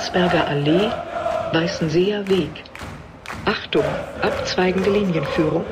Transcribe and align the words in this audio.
Landsberger 0.00 0.48
Allee, 0.48 0.90
Weißenseer 1.52 2.26
Weg. 2.26 2.64
Achtung, 3.44 3.84
abzweigende 4.22 4.90
Linienführung. 4.90 5.66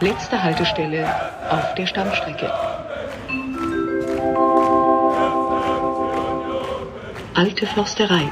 Letzte 0.00 0.42
Haltestelle 0.42 1.06
auf 1.50 1.74
der 1.74 1.86
Stammstrecke. 1.86 2.50
Alte 7.34 7.66
Försterei. 7.66 8.30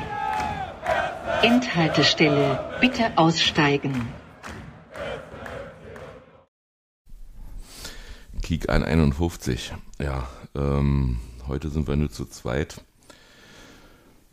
Endhaltestelle. 1.43 2.59
Bitte 2.81 3.13
aussteigen. 3.17 4.09
Kiek 8.41 8.71
151. 8.71 9.75
Ja, 10.01 10.27
ähm, 10.57 11.19
heute 11.47 11.69
sind 11.69 11.87
wir 11.87 11.97
nur 11.97 12.11
zu 12.11 12.25
zweit. 12.25 12.81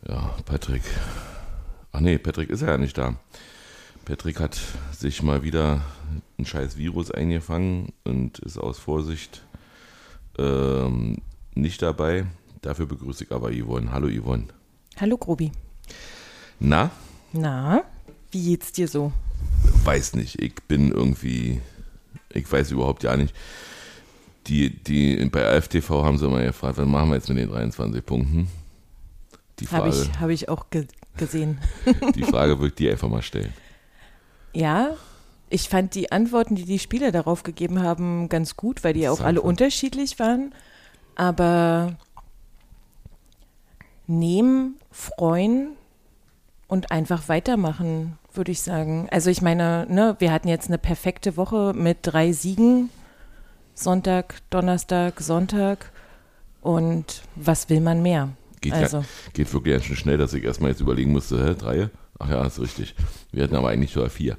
Ja, 0.08 0.36
Patrick. 0.46 0.84
Ach 1.92 2.00
nee, 2.00 2.18
Patrick 2.18 2.50
ist 2.50 2.62
ja 2.62 2.78
nicht 2.78 2.98
da. 2.98 3.16
Patrick 4.06 4.40
hat 4.40 4.60
sich 4.92 5.24
mal 5.24 5.42
wieder 5.42 5.82
ein 6.38 6.46
scheiß 6.46 6.78
Virus 6.78 7.10
eingefangen 7.10 7.92
und 8.04 8.38
ist 8.40 8.60
aus 8.60 8.78
Vorsicht 8.78 9.44
ähm, 10.38 11.18
nicht 11.56 11.82
dabei. 11.82 12.26
Dafür 12.62 12.86
begrüße 12.86 13.24
ich 13.24 13.32
aber 13.32 13.52
Yvonne. 13.52 13.92
Hallo 13.92 14.08
Yvonne. 14.08 14.46
Hallo 14.98 15.18
Grobi. 15.18 15.52
Na? 16.60 16.92
Na, 17.34 17.84
wie 18.32 18.44
geht's 18.44 18.72
dir 18.72 18.88
so? 18.88 19.12
Weiß 19.84 20.14
nicht. 20.14 20.40
Ich 20.40 20.56
bin 20.68 20.92
irgendwie, 20.92 21.62
ich 22.30 22.52
weiß 22.52 22.72
überhaupt 22.72 23.04
ja 23.04 23.18
nicht. 23.18 23.34
Die, 24.48 24.70
die, 24.70 25.26
bei 25.26 25.58
AFTV 25.58 25.90
haben 26.04 26.20
sie 26.20 26.28
mal 26.28 26.46
gefragt, 26.46 26.78
was 26.78 26.88
machen 26.88 27.10
wir 27.10 27.16
jetzt 27.16 27.30
mit 27.30 27.40
den 27.40 27.50
23 27.50 28.06
Punkten? 28.06 28.48
Die 29.60 29.66
Frage. 29.66 29.84
Habe 29.84 29.90
ich, 29.90 30.20
hab 30.20 30.30
ich 30.30 30.50
auch 30.50 30.70
ge 30.70 30.88
gesehen. 31.18 31.60
die 32.16 32.24
Frage 32.24 32.60
würde 32.60 32.68
ich 32.68 32.76
dir 32.76 32.92
einfach 32.92 33.08
mal 33.08 33.22
stellen. 33.22 33.54
Ja, 34.54 34.96
ich 35.50 35.70
fand 35.70 35.96
die 35.96 36.12
Antworten, 36.12 36.56
die 36.56 36.66
die 36.66 36.80
Spieler 36.80 37.14
darauf 37.14 37.44
gegeben 37.44 37.82
haben, 37.82 38.28
ganz 38.28 38.58
gut, 38.58 38.84
weil 38.84 38.94
die 38.94 39.02
ja 39.02 39.12
auch 39.12 39.22
alle 39.22 39.42
unterschiedlich 39.42 40.20
waren. 40.20 40.54
Aber 41.16 41.96
nehmen, 44.08 44.76
freuen 44.92 45.70
und 46.68 46.92
einfach 46.92 47.30
weitermachen, 47.30 48.18
würde 48.34 48.52
ich 48.52 48.62
sagen. 48.62 49.08
Also 49.12 49.30
ich 49.30 49.42
meine, 49.42 49.88
ne, 49.90 50.16
wir 50.20 50.34
hatten 50.34 50.50
jetzt 50.50 50.68
eine 50.68 50.78
perfekte 50.78 51.38
Woche 51.38 51.74
mit 51.74 52.00
drei 52.02 52.34
Siegen 52.34 52.90
Sonntag, 53.76 54.36
Donnerstag, 54.50 55.20
Sonntag. 55.20 55.92
Und 56.62 57.22
was 57.36 57.70
will 57.70 57.82
man 57.82 58.02
mehr? 58.02 58.30
Geht, 58.66 58.74
also. 58.74 58.98
ja, 58.98 59.06
geht 59.34 59.54
wirklich 59.54 59.74
ganz 59.74 59.86
schön 59.86 59.96
schnell, 59.96 60.18
dass 60.18 60.34
ich 60.34 60.44
erstmal 60.44 60.72
jetzt 60.72 60.82
überlegen 60.82 61.12
musste, 61.12 61.44
hä, 61.44 61.56
drei? 61.58 61.90
Ach 62.18 62.30
ja, 62.30 62.46
ist 62.46 62.60
richtig. 62.60 62.96
Wir 63.32 63.44
hatten 63.44 63.56
aber 63.56 63.70
eigentlich 63.70 63.92
sogar 63.92 64.10
vier. 64.10 64.38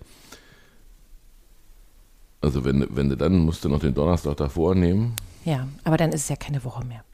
Also 2.41 2.65
wenn, 2.65 2.87
wenn 2.91 3.09
du 3.09 3.17
dann 3.17 3.39
musst 3.39 3.65
du 3.65 3.69
noch 3.69 3.81
den 3.81 3.95
Donnerstag 3.95 4.37
davor 4.37 4.75
nehmen. 4.75 5.15
Ja, 5.45 5.69
aber 5.85 5.97
dann 5.97 6.13
ist 6.13 6.23
es 6.23 6.29
ja 6.29 6.37
keine 6.37 6.65
Woche 6.65 6.85
mehr. 6.85 7.05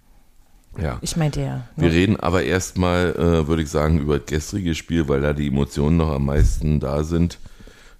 Ja. 0.80 0.98
Ich 1.02 1.16
meinte 1.16 1.40
ja. 1.42 1.56
Ne? 1.56 1.64
Wir 1.76 1.92
reden 1.92 2.18
aber 2.18 2.44
erstmal, 2.44 3.14
äh, 3.14 3.46
würde 3.46 3.62
ich 3.62 3.68
sagen, 3.68 3.98
über 3.98 4.18
das 4.18 4.26
gestrige 4.26 4.74
Spiel, 4.74 5.08
weil 5.08 5.20
da 5.20 5.32
die 5.32 5.48
Emotionen 5.48 5.98
noch 5.98 6.10
am 6.10 6.26
meisten 6.26 6.80
da 6.80 7.04
sind. 7.04 7.38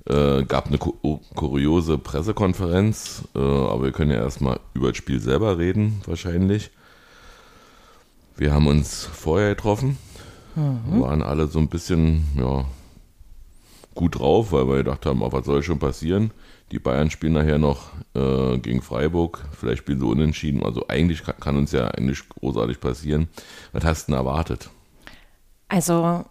Äh, 0.09 0.45
gab 0.45 0.67
eine 0.67 0.79
kuriose 0.79 1.97
Pressekonferenz, 1.99 3.23
äh, 3.35 3.39
aber 3.39 3.85
wir 3.85 3.93
können 3.93 4.11
ja 4.11 4.17
erstmal 4.17 4.59
über 4.75 4.89
das 4.89 4.97
Spiel 4.97 5.21
selber 5.21 5.59
reden, 5.59 6.01
wahrscheinlich. 6.07 6.71
Wir 8.37 8.53
haben 8.53 8.67
uns 8.67 9.05
vorher 9.05 9.51
getroffen, 9.51 9.99
mhm. 10.55 11.01
waren 11.01 11.23
alle 11.23 11.49
so 11.49 11.59
ein 11.59 11.69
bisschen 11.69 12.27
ja, 12.37 12.65
gut 13.95 14.19
drauf, 14.19 14.53
weil 14.53 14.67
wir 14.69 14.77
gedacht 14.79 15.07
haben, 15.07 15.23
oh, 15.23 15.33
was 15.33 15.47
soll 15.47 15.63
schon 15.63 15.79
passieren? 15.79 16.33
Die 16.71 16.79
Bayern 16.79 17.11
spielen 17.11 17.35
nachher 17.35 17.59
noch 17.59 17.91
äh, 18.15 18.59
gegen 18.59 18.81
Freiburg, 18.81 19.45
vielleicht 19.53 19.81
spielen 19.81 20.01
sie 20.01 20.07
unentschieden. 20.07 20.63
Also 20.63 20.89
eigentlich 20.89 21.23
kann, 21.23 21.39
kann 21.39 21.57
uns 21.57 21.73
ja 21.73 21.89
eigentlich 21.89 22.27
großartig 22.29 22.81
passieren. 22.81 23.29
Was 23.73 23.85
hast 23.85 24.09
du 24.09 24.13
denn 24.13 24.19
erwartet? 24.19 24.71
Also 25.69 26.25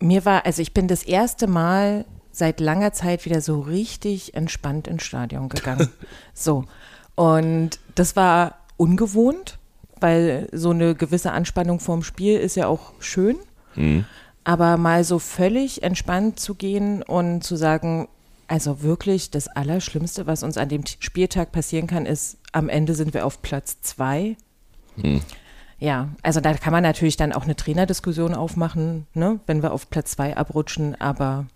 mir 0.00 0.24
war, 0.24 0.44
also 0.44 0.60
ich 0.60 0.74
bin 0.74 0.88
das 0.88 1.02
erste 1.02 1.46
Mal 1.46 2.04
seit 2.30 2.60
langer 2.60 2.92
Zeit 2.92 3.24
wieder 3.24 3.40
so 3.40 3.60
richtig 3.60 4.34
entspannt 4.34 4.88
ins 4.88 5.04
Stadion 5.04 5.48
gegangen. 5.48 5.88
so. 6.34 6.64
Und 7.14 7.78
das 7.94 8.14
war 8.14 8.58
ungewohnt, 8.76 9.58
weil 10.00 10.48
so 10.52 10.70
eine 10.70 10.94
gewisse 10.94 11.32
Anspannung 11.32 11.80
vorm 11.80 12.02
Spiel 12.02 12.38
ist 12.38 12.56
ja 12.56 12.66
auch 12.66 12.92
schön. 13.00 13.36
Mhm. 13.74 14.04
Aber 14.44 14.76
mal 14.76 15.02
so 15.04 15.18
völlig 15.18 15.82
entspannt 15.82 16.38
zu 16.38 16.54
gehen 16.54 17.02
und 17.02 17.42
zu 17.42 17.56
sagen, 17.56 18.08
also 18.48 18.82
wirklich 18.82 19.30
das 19.30 19.48
Allerschlimmste, 19.48 20.26
was 20.26 20.42
uns 20.42 20.56
an 20.56 20.68
dem 20.68 20.84
Spieltag 20.86 21.50
passieren 21.50 21.86
kann, 21.86 22.06
ist, 22.06 22.38
am 22.52 22.68
Ende 22.68 22.94
sind 22.94 23.12
wir 23.12 23.26
auf 23.26 23.42
Platz 23.42 23.80
zwei. 23.82 24.36
Mhm. 24.96 25.20
Ja, 25.78 26.08
also 26.22 26.40
da 26.40 26.54
kann 26.54 26.72
man 26.72 26.82
natürlich 26.82 27.16
dann 27.16 27.32
auch 27.32 27.44
eine 27.44 27.56
Trainerdiskussion 27.56 28.34
aufmachen, 28.34 29.06
ne, 29.14 29.40
wenn 29.46 29.62
wir 29.62 29.72
auf 29.72 29.90
Platz 29.90 30.12
zwei 30.12 30.36
abrutschen, 30.36 30.98
aber 31.00 31.46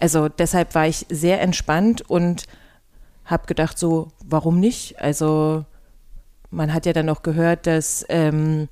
also 0.00 0.28
deshalb 0.28 0.74
war 0.74 0.86
ich 0.86 1.06
sehr 1.10 1.40
entspannt 1.40 2.02
und 2.02 2.44
habe 3.24 3.46
gedacht, 3.46 3.78
so, 3.78 4.08
warum 4.24 4.58
nicht? 4.58 5.00
Also 5.00 5.64
man 6.52 6.72
hat 6.72 6.86
ja 6.86 6.92
dann 6.92 7.06
noch 7.06 7.22
gehört, 7.22 7.66
dass 7.66 8.04
ähm, 8.08 8.68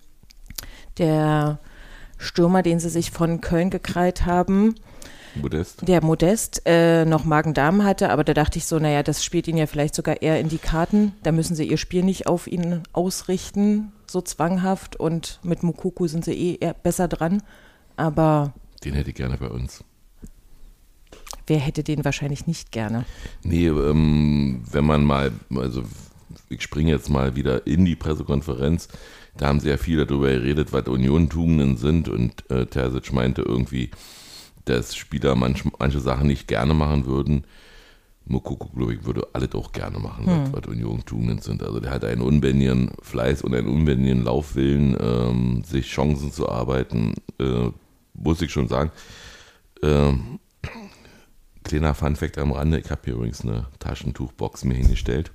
der 0.98 1.58
Stürmer, 2.18 2.62
den 2.62 2.78
sie 2.78 2.90
sich 2.90 3.10
von 3.10 3.40
Köln 3.40 3.70
gekrallt 3.70 4.26
haben, 4.26 4.74
Modest. 5.36 5.86
Der 5.86 6.02
Modest 6.02 6.62
äh, 6.66 7.04
noch 7.04 7.24
Magen-Darm 7.24 7.84
hatte, 7.84 8.10
aber 8.10 8.24
da 8.24 8.34
dachte 8.34 8.58
ich 8.58 8.66
so, 8.66 8.80
naja, 8.80 9.04
das 9.04 9.24
spielt 9.24 9.46
ihn 9.46 9.56
ja 9.56 9.66
vielleicht 9.66 9.94
sogar 9.94 10.22
eher 10.22 10.40
in 10.40 10.48
die 10.48 10.58
Karten. 10.58 11.12
Da 11.22 11.30
müssen 11.30 11.54
sie 11.54 11.68
ihr 11.68 11.76
Spiel 11.76 12.02
nicht 12.02 12.26
auf 12.26 12.48
ihn 12.48 12.82
ausrichten, 12.92 13.92
so 14.08 14.20
zwanghaft. 14.20 14.96
Und 14.96 15.38
mit 15.44 15.62
Mukuku 15.62 16.08
sind 16.08 16.24
sie 16.24 16.32
eh 16.32 16.58
eher 16.60 16.74
besser 16.74 17.06
dran. 17.06 17.44
Aber. 17.96 18.54
Den 18.82 18.94
hätte 18.94 19.10
ich 19.10 19.16
gerne 19.16 19.36
bei 19.36 19.46
uns 19.46 19.84
wer 21.50 21.58
hätte 21.58 21.82
den 21.82 22.04
wahrscheinlich 22.04 22.46
nicht 22.46 22.70
gerne? 22.70 23.04
Nee, 23.42 23.66
ähm, 23.66 24.62
wenn 24.70 24.84
man 24.84 25.04
mal, 25.04 25.32
also 25.54 25.82
ich 26.50 26.62
springe 26.62 26.90
jetzt 26.90 27.08
mal 27.08 27.36
wieder 27.36 27.66
in 27.66 27.84
die 27.84 27.96
Pressekonferenz, 27.96 28.88
da 29.36 29.46
haben 29.46 29.60
sie 29.60 29.70
ja 29.70 29.76
viel 29.76 30.04
darüber 30.04 30.28
geredet, 30.28 30.72
was 30.72 30.86
Union-Tugenden 30.88 31.76
sind 31.76 32.08
und 32.08 32.50
äh, 32.50 32.66
Terzic 32.66 33.12
meinte 33.12 33.42
irgendwie, 33.42 33.90
dass 34.64 34.94
Spieler 34.94 35.34
manch, 35.36 35.64
manche 35.78 36.00
Sachen 36.00 36.26
nicht 36.26 36.48
gerne 36.48 36.74
machen 36.74 37.06
würden. 37.06 37.44
Mokoko, 38.26 38.68
glaube 38.68 38.94
ich, 38.94 39.04
würde 39.04 39.26
alle 39.32 39.48
doch 39.48 39.72
gerne 39.72 39.98
machen, 39.98 40.26
hm. 40.26 40.52
was, 40.52 40.62
was 40.62 40.68
Union-Tugenden 40.68 41.38
sind. 41.40 41.62
Also 41.62 41.80
der 41.80 41.90
hat 41.90 42.04
einen 42.04 42.20
unbändigen 42.20 42.90
Fleiß 43.00 43.42
und 43.42 43.54
einen 43.54 43.68
unbändigen 43.68 44.24
Laufwillen, 44.24 44.96
ähm, 45.00 45.64
sich 45.64 45.88
Chancen 45.88 46.30
zu 46.30 46.48
arbeiten, 46.48 47.14
äh, 47.40 47.70
muss 48.14 48.42
ich 48.42 48.52
schon 48.52 48.68
sagen. 48.68 48.90
Ähm, 49.82 50.38
Kleiner 51.62 51.94
Funfact 51.94 52.38
am 52.38 52.52
Rande, 52.52 52.80
ich 52.80 52.90
habe 52.90 53.02
hier 53.04 53.14
übrigens 53.14 53.42
eine 53.42 53.66
Taschentuchbox 53.78 54.64
mir 54.64 54.74
hingestellt. 54.74 55.30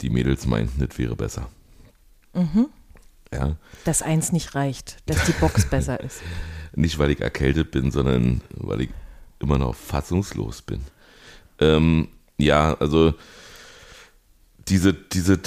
Die 0.00 0.10
Mädels 0.10 0.46
meinten, 0.46 0.86
das 0.86 0.98
wäre 0.98 1.16
besser. 1.16 1.48
Mhm. 2.34 2.68
Ja. 3.32 3.56
Dass 3.84 4.02
eins 4.02 4.32
nicht 4.32 4.54
reicht, 4.54 4.98
dass 5.06 5.24
die 5.24 5.32
Box 5.32 5.66
besser 5.70 6.00
ist. 6.00 6.20
Nicht, 6.74 6.98
weil 6.98 7.10
ich 7.10 7.20
erkältet 7.20 7.70
bin, 7.70 7.90
sondern 7.90 8.40
weil 8.54 8.82
ich 8.82 8.90
immer 9.40 9.58
noch 9.58 9.74
fassungslos 9.74 10.62
bin. 10.62 10.80
Ähm, 11.60 12.08
ja, 12.38 12.74
also 12.74 13.14
diese, 14.68 14.92
diese 14.94 15.38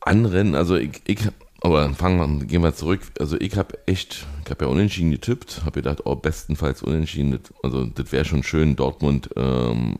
Anrennen, 0.00 0.54
also 0.54 0.76
ich, 0.76 1.00
ich 1.06 1.20
aber 1.64 1.94
fangen 1.94 2.40
wir, 2.40 2.46
gehen 2.46 2.62
wir 2.62 2.74
zurück. 2.74 3.00
Also 3.18 3.40
ich 3.40 3.56
habe 3.56 3.78
echt, 3.86 4.26
ich 4.44 4.50
habe 4.50 4.66
ja 4.66 4.70
unentschieden 4.70 5.10
getippt, 5.10 5.62
habe 5.62 5.80
gedacht, 5.80 6.00
oh, 6.04 6.14
bestenfalls 6.14 6.82
unentschieden. 6.82 7.40
Also 7.62 7.86
das 7.86 8.12
wäre 8.12 8.26
schon 8.26 8.42
schön, 8.42 8.76
Dortmund 8.76 9.30
ähm, 9.36 9.98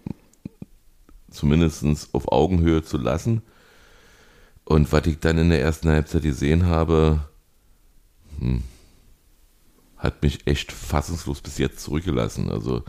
zumindest 1.31 2.11
auf 2.13 2.31
Augenhöhe 2.31 2.83
zu 2.83 2.99
lassen. 2.99 3.41
Und 4.65 4.93
was 4.93 5.07
ich 5.07 5.19
dann 5.19 5.39
in 5.39 5.51
der 5.51 5.61
ersten 5.61 5.89
Halbzeit 5.89 6.23
gesehen 6.23 6.67
habe, 6.67 7.21
hm, 8.39 8.63
hat 9.97 10.23
mich 10.23 10.47
echt 10.47 10.73
fassungslos 10.73 11.41
bis 11.41 11.59
jetzt 11.59 11.81
zurückgelassen. 11.81 12.51
Also 12.51 12.83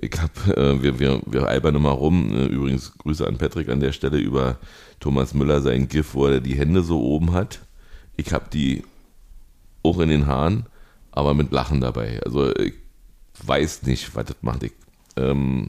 ich 0.00 0.12
habe, 0.18 0.56
äh, 0.56 0.82
wir, 0.82 0.98
wir, 0.98 1.22
wir 1.26 1.46
albern 1.46 1.74
immer 1.74 1.90
rum, 1.90 2.32
äh, 2.32 2.46
übrigens 2.46 2.96
Grüße 2.98 3.26
an 3.26 3.38
Patrick 3.38 3.68
an 3.68 3.80
der 3.80 3.92
Stelle 3.92 4.18
über 4.18 4.58
Thomas 5.00 5.34
Müller, 5.34 5.60
sein 5.60 5.88
GIF, 5.88 6.14
wo 6.14 6.26
er 6.26 6.40
die 6.40 6.56
Hände 6.56 6.82
so 6.82 7.02
oben 7.02 7.32
hat 7.32 7.60
ich 8.16 8.32
habe 8.32 8.46
die 8.52 8.84
auch 9.82 9.98
in 9.98 10.08
den 10.08 10.26
Haaren, 10.26 10.66
aber 11.12 11.34
mit 11.34 11.52
Lachen 11.52 11.80
dabei. 11.80 12.20
Also 12.24 12.54
ich 12.56 12.74
weiß 13.44 13.82
nicht, 13.82 14.14
was 14.14 14.26
das 14.26 14.36
macht. 14.42 14.62
Ich, 14.62 14.72
ähm, 15.16 15.68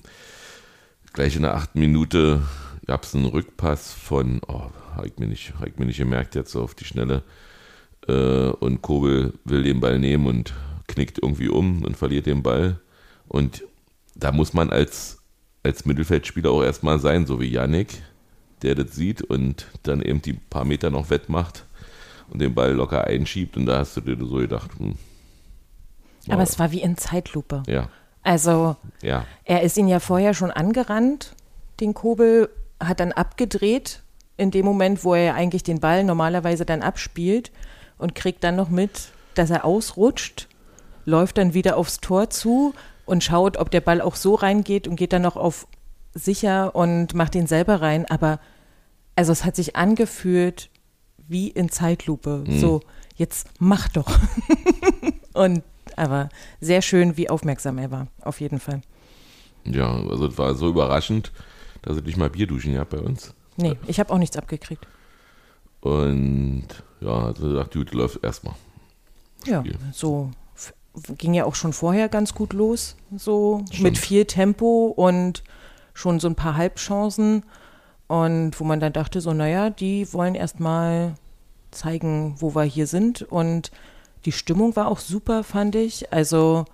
gleich 1.13 1.35
in 1.35 1.41
der 1.41 1.55
achten 1.55 1.79
Minute 1.79 2.43
gab 2.85 3.03
es 3.03 3.15
einen 3.15 3.25
Rückpass 3.25 3.93
von, 3.93 4.41
oh, 4.47 4.69
habe 4.95 5.07
ich, 5.07 5.17
mir 5.17 5.27
nicht, 5.27 5.53
hab 5.59 5.67
ich 5.67 5.77
mir 5.77 5.85
nicht 5.85 5.97
gemerkt 5.97 6.35
jetzt 6.35 6.51
so 6.51 6.61
auf 6.61 6.75
die 6.75 6.85
Schnelle. 6.85 7.23
Äh, 8.07 8.49
und 8.49 8.81
Kobel 8.81 9.33
will 9.43 9.63
den 9.63 9.79
Ball 9.79 9.99
nehmen 9.99 10.27
und 10.27 10.53
knickt 10.87 11.19
irgendwie 11.21 11.49
um 11.49 11.83
und 11.83 11.97
verliert 11.97 12.25
den 12.25 12.43
Ball. 12.43 12.79
Und 13.27 13.63
da 14.15 14.31
muss 14.31 14.53
man 14.53 14.69
als, 14.69 15.19
als 15.63 15.85
Mittelfeldspieler 15.85 16.51
auch 16.51 16.63
erstmal 16.63 16.99
sein, 16.99 17.25
so 17.25 17.39
wie 17.39 17.51
Yannick, 17.51 18.01
der 18.61 18.75
das 18.75 18.95
sieht 18.95 19.21
und 19.21 19.67
dann 19.83 20.01
eben 20.01 20.21
die 20.21 20.33
paar 20.33 20.65
Meter 20.65 20.89
noch 20.89 21.09
wettmacht 21.09 21.65
und 22.29 22.39
den 22.41 22.53
Ball 22.53 22.73
locker 22.73 23.05
einschiebt. 23.05 23.57
Und 23.57 23.65
da 23.65 23.79
hast 23.79 23.97
du 23.97 24.01
dir 24.01 24.17
so 24.17 24.35
gedacht, 24.35 24.71
hm, 24.77 24.95
Aber 26.29 26.43
es 26.43 26.59
war 26.59 26.71
wie 26.71 26.81
in 26.81 26.97
Zeitlupe. 26.97 27.63
ja, 27.67 27.89
Also 28.23 28.77
ja, 29.01 29.25
er 29.43 29.63
ist 29.63 29.77
ihn 29.77 29.87
ja 29.87 29.99
vorher 29.99 30.33
schon 30.33 30.51
angerannt, 30.51 31.35
den 31.79 31.93
Kobel, 31.93 32.49
hat 32.79 32.99
dann 32.99 33.11
abgedreht 33.11 34.01
in 34.37 34.51
dem 34.51 34.65
Moment, 34.65 35.03
wo 35.03 35.15
er 35.15 35.35
eigentlich 35.35 35.63
den 35.63 35.79
Ball 35.79 36.03
normalerweise 36.03 36.65
dann 36.65 36.81
abspielt 36.81 37.51
und 37.97 38.15
kriegt 38.15 38.43
dann 38.43 38.55
noch 38.55 38.69
mit, 38.69 39.09
dass 39.35 39.49
er 39.49 39.65
ausrutscht, 39.65 40.47
läuft 41.05 41.37
dann 41.37 41.53
wieder 41.53 41.77
aufs 41.77 41.99
Tor 41.99 42.29
zu 42.29 42.73
und 43.05 43.23
schaut, 43.23 43.57
ob 43.57 43.71
der 43.71 43.81
Ball 43.81 44.01
auch 44.01 44.15
so 44.15 44.35
reingeht 44.35 44.87
und 44.87 44.95
geht 44.95 45.13
dann 45.13 45.21
noch 45.21 45.35
auf 45.35 45.67
sicher 46.13 46.75
und 46.75 47.13
macht 47.13 47.35
ihn 47.35 47.47
selber 47.47 47.81
rein. 47.81 48.05
Aber 48.05 48.39
also 49.15 49.31
es 49.31 49.45
hat 49.45 49.55
sich 49.55 49.75
angefühlt 49.75 50.69
wie 51.27 51.49
in 51.49 51.69
Zeitlupe. 51.69 52.43
So, 52.49 52.81
jetzt 53.15 53.47
mach 53.59 53.87
doch. 53.89 54.19
und 55.33 55.63
aber 55.95 56.29
sehr 56.59 56.81
schön, 56.81 57.17
wie 57.17 57.29
aufmerksam 57.29 57.77
er 57.77 57.91
war, 57.91 58.07
auf 58.21 58.41
jeden 58.41 58.59
Fall. 58.59 58.81
ja, 59.63 59.89
also 60.09 60.27
es 60.27 60.37
war 60.37 60.53
so 60.55 60.69
überraschend, 60.69 61.31
dass 61.81 61.97
ich 61.97 62.03
nicht 62.03 62.17
mal 62.17 62.29
Bier 62.29 62.47
duschen 62.47 62.73
gehabt 62.73 62.91
bei 62.91 62.99
uns. 62.99 63.33
Nee, 63.57 63.77
ich 63.87 63.99
habe 63.99 64.13
auch 64.13 64.17
nichts 64.17 64.37
abgekriegt. 64.37 64.87
Und 65.81 66.65
ja, 66.99 67.27
also 67.27 67.47
gesagt, 67.47 67.73
gut, 67.73 67.93
läuft 67.93 68.23
erstmal. 68.23 68.55
Ja, 69.45 69.63
so 69.91 70.31
ging 71.17 71.33
ja 71.33 71.45
auch 71.45 71.55
schon 71.55 71.73
vorher 71.73 72.09
ganz 72.09 72.33
gut 72.33 72.53
los, 72.53 72.95
so 73.15 73.63
Stimmt. 73.67 73.83
mit 73.83 73.97
viel 73.97 74.25
Tempo 74.25 74.87
und 74.95 75.43
schon 75.93 76.19
so 76.19 76.27
ein 76.27 76.35
paar 76.35 76.55
Halbchancen 76.55 77.43
und 78.07 78.59
wo 78.59 78.63
man 78.63 78.79
dann 78.79 78.93
dachte 78.93 79.21
so, 79.21 79.33
naja, 79.33 79.69
die 79.69 80.11
wollen 80.13 80.35
erstmal 80.35 81.15
zeigen, 81.71 82.35
wo 82.39 82.55
wir 82.55 82.63
hier 82.63 82.87
sind 82.87 83.21
und 83.23 83.71
die 84.25 84.31
Stimmung 84.31 84.75
war 84.75 84.87
auch 84.87 84.99
super, 84.99 85.43
fand 85.43 85.75
ich. 85.75 86.11
Also 86.11 86.65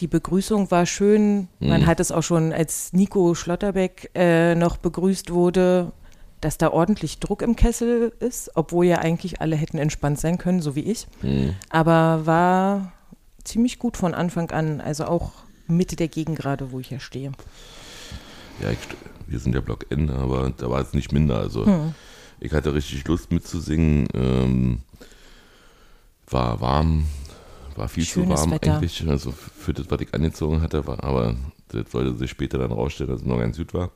die 0.00 0.06
Begrüßung 0.06 0.70
war 0.70 0.86
schön. 0.86 1.48
Man 1.60 1.82
Mhm. 1.82 1.86
hat 1.86 2.00
es 2.00 2.10
auch 2.12 2.22
schon, 2.22 2.52
als 2.52 2.92
Nico 2.92 3.34
Schlotterbeck 3.34 4.10
äh, 4.14 4.54
noch 4.54 4.76
begrüßt 4.78 5.30
wurde, 5.30 5.92
dass 6.40 6.56
da 6.56 6.70
ordentlich 6.70 7.18
Druck 7.20 7.42
im 7.42 7.54
Kessel 7.56 8.12
ist, 8.20 8.50
obwohl 8.54 8.86
ja 8.86 8.98
eigentlich 8.98 9.40
alle 9.42 9.56
hätten 9.56 9.76
entspannt 9.78 10.18
sein 10.18 10.38
können, 10.38 10.62
so 10.62 10.74
wie 10.74 10.80
ich. 10.80 11.06
Hm. 11.20 11.54
Aber 11.68 12.22
war 12.24 12.92
ziemlich 13.44 13.78
gut 13.78 13.96
von 13.98 14.14
Anfang 14.14 14.50
an, 14.50 14.80
also 14.80 15.04
auch 15.04 15.32
Mitte 15.66 15.96
der 15.96 16.08
Gegend 16.08 16.38
gerade, 16.38 16.72
wo 16.72 16.80
ich 16.80 16.90
ja 16.90 16.98
stehe. 16.98 17.32
Ja, 18.62 18.70
ich, 18.70 18.78
wir 19.26 19.38
sind 19.38 19.54
ja 19.54 19.60
Block 19.60 19.86
N, 19.90 20.08
aber 20.10 20.50
da 20.56 20.70
war 20.70 20.80
es 20.80 20.94
nicht 20.94 21.12
minder. 21.12 21.38
Also 21.38 21.66
Hm. 21.66 21.94
ich 22.40 22.52
hatte 22.52 22.72
richtig 22.74 23.06
Lust 23.06 23.30
mitzusingen. 23.32 24.06
Ähm, 24.14 24.80
war 26.28 26.60
warm, 26.60 27.04
war 27.80 27.88
viel 27.88 28.04
Schönes 28.04 28.42
zu 28.42 28.46
warm 28.46 28.50
Wetter. 28.52 28.76
eigentlich. 28.76 29.08
Also 29.08 29.32
für 29.32 29.72
das, 29.72 29.90
was 29.90 30.00
ich 30.00 30.14
angezogen 30.14 30.60
hatte, 30.60 30.86
war, 30.86 31.02
aber 31.02 31.34
das 31.68 31.90
sollte 31.90 32.16
sich 32.16 32.30
später 32.30 32.58
dann 32.58 32.72
rausstellen, 32.72 33.10
dass 33.10 33.22
es 33.22 33.26
noch 33.26 33.38
ganz 33.38 33.56
gut 33.56 33.74
war. 33.74 33.90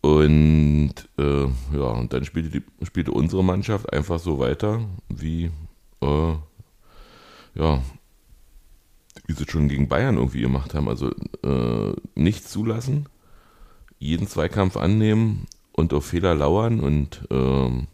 Und 0.00 0.94
äh, 1.18 1.46
ja, 1.74 1.88
und 1.90 2.12
dann 2.12 2.24
spielte, 2.24 2.48
die, 2.50 2.86
spielte 2.86 3.10
unsere 3.10 3.42
Mannschaft 3.42 3.92
einfach 3.92 4.20
so 4.20 4.38
weiter, 4.38 4.80
wie 5.08 5.50
äh, 6.00 6.34
ja, 7.54 7.82
wie 9.26 9.32
sie 9.32 9.42
es 9.42 9.50
schon 9.50 9.68
gegen 9.68 9.88
Bayern 9.88 10.16
irgendwie 10.16 10.42
gemacht 10.42 10.74
haben. 10.74 10.88
Also 10.88 11.10
äh, 11.42 11.92
nichts 12.14 12.50
zulassen, 12.50 13.08
jeden 13.98 14.28
Zweikampf 14.28 14.76
annehmen 14.76 15.46
und 15.72 15.92
auf 15.92 16.06
Fehler 16.06 16.34
lauern. 16.34 16.78
Und 16.78 17.26
ähm, 17.30 17.88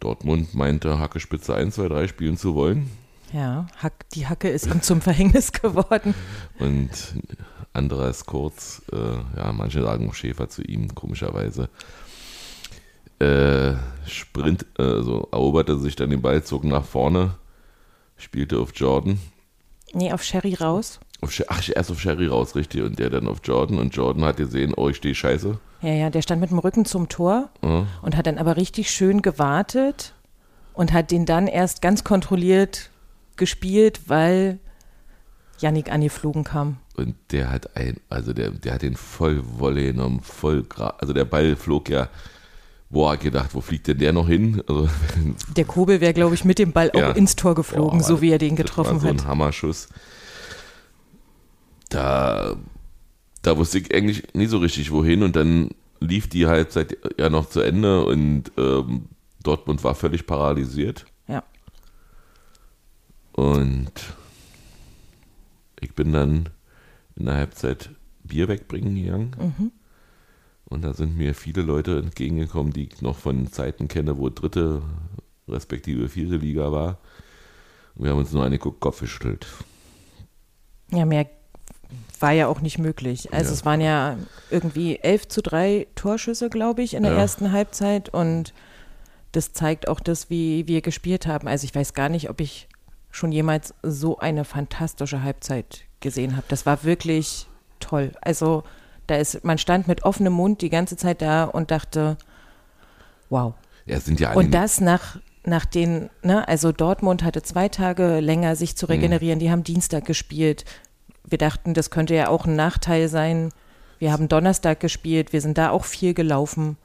Dortmund 0.00 0.54
meinte, 0.54 0.98
Hacke 0.98 1.20
Spitze 1.20 1.54
1, 1.54 1.76
2, 1.76 1.88
3 1.88 2.08
spielen 2.08 2.36
zu 2.36 2.54
wollen. 2.54 2.90
Ja, 3.32 3.66
Hack, 3.78 4.08
die 4.14 4.26
Hacke 4.26 4.48
ist 4.48 4.66
ihm 4.66 4.82
zum 4.82 5.00
Verhängnis 5.00 5.52
geworden. 5.52 6.14
Und 6.58 6.90
Andreas 7.72 8.24
Kurz, 8.24 8.82
äh, 8.92 8.96
ja, 9.38 9.52
manche 9.52 9.82
sagen 9.82 10.12
Schäfer 10.14 10.48
zu 10.48 10.62
ihm, 10.62 10.94
komischerweise. 10.94 11.68
Äh, 13.18 13.74
Sprint, 14.06 14.66
also 14.78 15.28
eroberte 15.32 15.78
sich 15.78 15.96
dann 15.96 16.10
den 16.10 16.20
Ball, 16.22 16.42
zog 16.44 16.64
nach 16.64 16.84
vorne, 16.84 17.34
spielte 18.16 18.58
auf 18.58 18.70
Jordan. 18.74 19.18
Nee, 19.94 20.12
auf 20.12 20.22
Sherry 20.22 20.54
raus. 20.54 21.00
Auf, 21.22 21.32
Sher- 21.32 21.46
ach, 21.48 21.62
erst 21.74 21.90
auf 21.90 22.00
Sherry 22.00 22.26
raus, 22.26 22.54
richtig. 22.54 22.82
Und 22.82 22.98
der 22.98 23.08
dann 23.08 23.26
auf 23.26 23.38
Jordan. 23.42 23.78
Und 23.78 23.94
Jordan 23.96 24.24
hat 24.24 24.36
gesehen, 24.36 24.74
oh, 24.76 24.88
ich 24.90 24.96
stehe 24.98 25.14
scheiße. 25.14 25.58
Ja, 25.80 25.92
ja, 25.92 26.10
der 26.10 26.20
stand 26.20 26.40
mit 26.42 26.50
dem 26.50 26.58
Rücken 26.58 26.84
zum 26.84 27.08
Tor 27.08 27.48
Ja. 27.62 27.86
und 28.02 28.16
hat 28.16 28.26
dann 28.26 28.36
aber 28.38 28.56
richtig 28.56 28.90
schön 28.90 29.22
gewartet 29.22 30.12
und 30.74 30.92
hat 30.92 31.10
den 31.10 31.24
dann 31.24 31.46
erst 31.46 31.80
ganz 31.80 32.04
kontrolliert 32.04 32.90
gespielt, 33.36 34.02
weil 34.08 34.58
Yannick 35.60 35.90
angeflogen 35.90 36.44
kam. 36.44 36.78
Und 36.96 37.14
der 37.30 37.50
hat 37.50 37.76
ein, 37.76 37.98
also 38.08 38.32
der, 38.32 38.50
der 38.50 38.74
hat 38.74 38.82
den 38.82 38.96
voll 38.96 39.42
Volley 39.44 39.92
genommen, 39.92 40.20
voll 40.20 40.64
Also 40.98 41.12
der 41.12 41.24
Ball 41.24 41.56
flog 41.56 41.88
ja, 41.88 42.08
boah, 42.90 43.16
gedacht, 43.16 43.50
wo 43.54 43.60
fliegt 43.60 43.86
denn 43.88 43.98
der 43.98 44.12
noch 44.12 44.28
hin? 44.28 44.62
Also, 44.68 44.88
Der 45.56 45.64
Kobel 45.64 46.00
wäre, 46.00 46.14
glaube 46.14 46.34
ich, 46.34 46.44
mit 46.44 46.58
dem 46.58 46.72
Ball 46.72 46.90
Ja. 46.94 47.10
auch 47.12 47.16
ins 47.16 47.36
Tor 47.36 47.54
geflogen, 47.54 47.98
boah, 48.00 48.04
so 48.04 48.20
wie 48.20 48.30
er 48.30 48.38
den 48.38 48.56
das 48.56 48.64
getroffen 48.66 48.94
war 48.94 49.00
so 49.00 49.08
hat. 49.08 49.20
ein 49.20 49.26
Hammerschuss. 49.26 49.88
Da, 51.88 52.56
da 53.42 53.56
wusste 53.56 53.78
ich 53.78 53.94
eigentlich 53.94 54.34
nie 54.34 54.46
so 54.46 54.58
richtig 54.58 54.90
wohin 54.90 55.22
und 55.22 55.36
dann 55.36 55.70
lief 56.00 56.28
die 56.28 56.46
Halbzeit 56.46 56.96
ja 57.18 57.30
noch 57.30 57.48
zu 57.48 57.60
Ende 57.60 58.04
und 58.04 58.50
ähm, 58.58 59.06
Dortmund 59.42 59.84
war 59.84 59.94
völlig 59.94 60.26
paralysiert. 60.26 61.06
Und 63.36 63.92
ich 65.80 65.94
bin 65.94 66.12
dann 66.12 66.48
in 67.16 67.26
der 67.26 67.34
Halbzeit 67.36 67.90
Bier 68.24 68.48
wegbringen 68.48 68.94
gegangen. 68.94 69.36
Mhm. 69.38 69.72
Und 70.64 70.82
da 70.82 70.94
sind 70.94 71.16
mir 71.16 71.34
viele 71.34 71.62
Leute 71.62 71.98
entgegengekommen, 71.98 72.72
die 72.72 72.88
ich 72.88 73.02
noch 73.02 73.16
von 73.18 73.52
Zeiten 73.52 73.88
kenne, 73.88 74.18
wo 74.18 74.30
dritte 74.30 74.82
respektive 75.46 76.08
vierte 76.08 76.36
Liga 76.36 76.72
war. 76.72 76.98
Und 77.94 78.04
wir 78.04 78.10
haben 78.10 78.18
uns 78.18 78.32
nur 78.32 78.44
angeguckt, 78.44 78.80
Kopf 78.80 79.00
geschüttelt. 79.00 79.46
Ja, 80.90 81.04
mehr 81.04 81.26
war 82.18 82.32
ja 82.32 82.46
auch 82.48 82.62
nicht 82.62 82.78
möglich. 82.78 83.32
Also 83.32 83.50
Ja. 83.50 83.54
es 83.54 83.64
waren 83.64 83.80
ja 83.80 84.16
irgendwie 84.50 84.96
11 84.98 85.28
zu 85.28 85.42
3 85.42 85.86
Torschüsse, 85.94 86.48
glaube 86.48 86.82
ich, 86.82 86.94
in 86.94 87.02
der 87.04 87.12
Ja. 87.12 87.18
ersten 87.18 87.52
Halbzeit 87.52 88.08
und 88.08 88.54
das 89.32 89.52
zeigt 89.52 89.86
auch 89.88 90.00
das, 90.00 90.30
wie 90.30 90.66
wir 90.66 90.80
gespielt 90.80 91.26
haben. 91.26 91.46
Also 91.46 91.64
ich 91.64 91.74
weiß 91.74 91.92
gar 91.94 92.08
nicht, 92.08 92.30
ob 92.30 92.40
ich 92.40 92.68
schon 93.16 93.32
jemals 93.32 93.74
so 93.82 94.18
eine 94.18 94.44
fantastische 94.44 95.22
Halbzeit 95.22 95.82
gesehen 96.00 96.36
habe. 96.36 96.46
Das 96.48 96.66
war 96.66 96.84
wirklich 96.84 97.46
toll. 97.80 98.12
Also 98.20 98.62
da 99.06 99.16
ist, 99.16 99.42
man 99.44 99.58
stand 99.58 99.88
mit 99.88 100.04
offenem 100.04 100.34
Mund 100.34 100.60
die 100.60 100.68
ganze 100.68 100.96
Zeit 100.96 101.22
da 101.22 101.44
und 101.44 101.70
dachte, 101.70 102.18
wow. 103.30 103.54
Ja, 103.86 104.00
sind 104.00 104.20
ja 104.20 104.32
Und 104.34 104.52
das 104.52 104.80
nach, 104.80 105.18
nach 105.44 105.64
den, 105.64 106.10
ne, 106.22 106.46
also 106.46 106.72
Dortmund 106.72 107.22
hatte 107.22 107.42
zwei 107.42 107.68
Tage 107.68 108.20
länger, 108.20 108.54
sich 108.54 108.72
Mhm. 108.72 108.76
zu 108.76 108.86
regenerieren. 108.86 109.38
Die 109.38 109.50
haben 109.50 109.64
Dienstag 109.64 110.04
gespielt. 110.04 110.64
Wir 111.24 111.38
dachten, 111.38 111.72
das 111.72 111.90
könnte 111.90 112.14
ja 112.14 112.28
auch 112.28 112.44
ein 112.44 112.56
Nachteil 112.56 113.08
sein. 113.08 113.50
Wir 113.98 114.12
haben 114.12 114.28
Donnerstag 114.28 114.80
gespielt, 114.80 115.32
wir 115.32 115.40
sind 115.40 115.56
da 115.56 115.70
auch 115.70 115.84
viel 115.84 116.12
gelaufen 116.12 116.76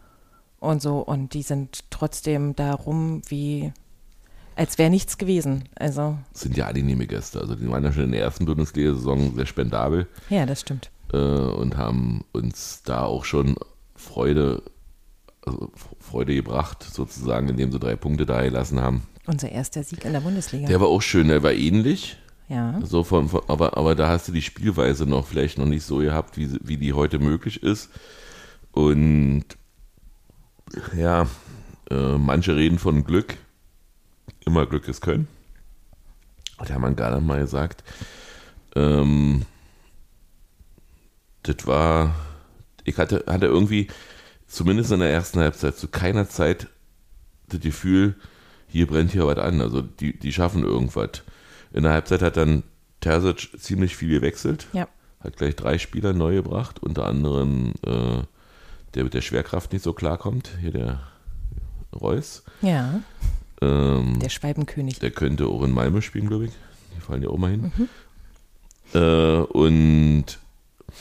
und 0.61 0.81
so. 0.81 0.99
Und 0.99 1.33
die 1.33 1.41
sind 1.43 1.83
trotzdem 1.89 2.55
da 2.55 2.73
rum, 2.73 3.21
wie 3.27 3.73
als 4.55 4.77
wäre 4.77 4.89
nichts 4.89 5.17
gewesen. 5.17 5.63
Also, 5.75 6.17
sind 6.33 6.57
ja 6.57 6.67
angenehme 6.67 7.07
Gäste. 7.07 7.39
Also 7.39 7.55
die 7.55 7.69
waren 7.69 7.83
ja 7.83 7.91
schon 7.91 8.03
in 8.05 8.11
der 8.11 8.21
ersten 8.21 8.45
Bundesliga-Saison 8.45 9.35
sehr 9.35 9.45
spendabel 9.45 10.07
ja, 10.29 10.45
das 10.45 10.61
stimmt. 10.61 10.89
äh, 11.13 11.17
und 11.17 11.77
haben 11.77 12.25
uns 12.31 12.81
da 12.83 13.03
auch 13.03 13.25
schon 13.25 13.55
Freude, 13.95 14.63
also 15.45 15.71
Freude 15.99 16.35
gebracht, 16.35 16.83
sozusagen, 16.83 17.49
indem 17.49 17.71
sie 17.71 17.79
drei 17.79 17.95
Punkte 17.95 18.25
da 18.25 18.41
gelassen 18.41 18.81
haben. 18.81 19.03
Unser 19.27 19.51
erster 19.51 19.83
Sieg 19.83 20.03
in 20.03 20.13
der 20.13 20.21
Bundesliga. 20.21 20.67
Der 20.67 20.81
war 20.81 20.87
auch 20.87 21.01
schön, 21.01 21.27
der 21.27 21.43
war 21.43 21.53
ähnlich. 21.53 22.17
ja. 22.49 22.79
So 22.83 23.03
von, 23.03 23.29
von, 23.29 23.41
aber, 23.47 23.77
aber 23.77 23.93
da 23.95 24.07
hast 24.09 24.27
du 24.27 24.31
die 24.31 24.41
Spielweise 24.41 25.05
noch 25.05 25.27
vielleicht 25.27 25.57
noch 25.59 25.67
nicht 25.67 25.83
so 25.83 25.97
gehabt, 25.97 26.37
wie, 26.37 26.49
wie 26.63 26.77
die 26.77 26.93
heute 26.93 27.19
möglich 27.19 27.61
ist. 27.63 27.89
Und 28.71 29.45
ja, 30.97 31.27
äh, 31.89 32.17
manche 32.17 32.55
reden 32.55 32.79
von 32.79 33.03
Glück. 33.03 33.37
Immer 34.45 34.65
Glück 34.65 34.87
ist 34.87 35.01
Können. 35.01 35.27
Hat 36.57 36.69
Hermann 36.69 36.95
Garland 36.95 37.25
mal 37.25 37.39
gesagt. 37.39 37.83
Ähm, 38.75 39.45
das 41.43 41.65
war, 41.65 42.15
ich 42.83 42.97
hatte, 42.97 43.23
hatte 43.27 43.47
irgendwie, 43.47 43.87
zumindest 44.47 44.91
in 44.91 44.99
der 44.99 45.11
ersten 45.11 45.39
Halbzeit, 45.39 45.77
zu 45.77 45.87
keiner 45.87 46.29
Zeit 46.29 46.67
das 47.47 47.59
Gefühl, 47.59 48.15
hier 48.67 48.87
brennt 48.87 49.11
hier 49.11 49.25
was 49.25 49.37
an. 49.37 49.61
Also 49.61 49.81
die, 49.81 50.17
die 50.17 50.33
schaffen 50.33 50.63
irgendwas. 50.63 51.23
In 51.73 51.83
der 51.83 51.93
Halbzeit 51.93 52.21
hat 52.21 52.37
dann 52.37 52.63
Terzic 53.01 53.59
ziemlich 53.59 53.95
viel 53.95 54.09
gewechselt. 54.09 54.67
Ja. 54.73 54.87
Hat 55.19 55.37
gleich 55.37 55.55
drei 55.55 55.77
Spieler 55.77 56.13
neu 56.13 56.35
gebracht, 56.35 56.81
unter 56.81 57.05
anderem 57.05 57.73
äh, 57.85 58.23
der 58.93 59.03
mit 59.03 59.13
der 59.13 59.21
Schwerkraft 59.21 59.71
nicht 59.73 59.83
so 59.83 59.93
klarkommt, 59.93 60.51
hier 60.59 60.71
der 60.71 60.99
Reus. 61.93 62.43
Ja, 62.61 63.01
Ähm, 63.61 64.19
der 64.19 64.29
Schwalbenkönig. 64.29 64.99
der 64.99 65.11
könnte 65.11 65.47
auch 65.47 65.63
in 65.63 65.71
Malmö 65.71 66.01
spielen, 66.01 66.27
glaube 66.27 66.45
ich. 66.45 66.51
Die 66.95 67.01
fallen 67.01 67.23
ja 67.23 67.29
auch 67.29 67.37
mal 67.37 67.51
hin. 67.51 67.71
Äh, 68.93 69.41
und 69.53 70.25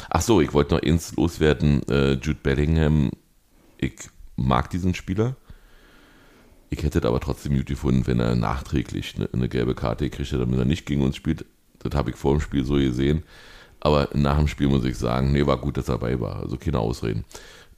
ach 0.09 0.23
so, 0.23 0.40
ich 0.40 0.52
wollte 0.52 0.75
noch 0.75 0.83
eins 0.83 1.17
loswerden. 1.17 1.83
Äh, 1.88 2.12
Jude 2.12 2.38
Bellingham, 2.43 3.11
ich 3.79 3.95
mag 4.37 4.71
diesen 4.71 4.95
Spieler. 4.95 5.37
Ich 6.69 6.85
hätte 6.85 7.00
es 7.00 7.05
aber 7.05 7.19
trotzdem 7.19 7.57
gut 7.57 7.67
gefunden, 7.67 8.07
wenn 8.07 8.21
er 8.21 8.37
nachträglich 8.37 9.17
eine, 9.17 9.29
eine 9.33 9.49
gelbe 9.49 9.75
Karte 9.75 10.09
gekriegt 10.09 10.31
hätte, 10.31 10.40
damit 10.40 10.59
er 10.59 10.64
nicht 10.64 10.87
gegen 10.87 11.02
uns 11.02 11.17
spielt. 11.17 11.45
Das 11.81 11.95
habe 11.95 12.11
ich 12.11 12.17
vor 12.17 12.33
dem 12.33 12.40
Spiel 12.40 12.64
so 12.64 12.75
gesehen. 12.75 13.25
Aber 13.81 14.11
nach 14.12 14.37
dem 14.38 14.47
Spiel 14.47 14.69
muss 14.69 14.85
ich 14.85 14.97
sagen, 14.97 15.33
nee, 15.33 15.47
war 15.47 15.57
gut, 15.57 15.76
dass 15.76 15.88
er 15.88 15.99
dabei 15.99 16.21
war. 16.21 16.37
Also 16.37 16.59
keine 16.59 16.79
Ausreden. 16.79 17.25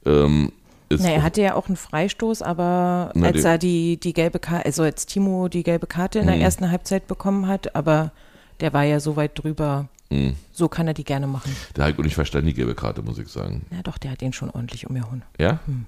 Ähm, 0.05 0.51
ist 0.93 1.01
Na, 1.03 1.09
er 1.09 1.23
hatte 1.23 1.41
ja 1.41 1.55
auch 1.55 1.67
einen 1.67 1.75
Freistoß, 1.77 2.41
aber 2.41 3.11
Na, 3.15 3.27
als 3.27 3.43
er 3.43 3.57
die, 3.57 3.97
die 3.97 4.13
gelbe 4.13 4.39
Karte, 4.39 4.65
also 4.65 4.83
als 4.83 5.05
Timo 5.05 5.47
die 5.47 5.63
gelbe 5.63 5.87
Karte 5.87 6.19
in 6.19 6.27
der 6.27 6.35
Mhm. 6.35 6.41
ersten 6.41 6.71
Halbzeit 6.71 7.07
bekommen 7.07 7.47
hat, 7.47 7.75
aber 7.75 8.11
der 8.59 8.73
war 8.73 8.83
ja 8.83 8.99
so 8.99 9.15
weit 9.15 9.31
drüber, 9.41 9.87
mh, 10.09 10.33
so 10.51 10.67
kann 10.69 10.87
er 10.87 10.93
die 10.93 11.03
gerne 11.03 11.27
machen. 11.27 11.55
habe 11.77 11.91
ich 11.91 11.99
auch 11.99 12.03
nicht 12.03 12.15
verstanden, 12.15 12.47
die 12.47 12.53
gelbe 12.53 12.75
Karte, 12.75 13.01
muss 13.01 13.17
ich 13.17 13.27
sagen. 13.27 13.65
Ja 13.71 13.81
doch, 13.83 13.97
der 13.97 14.11
hat 14.11 14.21
den 14.21 14.33
schon 14.33 14.49
ordentlich 14.49 14.87
umgehauen. 14.87 15.23
Ja? 15.39 15.59
Hm. 15.65 15.85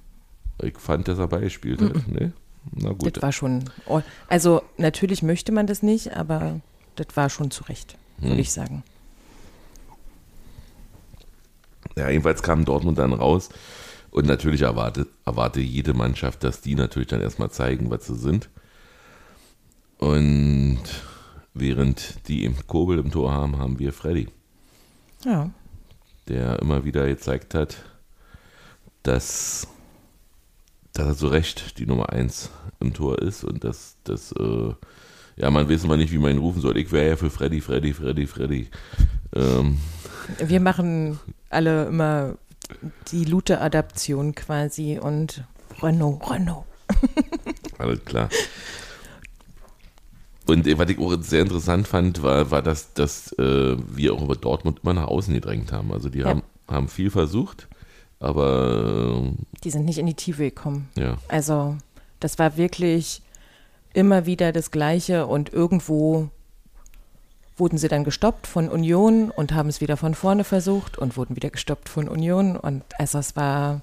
Ich 0.61 0.77
fand, 0.77 1.07
dass 1.07 1.19
er 1.19 1.27
beigespielt 1.27 1.81
hat. 1.81 2.07
Nee? 2.07 2.31
Na 2.71 2.89
gut. 2.93 3.15
Das 3.17 3.21
war 3.23 3.31
schon, 3.31 3.65
also 4.27 4.61
natürlich 4.77 5.21
möchte 5.21 5.51
man 5.51 5.67
das 5.67 5.83
nicht, 5.83 6.15
aber 6.15 6.59
das 6.95 7.07
war 7.15 7.29
schon 7.29 7.51
zu 7.51 7.63
Recht, 7.65 7.95
würde 8.17 8.33
Hm. 8.35 8.39
ich 8.39 8.51
sagen. 8.51 8.83
Ja, 11.97 12.09
jedenfalls 12.09 12.43
kam 12.43 12.65
Dortmund 12.65 12.97
dann 12.97 13.13
raus. 13.13 13.49
Und 14.15 14.27
natürlich 14.27 14.61
erwartet, 14.61 15.09
erwarte 15.25 15.59
jede 15.59 15.93
Mannschaft, 15.93 16.45
dass 16.45 16.61
die 16.61 16.75
natürlich 16.75 17.09
dann 17.09 17.19
erstmal 17.19 17.51
zeigen, 17.51 17.89
was 17.89 18.07
sie 18.07 18.15
sind. 18.15 18.47
Und 19.97 20.79
während 21.53 22.25
die 22.29 22.45
im 22.45 22.55
Kobel 22.65 22.97
im 22.97 23.11
Tor 23.11 23.33
haben, 23.33 23.57
haben 23.57 23.77
wir 23.77 23.91
Freddy, 23.91 24.29
Ja, 25.25 25.49
der 26.29 26.59
immer 26.59 26.85
wieder 26.85 27.05
gezeigt 27.07 27.55
hat, 27.55 27.75
dass, 29.03 29.67
dass 30.93 31.07
er 31.07 31.17
zu 31.17 31.27
Recht 31.27 31.77
die 31.77 31.85
Nummer 31.85 32.07
1 32.07 32.51
im 32.79 32.93
Tor 32.93 33.19
ist 33.21 33.43
und 33.43 33.65
dass, 33.65 33.97
dass 34.05 34.31
äh, 34.31 34.73
ja, 35.35 35.51
man 35.51 35.69
weiß 35.69 35.83
immer 35.83 35.97
nicht, 35.97 36.13
wie 36.13 36.19
man 36.19 36.31
ihn 36.31 36.37
rufen 36.37 36.61
soll. 36.61 36.77
Ich 36.77 36.93
wäre 36.93 37.09
ja 37.09 37.15
für 37.17 37.29
Freddy, 37.29 37.59
Freddy, 37.59 37.93
Freddy, 37.93 38.27
Freddy. 38.27 38.69
Ähm, 39.35 39.77
wir 40.39 40.61
machen 40.61 41.19
alle 41.49 41.87
immer 41.87 42.37
die 43.11 43.25
Lute-Adaption 43.25 44.35
quasi 44.35 44.99
und 44.99 45.43
Renault, 45.81 46.29
Renault. 46.29 46.65
Alles 47.77 48.03
klar. 48.05 48.29
Und 50.47 50.67
äh, 50.67 50.77
was 50.77 50.89
ich 50.89 50.99
auch 50.99 51.15
sehr 51.21 51.41
interessant 51.41 51.87
fand, 51.87 52.21
war, 52.21 52.51
war 52.51 52.61
dass, 52.61 52.93
dass 52.93 53.31
äh, 53.33 53.75
wir 53.87 54.13
auch 54.13 54.21
über 54.23 54.35
Dortmund 54.35 54.79
immer 54.83 54.93
nach 54.93 55.07
außen 55.07 55.33
gedrängt 55.33 55.71
haben. 55.71 55.91
Also 55.91 56.09
die 56.09 56.19
Ja. 56.19 56.27
haben, 56.27 56.43
haben 56.67 56.87
viel 56.87 57.09
versucht, 57.09 57.67
aber 58.19 59.23
Die 59.63 59.71
sind 59.71 59.85
nicht 59.85 59.97
in 59.97 60.05
die 60.05 60.13
Tiefe 60.13 60.43
gekommen. 60.43 60.89
äh, 60.97 61.01
ja, 61.01 61.17
Also 61.27 61.77
das 62.19 62.37
war 62.39 62.57
wirklich 62.57 63.21
immer 63.93 64.25
wieder 64.25 64.51
das 64.51 64.71
Gleiche 64.71 65.25
und 65.25 65.51
irgendwo 65.51 66.29
wurden 67.57 67.77
sie 67.77 67.87
dann 67.87 68.03
gestoppt 68.03 68.47
von 68.47 68.69
Union 68.69 69.31
und 69.31 69.53
haben 69.53 69.69
es 69.69 69.81
wieder 69.81 69.97
von 69.97 70.13
vorne 70.13 70.43
versucht 70.43 70.97
und 70.97 71.15
wurden 71.15 71.35
wieder 71.35 71.49
gestoppt 71.49 71.87
von 71.87 72.07
Union. 72.09 72.57
Und 72.57 72.83
also 72.99 73.17
es 73.17 73.35
war, 73.35 73.81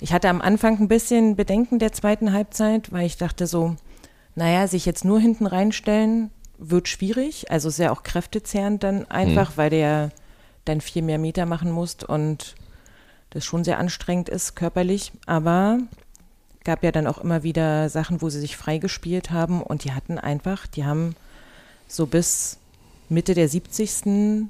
ich 0.00 0.12
hatte 0.12 0.28
am 0.28 0.40
Anfang 0.40 0.80
ein 0.80 0.88
bisschen 0.88 1.36
Bedenken 1.36 1.78
der 1.78 1.92
zweiten 1.92 2.32
Halbzeit, 2.32 2.92
weil 2.92 3.06
ich 3.06 3.16
dachte 3.16 3.46
so, 3.46 3.76
naja, 4.34 4.66
sich 4.66 4.84
jetzt 4.86 5.04
nur 5.04 5.20
hinten 5.20 5.46
reinstellen 5.46 6.30
wird 6.58 6.88
schwierig, 6.88 7.50
also 7.50 7.70
sehr 7.70 7.92
auch 7.92 8.02
kräftezehrend 8.02 8.82
dann 8.82 9.10
einfach, 9.10 9.52
weil 9.56 9.70
der 9.70 10.10
dann 10.64 10.80
viel 10.80 11.02
mehr 11.02 11.18
Meter 11.18 11.44
machen 11.44 11.70
musst 11.70 12.04
und 12.04 12.54
das 13.30 13.44
schon 13.44 13.64
sehr 13.64 13.78
anstrengend 13.78 14.28
ist 14.28 14.54
körperlich, 14.54 15.12
aber 15.26 15.78
gab 16.64 16.84
ja 16.84 16.92
dann 16.92 17.06
auch 17.06 17.18
immer 17.18 17.42
wieder 17.42 17.88
Sachen, 17.88 18.22
wo 18.22 18.28
sie 18.28 18.38
sich 18.38 18.56
freigespielt 18.56 19.30
haben 19.30 19.62
und 19.62 19.84
die 19.84 19.92
hatten 19.92 20.18
einfach, 20.18 20.66
die 20.66 20.84
haben 20.84 21.16
so 21.88 22.06
bis 22.06 22.58
Mitte 23.12 23.34
der 23.34 23.48
70. 23.48 24.48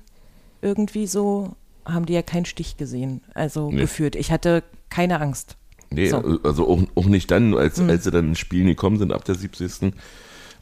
irgendwie 0.61 1.07
so, 1.07 1.55
haben 1.85 2.07
die 2.07 2.13
ja 2.13 2.23
keinen 2.23 2.45
Stich 2.45 2.77
gesehen, 2.77 3.21
also 3.35 3.71
Nee. 3.71 3.81
geführt. 3.83 4.15
Ich 4.17 4.31
hatte 4.31 4.63
keine 4.91 5.21
Angst. 5.21 5.57
nee, 5.91 6.09
So. 6.09 6.39
Also 6.45 6.69
auch, 6.69 6.83
auch 6.95 7.07
nicht 7.07 7.31
dann, 7.31 7.55
als, 7.55 7.79
als 7.81 8.05
sie 8.05 8.11
dann 8.11 8.29
ins 8.31 8.39
Spiel 8.39 8.65
gekommen 8.65 8.99
sind 8.99 9.13
ab 9.13 9.25
der 9.25 9.35
70. 9.35 9.93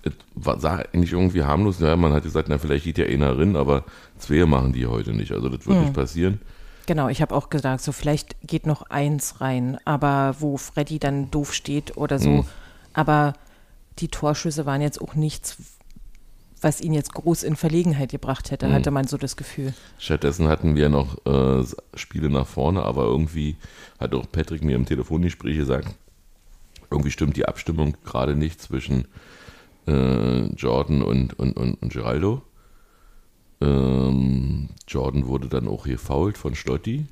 Es 0.03 0.13
war, 0.35 0.59
sah 0.59 0.77
eigentlich 0.77 1.13
irgendwie 1.13 1.43
harmlos. 1.45 1.79
Ja, 1.79 1.95
man 1.97 2.13
hat 2.15 2.23
gesagt, 2.23 2.49
na, 2.49 2.57
vielleicht 2.59 2.85
geht 2.85 2.97
ja 2.99 3.05
einer 3.05 3.39
rein, 3.39 3.55
aber 3.55 3.85
zwei 4.19 4.47
machen 4.47 4.73
die 4.73 4.87
heute 4.87 5.13
nicht. 5.13 5.33
Also 5.33 5.49
das 5.51 5.67
wird 5.67 5.77
Hm. 5.77 5.85
nicht 5.85 5.95
passieren. 5.95 6.41
Genau, 6.87 7.09
ich 7.09 7.21
habe 7.23 7.35
auch 7.35 7.51
gesagt, 7.51 7.83
so 7.83 7.93
vielleicht 7.93 8.35
geht 8.47 8.67
noch 8.67 8.83
eins 8.91 9.41
rein, 9.43 9.79
aber 9.85 10.37
wo 10.41 10.57
Freddy 10.57 10.99
dann 10.99 11.31
doof 11.31 11.53
steht 11.53 11.97
oder 11.99 12.19
so. 12.19 12.31
Mhm. 12.31 12.45
Aber 12.95 13.35
die 13.99 14.09
Torschüsse 14.09 14.65
waren 14.67 14.81
jetzt 14.81 15.01
auch 15.01 15.15
nichts, 15.15 15.57
was 16.63 16.81
ihn 16.81 16.93
jetzt 16.93 17.15
groß 17.15 17.43
in 17.43 17.57
Verlegenheit 17.57 18.11
gebracht 18.11 18.51
hätte, 18.51 18.69
Mhm. 18.69 18.73
hatte 18.73 18.91
man 18.91 19.07
so 19.07 19.17
das 19.17 19.37
Gefühl. 19.37 19.73
Stattdessen 19.99 20.49
hatten 20.49 20.75
wir 20.77 20.89
noch 20.89 21.25
äh, 21.27 21.65
Spiele 21.95 22.29
nach 22.31 22.47
vorne, 22.47 22.83
aber 22.83 23.05
irgendwie 23.05 23.57
hat 23.99 24.15
auch 24.15 24.27
Patrick 24.31 24.63
mir 24.63 24.77
im 24.77 24.87
Telefongespräch 24.87 25.57
gesagt, 25.57 25.89
irgendwie 26.91 27.11
stimmt 27.11 27.37
die 27.37 27.47
Abstimmung 27.47 27.97
gerade 28.05 28.35
nicht 28.37 28.61
zwischen 28.61 29.07
äh, 29.87 30.47
Jordan 30.55 31.03
und, 31.03 31.39
und, 31.39 31.57
und, 31.57 31.75
und 31.83 31.93
Geraldo. 31.93 32.43
Ähm, 33.61 34.69
Jordan 34.89 35.27
wurde 35.27 35.49
dann 35.49 35.69
auch 35.69 35.85
gefault 35.85 36.39
von 36.39 36.55
Schlotti. 36.55 37.07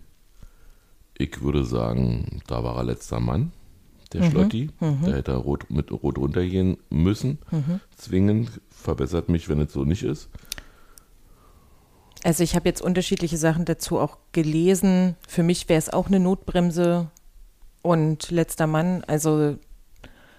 Ich 1.17 1.43
würde 1.43 1.65
sagen, 1.65 2.41
da 2.47 2.63
war 2.65 2.77
er 2.77 2.85
letzter 2.85 3.21
Mann, 3.21 3.53
der 4.13 4.31
Schlotti. 4.31 4.71
Da 4.81 5.13
hätte 5.13 5.33
er 5.33 5.39
rot, 5.39 5.71
mit 5.71 5.91
Rot 5.91 6.19
runtergehen 6.19 6.79
müssen. 6.91 7.39
Zwingend. 7.97 8.61
Verbessert 8.71 9.29
mich, 9.29 9.49
wenn 9.49 9.61
es 9.61 9.73
so 9.73 9.85
nicht 9.85 10.03
ist. 10.03 10.29
Also 12.25 12.43
ich 12.43 12.55
habe 12.55 12.69
jetzt 12.69 12.83
unterschiedliche 12.83 13.37
Sachen 13.37 13.65
dazu 13.65 13.99
auch 13.99 14.19
gelesen. 14.33 15.17
Für 15.27 15.43
mich 15.43 15.69
wäre 15.69 15.79
es 15.79 15.91
auch 15.93 16.09
eine 16.09 16.21
Notbremse 16.21 17.11
und 17.83 18.31
letzter 18.31 18.67
Mann. 18.67 19.05
Also, 19.07 19.57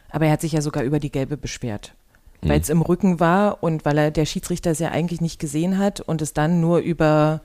aber 0.09 0.25
er 0.25 0.33
hat 0.33 0.41
sich 0.41 0.51
ja 0.51 0.61
sogar 0.61 0.83
über 0.83 0.99
die 0.99 1.11
gelbe 1.11 1.37
beschwert, 1.37 1.95
weil 2.41 2.59
es 2.59 2.69
im 2.69 2.81
Rücken 2.81 3.19
war 3.19 3.63
und 3.63 3.85
weil 3.85 3.97
er 3.97 4.11
der 4.11 4.25
Schiedsrichter 4.25 4.71
es 4.71 4.79
ja 4.79 4.89
eigentlich 4.89 5.21
nicht 5.21 5.39
gesehen 5.39 5.77
hat 5.77 6.01
und 6.01 6.21
es 6.21 6.33
dann 6.33 6.61
nur 6.61 6.79
über 6.79 7.41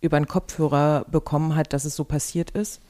über 0.00 0.16
einen 0.16 0.28
Kopfhörer 0.28 1.06
bekommen 1.10 1.56
hat, 1.56 1.72
dass 1.72 1.84
es 1.84 1.96
so 1.96 2.04
passiert 2.04 2.50
ist. 2.50 2.80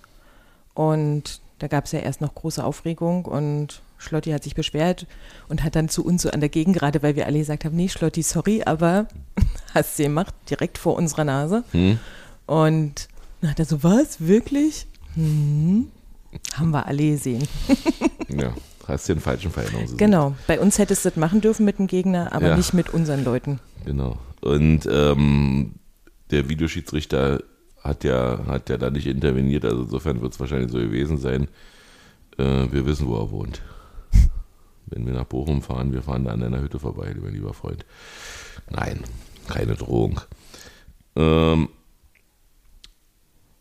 Und 0.75 1.41
da 1.59 1.69
gab 1.69 1.85
es 1.87 1.93
ja 1.93 2.01
erst 2.01 2.21
noch 2.21 2.35
große 2.35 2.63
Aufregung 2.63 3.25
und 3.25 3.81
Schlotti 3.99 4.31
hat 4.31 4.45
sich 4.45 4.55
beschwert 4.55 5.07
und 5.49 5.63
hat 5.65 5.75
dann 5.75 5.89
zu 5.89 6.05
uns 6.05 6.23
so 6.23 6.31
an 6.31 6.41
der 6.41 6.49
Gegengrade, 6.51 7.03
weil 7.03 7.17
wir 7.17 7.27
alle 7.27 7.39
gesagt 7.39 7.65
haben, 7.65 7.77
nee, 7.77 7.89
Schlotti, 7.89 8.23
sorry, 8.23 8.63
aber 8.65 9.09
hast 9.75 9.99
du 9.99 10.03
gemacht, 10.03 10.35
direkt 10.51 10.77
vor 10.79 10.97
unserer 10.97 11.25
Nase. 11.25 11.65
Hm? 11.73 11.99
Und 12.47 13.09
dann 13.41 13.51
hat 13.51 13.59
er 13.59 13.65
so, 13.65 13.83
was, 13.83 14.21
wirklich? 14.21 14.87
Hm. 15.15 15.89
Haben 16.55 16.71
wir 16.71 16.87
alle 16.87 17.11
gesehen. 17.13 17.47
Ja, 18.29 18.53
hast 18.89 19.09
den 19.09 19.21
falschen 19.21 19.53
Veränderungen. 19.53 19.97
Genau, 19.97 20.35
bei 20.49 20.59
uns 20.59 20.79
hättest 20.79 21.05
du 21.05 21.11
das 21.11 21.17
machen 21.17 21.41
dürfen 21.41 21.65
mit 21.65 21.79
dem 21.79 21.87
Gegner, 21.87 22.33
aber 22.33 22.49
Ja. 22.49 22.57
nicht 22.57 22.75
mit 22.75 22.91
unseren 22.93 23.23
Leuten. 23.23 23.61
Genau. 23.85 24.19
Und 24.41 24.81
ähm, 24.91 25.75
der 26.33 26.49
Videoschiedsrichter 26.49 27.45
hat 27.87 28.05
ja, 28.05 28.47
hat 28.47 28.69
ja 28.69 28.77
da 28.79 28.91
nicht 28.91 29.07
interveniert, 29.07 29.65
also 29.65 29.83
insofern 29.83 30.21
wird 30.21 30.33
es 30.33 30.41
wahrscheinlich 30.41 30.71
so 30.71 30.79
gewesen 30.79 31.19
sein. 31.19 31.49
Äh, 32.39 32.71
wir 32.71 32.87
wissen, 32.87 33.07
wo 33.09 33.17
er 33.17 33.31
wohnt. 33.31 33.63
Wenn 34.87 35.07
wir 35.07 35.15
nach 35.15 35.25
Bochum 35.25 35.63
fahren, 35.63 35.93
wir 35.93 36.03
fahren 36.03 36.25
da 36.25 36.33
an 36.33 36.43
einer 36.43 36.61
Hütte 36.61 36.79
vorbei, 36.79 37.15
mein 37.21 37.33
lieber 37.33 37.55
Freund. 37.55 37.85
Nein, 38.71 39.01
keine 39.49 39.75
Drohung. 39.75 40.21
Ähm, 41.17 41.69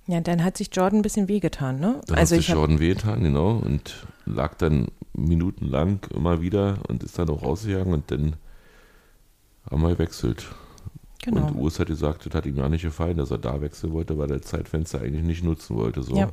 Ja, 0.07 0.21
dann 0.21 0.43
hat 0.43 0.57
sich 0.57 0.69
Jordan 0.71 0.99
ein 0.99 1.01
bisschen 1.01 1.27
wehgetan, 1.27 1.79
ne? 1.79 2.01
da 2.07 2.15
also 2.15 2.35
hat 2.35 2.39
ich 2.39 2.45
sich 2.45 2.55
Jordan 2.55 2.79
wehgetan, 2.79 3.23
genau, 3.23 3.51
und 3.57 4.05
lag 4.25 4.55
dann 4.55 4.87
minutenlang 5.13 5.99
immer 6.13 6.41
wieder 6.41 6.77
und 6.87 7.03
ist 7.03 7.17
dann 7.17 7.29
auch 7.29 7.43
rausgegangen 7.43 7.93
und 7.93 8.11
dann 8.11 8.35
haben 9.69 9.81
wir 9.81 9.89
gewechselt. 9.89 10.45
Genau. 11.25 11.47
Und 11.47 11.55
Urs 11.55 11.79
hat 11.79 11.87
gesagt, 11.87 12.25
das 12.25 12.33
hat 12.33 12.45
ihm 12.45 12.55
gar 12.55 12.69
nicht 12.69 12.83
gefallen, 12.83 13.17
dass 13.17 13.31
er 13.31 13.37
da 13.37 13.61
wechseln 13.61 13.93
wollte, 13.93 14.17
weil 14.17 14.31
er 14.31 14.37
das 14.39 14.47
Zeitfenster 14.47 15.01
eigentlich 15.01 15.23
nicht 15.23 15.43
nutzen 15.43 15.75
wollte. 15.75 16.01
So. 16.01 16.15
Ja. 16.15 16.29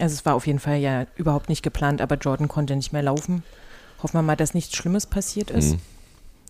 Also 0.00 0.14
es 0.14 0.26
war 0.26 0.34
auf 0.34 0.46
jeden 0.46 0.58
Fall 0.58 0.78
ja 0.78 1.06
überhaupt 1.16 1.48
nicht 1.48 1.62
geplant, 1.62 2.00
aber 2.00 2.16
Jordan 2.16 2.48
konnte 2.48 2.74
nicht 2.74 2.92
mehr 2.92 3.02
laufen. 3.02 3.44
Hoffen 4.02 4.18
wir 4.18 4.22
mal, 4.22 4.36
dass 4.36 4.54
nichts 4.54 4.76
Schlimmes 4.76 5.06
passiert 5.06 5.50
ist. 5.50 5.74
Mhm. 5.74 5.80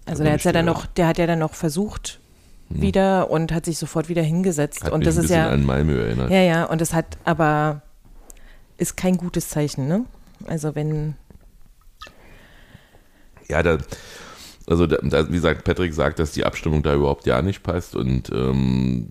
Also 0.07 0.25
der 0.25 0.35
hat 0.35 0.45
ja 0.45 0.53
dann 0.53 0.65
noch, 0.65 0.87
der 0.87 1.07
hat 1.07 1.19
ja 1.19 1.27
dann 1.27 1.39
noch 1.39 1.55
versucht 1.55 2.21
wieder 2.69 3.31
und 3.31 3.53
hat 3.53 3.67
sich 3.67 3.79
sofort 3.79 4.09
wieder 4.09 4.23
hingesetzt. 4.23 4.85
Hat 4.85 4.93
und 4.93 5.01
mich 5.01 5.07
das 5.07 5.19
ein 5.19 5.25
ist 5.25 5.31
ja, 5.31 5.51
an 5.51 5.65
Malmö 5.65 6.01
erinnert. 6.03 6.31
ja, 6.31 6.41
ja, 6.41 6.65
und 6.65 6.81
das 6.81 6.93
hat 6.93 7.19
aber 7.25 7.83
ist 8.79 8.97
kein 8.97 9.17
gutes 9.17 9.49
Zeichen, 9.49 9.87
ne? 9.87 10.05
Also 10.47 10.75
wenn, 10.75 11.15
Ja, 13.49 13.63
da, 13.63 13.79
also 14.67 14.87
da, 14.87 14.99
wie 15.29 15.33
gesagt, 15.35 15.65
Patrick 15.65 15.93
sagt, 15.95 16.19
dass 16.19 16.33
die 16.33 16.45
Abstimmung 16.45 16.83
da 16.83 16.95
überhaupt 16.95 17.27
ja 17.27 17.43
nicht 17.43 17.63
passt 17.63 17.95
und 17.95 18.31
ähm, 18.31 19.11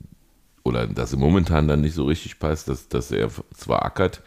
oder 0.63 0.87
dass 0.87 1.11
sie 1.11 1.17
momentan 1.17 1.67
dann 1.67 1.81
nicht 1.81 1.93
so 1.93 2.05
richtig 2.05 2.39
passt, 2.39 2.69
dass, 2.69 2.87
dass 2.87 3.11
er 3.11 3.29
zwar 3.53 3.83
ackert, 3.85 4.21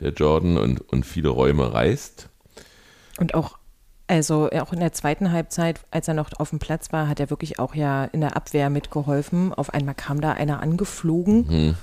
der 0.00 0.12
Jordan, 0.12 0.56
und, 0.56 0.80
und 0.92 1.04
viele 1.04 1.28
Räume 1.28 1.72
reißt. 1.72 2.28
und 3.20 3.34
auch, 3.34 3.58
also 4.06 4.48
auch 4.50 4.72
in 4.72 4.80
der 4.80 4.92
zweiten 4.92 5.32
Halbzeit, 5.32 5.80
als 5.90 6.08
er 6.08 6.14
noch 6.14 6.30
auf 6.38 6.50
dem 6.50 6.58
Platz 6.58 6.92
war, 6.92 7.08
hat 7.08 7.20
er 7.20 7.30
wirklich 7.30 7.58
auch 7.58 7.74
ja 7.74 8.04
in 8.04 8.20
der 8.20 8.36
Abwehr 8.36 8.70
mitgeholfen. 8.70 9.52
Auf 9.54 9.72
einmal 9.74 9.94
kam 9.94 10.20
da 10.20 10.32
einer 10.32 10.62
angeflogen 10.62 11.48
Hm. 11.48 11.74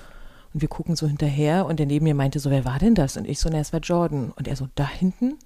und 0.54 0.62
wir 0.62 0.68
gucken 0.70 0.96
so 0.96 1.08
hinterher 1.08 1.66
und 1.68 1.78
der 1.80 1.86
neben 1.86 2.06
mir 2.06 2.16
meinte 2.16 2.40
so, 2.40 2.50
wer 2.50 2.66
war 2.66 2.80
denn 2.80 2.96
das? 2.96 3.16
Und 3.16 3.28
ich 3.28 3.40
so, 3.40 3.48
na, 3.52 3.60
es 3.60 3.74
war 3.74 3.80
Jordan. 3.80 4.32
Und 4.36 4.48
er 4.48 4.56
so, 4.56 4.68
da 4.76 4.88
hinten? 4.88 5.38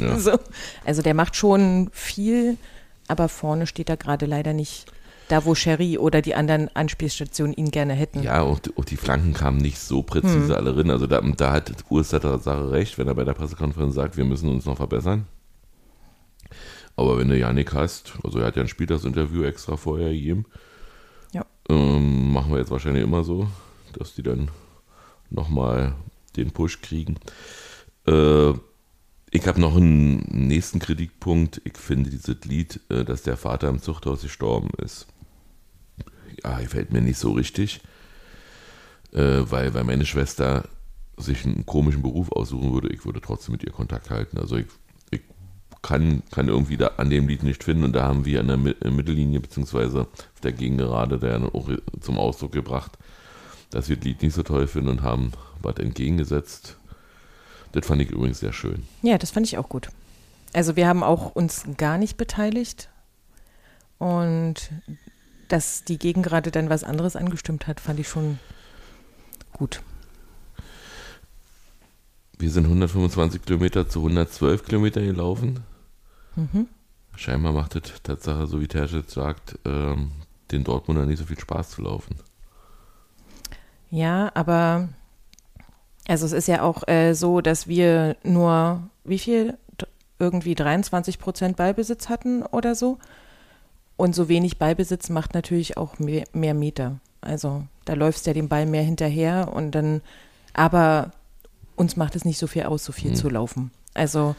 Ja. 0.00 0.18
So. 0.18 0.38
Also 0.84 1.02
der 1.02 1.14
macht 1.14 1.36
schon 1.36 1.90
viel, 1.92 2.56
aber 3.08 3.28
vorne 3.28 3.66
steht 3.66 3.88
er 3.90 3.96
gerade 3.96 4.26
leider 4.26 4.52
nicht 4.52 4.86
da, 5.28 5.44
wo 5.44 5.54
Sherry 5.54 5.96
oder 5.96 6.22
die 6.22 6.34
anderen 6.34 6.74
Anspielstationen 6.74 7.54
ihn 7.54 7.70
gerne 7.70 7.92
hätten. 7.94 8.22
Ja, 8.22 8.42
auch, 8.42 8.58
die- 8.58 8.76
auch 8.76 8.84
die 8.84 8.96
Flanken 8.96 9.32
kamen 9.32 9.58
nicht 9.58 9.78
so 9.78 10.02
präzise 10.02 10.56
alle 10.56 10.76
rein. 10.76 10.90
Also 10.90 11.06
da, 11.06 11.20
da 11.20 11.52
hat 11.52 11.72
Urs 11.88 12.08
der 12.08 12.38
Sache 12.40 12.72
recht, 12.72 12.98
wenn 12.98 13.06
er 13.06 13.14
bei 13.14 13.22
der 13.24 13.34
Pressekonferenz 13.34 13.94
sagt, 13.94 14.16
wir 14.16 14.24
müssen 14.24 14.48
uns 14.48 14.66
noch 14.66 14.76
verbessern. 14.76 15.26
Aber 16.96 17.16
wenn 17.18 17.28
du 17.28 17.36
Janik 17.38 17.72
hast, 17.74 18.14
also 18.24 18.40
er 18.40 18.46
hat 18.46 18.56
ja 18.56 18.62
ein 18.62 18.68
Spieltagsinterview 18.68 19.44
extra 19.44 19.76
vorher 19.76 20.10
gegeben, 20.12 20.44
Ja. 21.32 21.46
ähm, 21.68 22.32
machen 22.32 22.50
wir 22.52 22.58
jetzt 22.58 22.70
wahrscheinlich 22.72 23.04
immer 23.04 23.22
so, 23.24 23.46
dass 23.98 24.14
die 24.14 24.22
dann 24.22 24.50
nochmal 25.30 25.94
den 26.36 26.50
Push 26.50 26.80
kriegen. 26.82 27.16
Äh, 28.06 28.52
ich 29.30 29.46
habe 29.46 29.60
noch 29.60 29.76
einen 29.76 30.18
nächsten 30.28 30.80
Kritikpunkt. 30.80 31.60
Ich 31.64 31.76
finde 31.76 32.10
dieses 32.10 32.44
Lied, 32.44 32.80
äh, 32.88 33.04
dass 33.04 33.22
der 33.22 33.36
Vater 33.36 33.68
im 33.68 33.80
Zuchthaus 33.80 34.22
gestorben 34.22 34.70
ist, 34.78 35.06
ja, 36.42 36.58
gefällt 36.58 36.92
mir 36.92 37.00
nicht 37.00 37.18
so 37.18 37.32
richtig, 37.32 37.80
äh, 39.12 39.42
weil, 39.42 39.74
weil 39.74 39.84
meine 39.84 40.06
Schwester 40.06 40.68
sich 41.16 41.44
einen 41.44 41.66
komischen 41.66 42.02
Beruf 42.02 42.32
aussuchen 42.32 42.72
würde, 42.72 42.88
ich 42.88 43.04
würde 43.04 43.20
trotzdem 43.20 43.52
mit 43.52 43.62
ihr 43.62 43.72
Kontakt 43.72 44.10
halten. 44.10 44.38
Also 44.38 44.56
ich, 44.56 44.66
ich 45.10 45.20
kann, 45.82 46.22
kann 46.30 46.48
irgendwie 46.48 46.76
da 46.76 46.92
an 46.96 47.10
dem 47.10 47.28
Lied 47.28 47.42
nicht 47.42 47.62
finden 47.62 47.84
und 47.84 47.92
da 47.92 48.04
haben 48.04 48.24
wir 48.24 48.40
an 48.40 48.48
der 48.48 48.82
äh, 48.82 48.90
Mittellinie 48.90 49.40
beziehungsweise 49.40 50.02
auf 50.02 50.40
der 50.42 50.52
Gegengerade 50.52 51.18
der 51.18 51.54
auch 51.54 51.68
zum 52.00 52.18
Ausdruck 52.18 52.52
gebracht, 52.52 52.98
dass 53.70 53.88
wir 53.88 53.96
das 53.96 54.04
Lied 54.04 54.22
nicht 54.22 54.34
so 54.34 54.42
toll 54.42 54.66
finden 54.66 54.88
und 54.88 55.02
haben 55.02 55.32
was 55.62 55.76
entgegengesetzt. 55.76 56.79
Das 57.72 57.86
fand 57.86 58.02
ich 58.02 58.10
übrigens 58.10 58.40
sehr 58.40 58.52
schön. 58.52 58.86
Ja, 59.02 59.18
das 59.18 59.30
fand 59.30 59.46
ich 59.46 59.58
auch 59.58 59.68
gut. 59.68 59.88
Also 60.52 60.76
wir 60.76 60.88
haben 60.88 61.02
auch 61.02 61.34
uns 61.34 61.64
gar 61.76 61.98
nicht 61.98 62.16
beteiligt 62.16 62.88
und 63.98 64.70
dass 65.48 65.84
die 65.84 65.98
Gegend 65.98 66.26
gerade 66.26 66.50
dann 66.50 66.70
was 66.70 66.84
anderes 66.84 67.16
angestimmt 67.16 67.66
hat, 67.66 67.80
fand 67.80 68.00
ich 68.00 68.08
schon 68.08 68.38
gut. 69.52 69.82
Wir 72.38 72.50
sind 72.50 72.64
125 72.64 73.42
Kilometer 73.42 73.88
zu 73.88 74.00
112 74.00 74.64
Kilometer 74.64 75.02
gelaufen. 75.02 75.60
Scheinbar 77.16 77.52
macht 77.52 77.76
es 77.76 78.02
Tatsache, 78.02 78.46
so 78.46 78.60
wie 78.60 78.68
Terzic 78.68 79.10
sagt, 79.10 79.58
ähm, 79.66 80.12
den 80.50 80.64
Dortmunder 80.64 81.04
nicht 81.04 81.18
so 81.18 81.26
viel 81.26 81.38
Spaß 81.38 81.70
zu 81.70 81.82
laufen. 81.82 82.16
Ja, 83.90 84.30
aber 84.34 84.88
also 86.10 86.26
es 86.26 86.32
ist 86.32 86.48
ja 86.48 86.62
auch 86.62 86.86
äh, 86.88 87.14
so, 87.14 87.40
dass 87.40 87.66
wir 87.68 88.16
nur 88.22 88.82
wie 89.04 89.18
viel? 89.18 89.56
Irgendwie 90.18 90.54
23 90.54 91.18
Prozent 91.18 91.56
Ballbesitz 91.56 92.10
hatten 92.10 92.42
oder 92.42 92.74
so. 92.74 92.98
Und 93.96 94.14
so 94.14 94.28
wenig 94.28 94.58
Ballbesitz 94.58 95.08
macht 95.08 95.32
natürlich 95.32 95.78
auch 95.78 95.98
mehr, 95.98 96.24
mehr 96.34 96.52
Meter. 96.52 97.00
Also 97.22 97.64
da 97.86 97.94
läufst 97.94 98.26
ja 98.26 98.34
dem 98.34 98.48
Ball 98.48 98.66
mehr 98.66 98.82
hinterher 98.82 99.50
und 99.54 99.70
dann, 99.74 100.02
aber 100.52 101.12
uns 101.74 101.96
macht 101.96 102.16
es 102.16 102.26
nicht 102.26 102.38
so 102.38 102.46
viel 102.46 102.64
aus, 102.64 102.84
so 102.84 102.92
viel 102.92 103.12
Mhm. 103.12 103.14
zu 103.14 103.30
laufen. 103.30 103.70
Also 103.94 104.36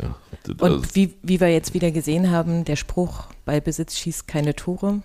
Ja, 0.00 0.14
Und 0.60 0.94
wie, 0.94 1.14
wie 1.22 1.40
wir 1.40 1.48
jetzt 1.52 1.74
wieder 1.74 1.90
gesehen 1.90 2.30
haben, 2.30 2.64
der 2.64 2.76
Spruch, 2.76 3.24
Ballbesitz 3.44 3.98
schießt 3.98 4.28
keine 4.28 4.54
Tore. 4.54 5.02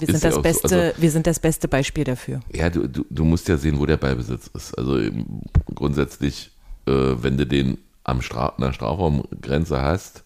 Wir 0.00 0.06
sind, 0.08 0.24
das 0.24 0.32
auch 0.32 0.36
so. 0.36 0.42
beste, 0.42 0.82
Also- 0.82 1.02
wir 1.02 1.10
sind 1.10 1.26
das 1.26 1.38
beste 1.40 1.68
Beispiel 1.68 2.04
dafür. 2.04 2.40
ja, 2.54 2.70
du, 2.70 2.86
du, 2.88 3.04
du 3.08 3.24
musst 3.24 3.48
ja 3.48 3.56
sehen, 3.56 3.78
wo 3.78 3.86
der 3.86 3.96
Ballbesitz 3.96 4.48
ist. 4.54 4.76
Also 4.76 4.98
ähm, 4.98 5.40
grundsätzlich, 5.74 6.50
äh, 6.86 6.92
wenn 6.92 7.36
du 7.36 7.46
den 7.46 7.78
am 8.04 8.22
Stra 8.22 8.46
an 8.48 8.62
der 8.62 8.72
Strafraumgrenze 8.72 9.80
hast, 9.82 10.24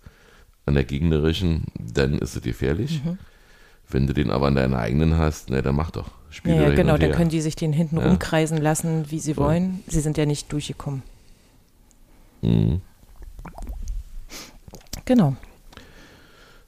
an 0.66 0.74
der 0.74 0.84
gegnerischen, 0.84 1.64
dann 1.78 2.18
ist 2.18 2.36
es 2.36 2.42
gefährlich. 2.42 3.02
Mhm. 3.04 3.18
Wenn 3.88 4.06
du 4.06 4.14
den 4.14 4.30
aber 4.30 4.46
an 4.46 4.54
deiner 4.54 4.78
eigenen 4.78 5.18
hast, 5.18 5.50
ne, 5.50 5.60
dann 5.62 5.74
mach 5.74 5.90
doch. 5.90 6.10
Spiel 6.30 6.54
Ja, 6.54 6.62
ja 6.68 6.74
genau, 6.74 6.96
dann 6.96 7.12
können 7.12 7.28
die 7.30 7.40
sich 7.42 7.56
den 7.56 7.72
hinten 7.74 7.98
Ja. 7.98 8.06
rumkreisen 8.06 8.56
lassen, 8.58 9.10
wie 9.10 9.18
sie 9.18 9.34
So. 9.34 9.42
wollen. 9.42 9.82
Sie 9.86 10.00
sind 10.00 10.16
ja 10.16 10.24
nicht 10.24 10.50
durchgekommen. 10.52 11.02
Mhm. 12.40 12.80
Genau. 15.04 15.36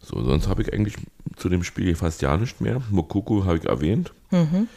So, 0.05 0.23
sonst 0.23 0.49
habe 0.49 0.63
ich 0.63 0.73
eigentlich 0.73 0.97
zu 1.37 1.49
dem 1.49 1.65
Spiel 1.65 1.95
fast 1.97 2.21
ja 2.23 2.37
nichts 2.37 2.61
mehr. 2.61 2.83
Mokoko 2.91 3.45
habe 3.45 3.57
ich 3.59 3.65
erwähnt, 3.65 4.13
Mhm. 4.31 4.69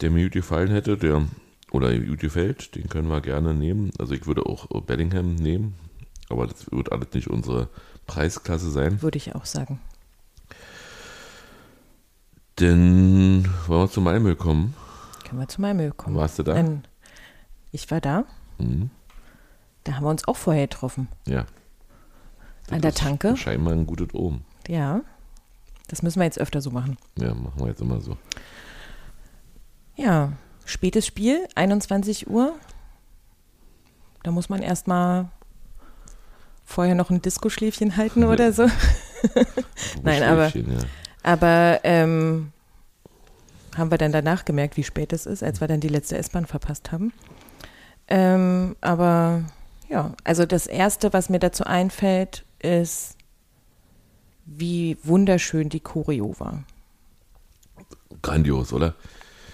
der 0.00 0.10
mir 0.10 0.24
gut 0.24 0.32
gefallen 0.32 0.70
hätte, 0.70 0.96
der 0.96 1.22
oder 1.72 1.96
gut 1.98 2.20
gefällt, 2.20 2.74
den 2.76 2.88
können 2.88 3.08
wir 3.08 3.20
gerne 3.20 3.54
nehmen. 3.54 3.90
Also 3.98 4.14
ich 4.14 4.26
würde 4.26 4.46
auch 4.46 4.66
Bellingham 4.82 5.34
nehmen, 5.34 5.74
aber 6.28 6.46
das 6.46 6.70
wird 6.70 6.92
alles 6.92 7.08
nicht 7.12 7.28
unsere 7.28 7.68
Preisklasse 8.06 8.70
sein. 8.70 9.02
Würde 9.02 9.18
ich 9.18 9.34
auch 9.34 9.44
sagen. 9.44 9.80
Denn 12.60 13.48
wollen 13.66 13.82
wir 13.82 13.90
zu 13.90 14.00
Malmö 14.00 14.34
kommen? 14.34 14.74
Können 15.28 15.40
wir 15.40 15.48
zu 15.48 15.60
Malmö 15.60 15.90
kommen. 15.90 16.16
Warst 16.16 16.38
du 16.38 16.42
da? 16.42 16.54
Dann, 16.54 16.84
ich 17.70 17.90
war 17.90 18.00
da. 18.00 18.24
Mhm. 18.58 18.90
Da 19.84 19.94
haben 19.94 20.04
wir 20.04 20.10
uns 20.10 20.26
auch 20.26 20.36
vorher 20.36 20.66
getroffen. 20.66 21.08
Ja. 21.26 21.46
An 22.70 22.80
der 22.80 22.94
Tanke? 22.94 23.36
Scheinbar 23.36 23.74
ein 23.74 23.86
gutes 23.86 24.12
Ja. 24.68 25.00
Das 25.88 26.02
müssen 26.02 26.20
wir 26.20 26.24
jetzt 26.24 26.38
öfter 26.38 26.60
so 26.60 26.70
machen. 26.70 26.96
Ja, 27.16 27.34
machen 27.34 27.58
wir 27.58 27.68
jetzt 27.68 27.80
immer 27.80 28.00
so. 28.00 28.16
Ja, 29.96 30.32
spätes 30.64 31.06
Spiel, 31.06 31.48
21 31.54 32.28
Uhr. 32.28 32.54
Da 34.22 34.30
muss 34.30 34.48
man 34.48 34.62
erstmal 34.62 35.28
vorher 36.64 36.94
noch 36.94 37.10
ein 37.10 37.22
Disco-Schläfchen 37.22 37.96
halten 37.96 38.24
oder 38.24 38.52
so. 38.52 38.66
Nein, 40.02 40.22
aber- 40.22 40.48
Ja. 40.54 40.62
Aber 41.24 41.80
ähm, 41.82 42.52
haben 43.76 43.90
wir 43.90 43.98
dann 43.98 44.12
danach 44.12 44.44
gemerkt, 44.44 44.76
wie 44.76 44.84
spät 44.84 45.12
es 45.12 45.26
ist, 45.26 45.42
als 45.42 45.60
wir 45.60 45.68
dann 45.68 45.80
die 45.80 45.88
letzte 45.88 46.16
S-Bahn 46.16 46.46
verpasst 46.46 46.92
haben. 46.92 47.12
Ähm, 48.06 48.76
aber 48.80 49.42
ja, 49.88 50.12
also 50.24 50.46
das 50.46 50.66
Erste, 50.66 51.12
was 51.12 51.28
mir 51.28 51.38
dazu 51.38 51.64
einfällt, 51.64 52.44
ist, 52.60 53.16
wie 54.56 54.96
wunderschön 55.02 55.68
die 55.68 55.80
Choreo 55.80 56.34
war. 56.38 56.64
Grandios, 58.22 58.72
oder? 58.72 58.94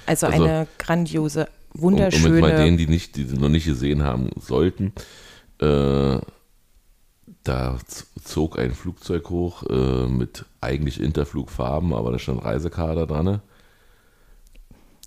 Also, 0.07 0.27
Also, 0.27 0.43
eine 0.45 0.67
grandiose, 0.79 1.49
Um, 1.75 1.79
um 1.79 1.83
wunderschöne. 1.83 2.31
mit 2.31 2.41
mal 2.41 2.57
denen, 2.57 2.77
die 2.77 2.87
nicht, 2.87 3.17
die 3.17 3.25
noch 3.25 3.49
nicht 3.49 3.65
gesehen 3.67 4.03
haben 4.05 4.31
sollten, 4.41 4.93
äh, 5.61 6.19
da 7.43 7.79
zog 8.23 8.59
ein 8.59 8.73
Flugzeug 8.73 9.29
hoch 9.29 9.65
äh, 9.69 10.07
mit 10.07 10.45
eigentlich 10.61 11.01
Interflugfarben, 11.01 11.93
aber 11.93 12.13
da 12.13 12.19
stand 12.19 12.45
Reisekader 12.45 13.07
dran. 13.07 13.25
ne? 13.25 13.41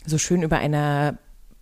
so 0.05 0.17
schön 0.17 0.41
über 0.41 0.57
einer 0.57 1.17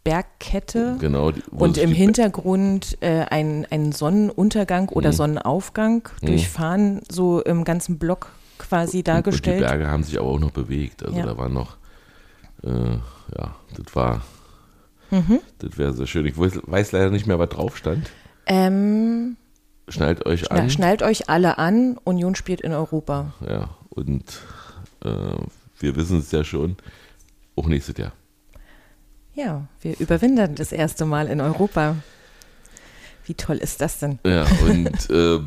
Bergkette. 0.06 0.96
Genau. 1.02 1.32
die- 1.32 1.42
Und 1.52 1.78
im 1.78 1.92
Hintergrund 1.92 2.98
äh, 3.02 3.26
ein, 3.30 3.68
ein 3.70 3.92
Sonnenuntergang 3.92 4.88
oder 4.90 5.10
Mhm. 5.10 5.14
Sonnenaufgang 5.14 6.08
Mhm. 6.22 6.26
durch 6.28 6.48
Fahnen 6.48 7.02
so 7.12 7.42
im 7.42 7.66
ganzen 7.66 7.98
Block 7.98 8.30
quasi 8.58 8.86
Und 8.86 8.94
die 9.00 9.04
dargestellt. 9.04 9.60
Berge 9.60 9.88
haben 9.90 10.04
sich 10.04 10.18
aber 10.18 10.30
auch 10.30 10.40
noch 10.40 10.52
bewegt. 10.52 11.04
Also 11.04 11.18
Ja. 11.18 11.26
da 11.26 11.38
war 11.38 11.50
noch, 11.50 11.76
äh, 12.64 12.70
ja, 13.38 13.56
das 13.76 13.96
war, 13.96 14.22
Mhm. 15.12 15.40
das 15.60 15.78
wäre 15.78 15.92
sehr 15.94 16.08
schön. 16.08 16.26
Ich 16.26 16.38
weiß, 16.38 16.62
weiß 16.64 16.92
leider 16.94 17.10
nicht 17.10 17.26
mehr, 17.28 17.40
was 17.40 17.50
drauf 17.50 17.76
stand. 17.76 18.10
Ähm, 18.46 19.38
Schnallt 19.90 20.26
euch 20.26 20.52
an. 20.52 20.70
schnallt 20.70 21.02
euch 21.04 21.30
alle 21.30 21.58
an, 21.58 21.98
Union 22.04 22.36
spielt 22.36 22.62
in 22.62 22.72
Europa. 22.74 23.34
Ja, 23.48 23.70
und 23.90 24.24
äh, 25.04 25.10
wir 25.80 25.96
wissen 25.96 26.20
es 26.20 26.32
ja 26.32 26.44
schon, 26.44 26.78
auch 27.56 27.66
nächstes 27.68 27.98
Jahr. 27.98 28.12
Ja, 29.36 29.68
wir 29.82 30.00
überwintern 30.00 30.56
das 30.56 30.72
erste 30.72 31.06
Mal 31.06 31.28
in 31.28 31.42
Europa. 31.42 31.98
Wie 33.26 33.34
toll 33.34 33.58
ist 33.58 33.82
das 33.82 34.00
denn? 34.00 34.20
Ja, 34.26 34.46
und 34.68 35.10
äh, 35.10 35.40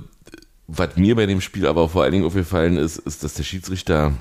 was 0.67 0.97
mir 0.97 1.17
bei 1.17 1.27
dem 1.27 1.41
Spiel 1.41 1.67
aber 1.67 1.89
vor 1.89 2.03
allen 2.03 2.13
Dingen 2.13 2.25
aufgefallen 2.27 2.77
ist, 2.77 2.99
ist, 2.99 3.25
dass 3.25 3.35
der 3.35 3.45
Schiedsrichter 3.45 4.13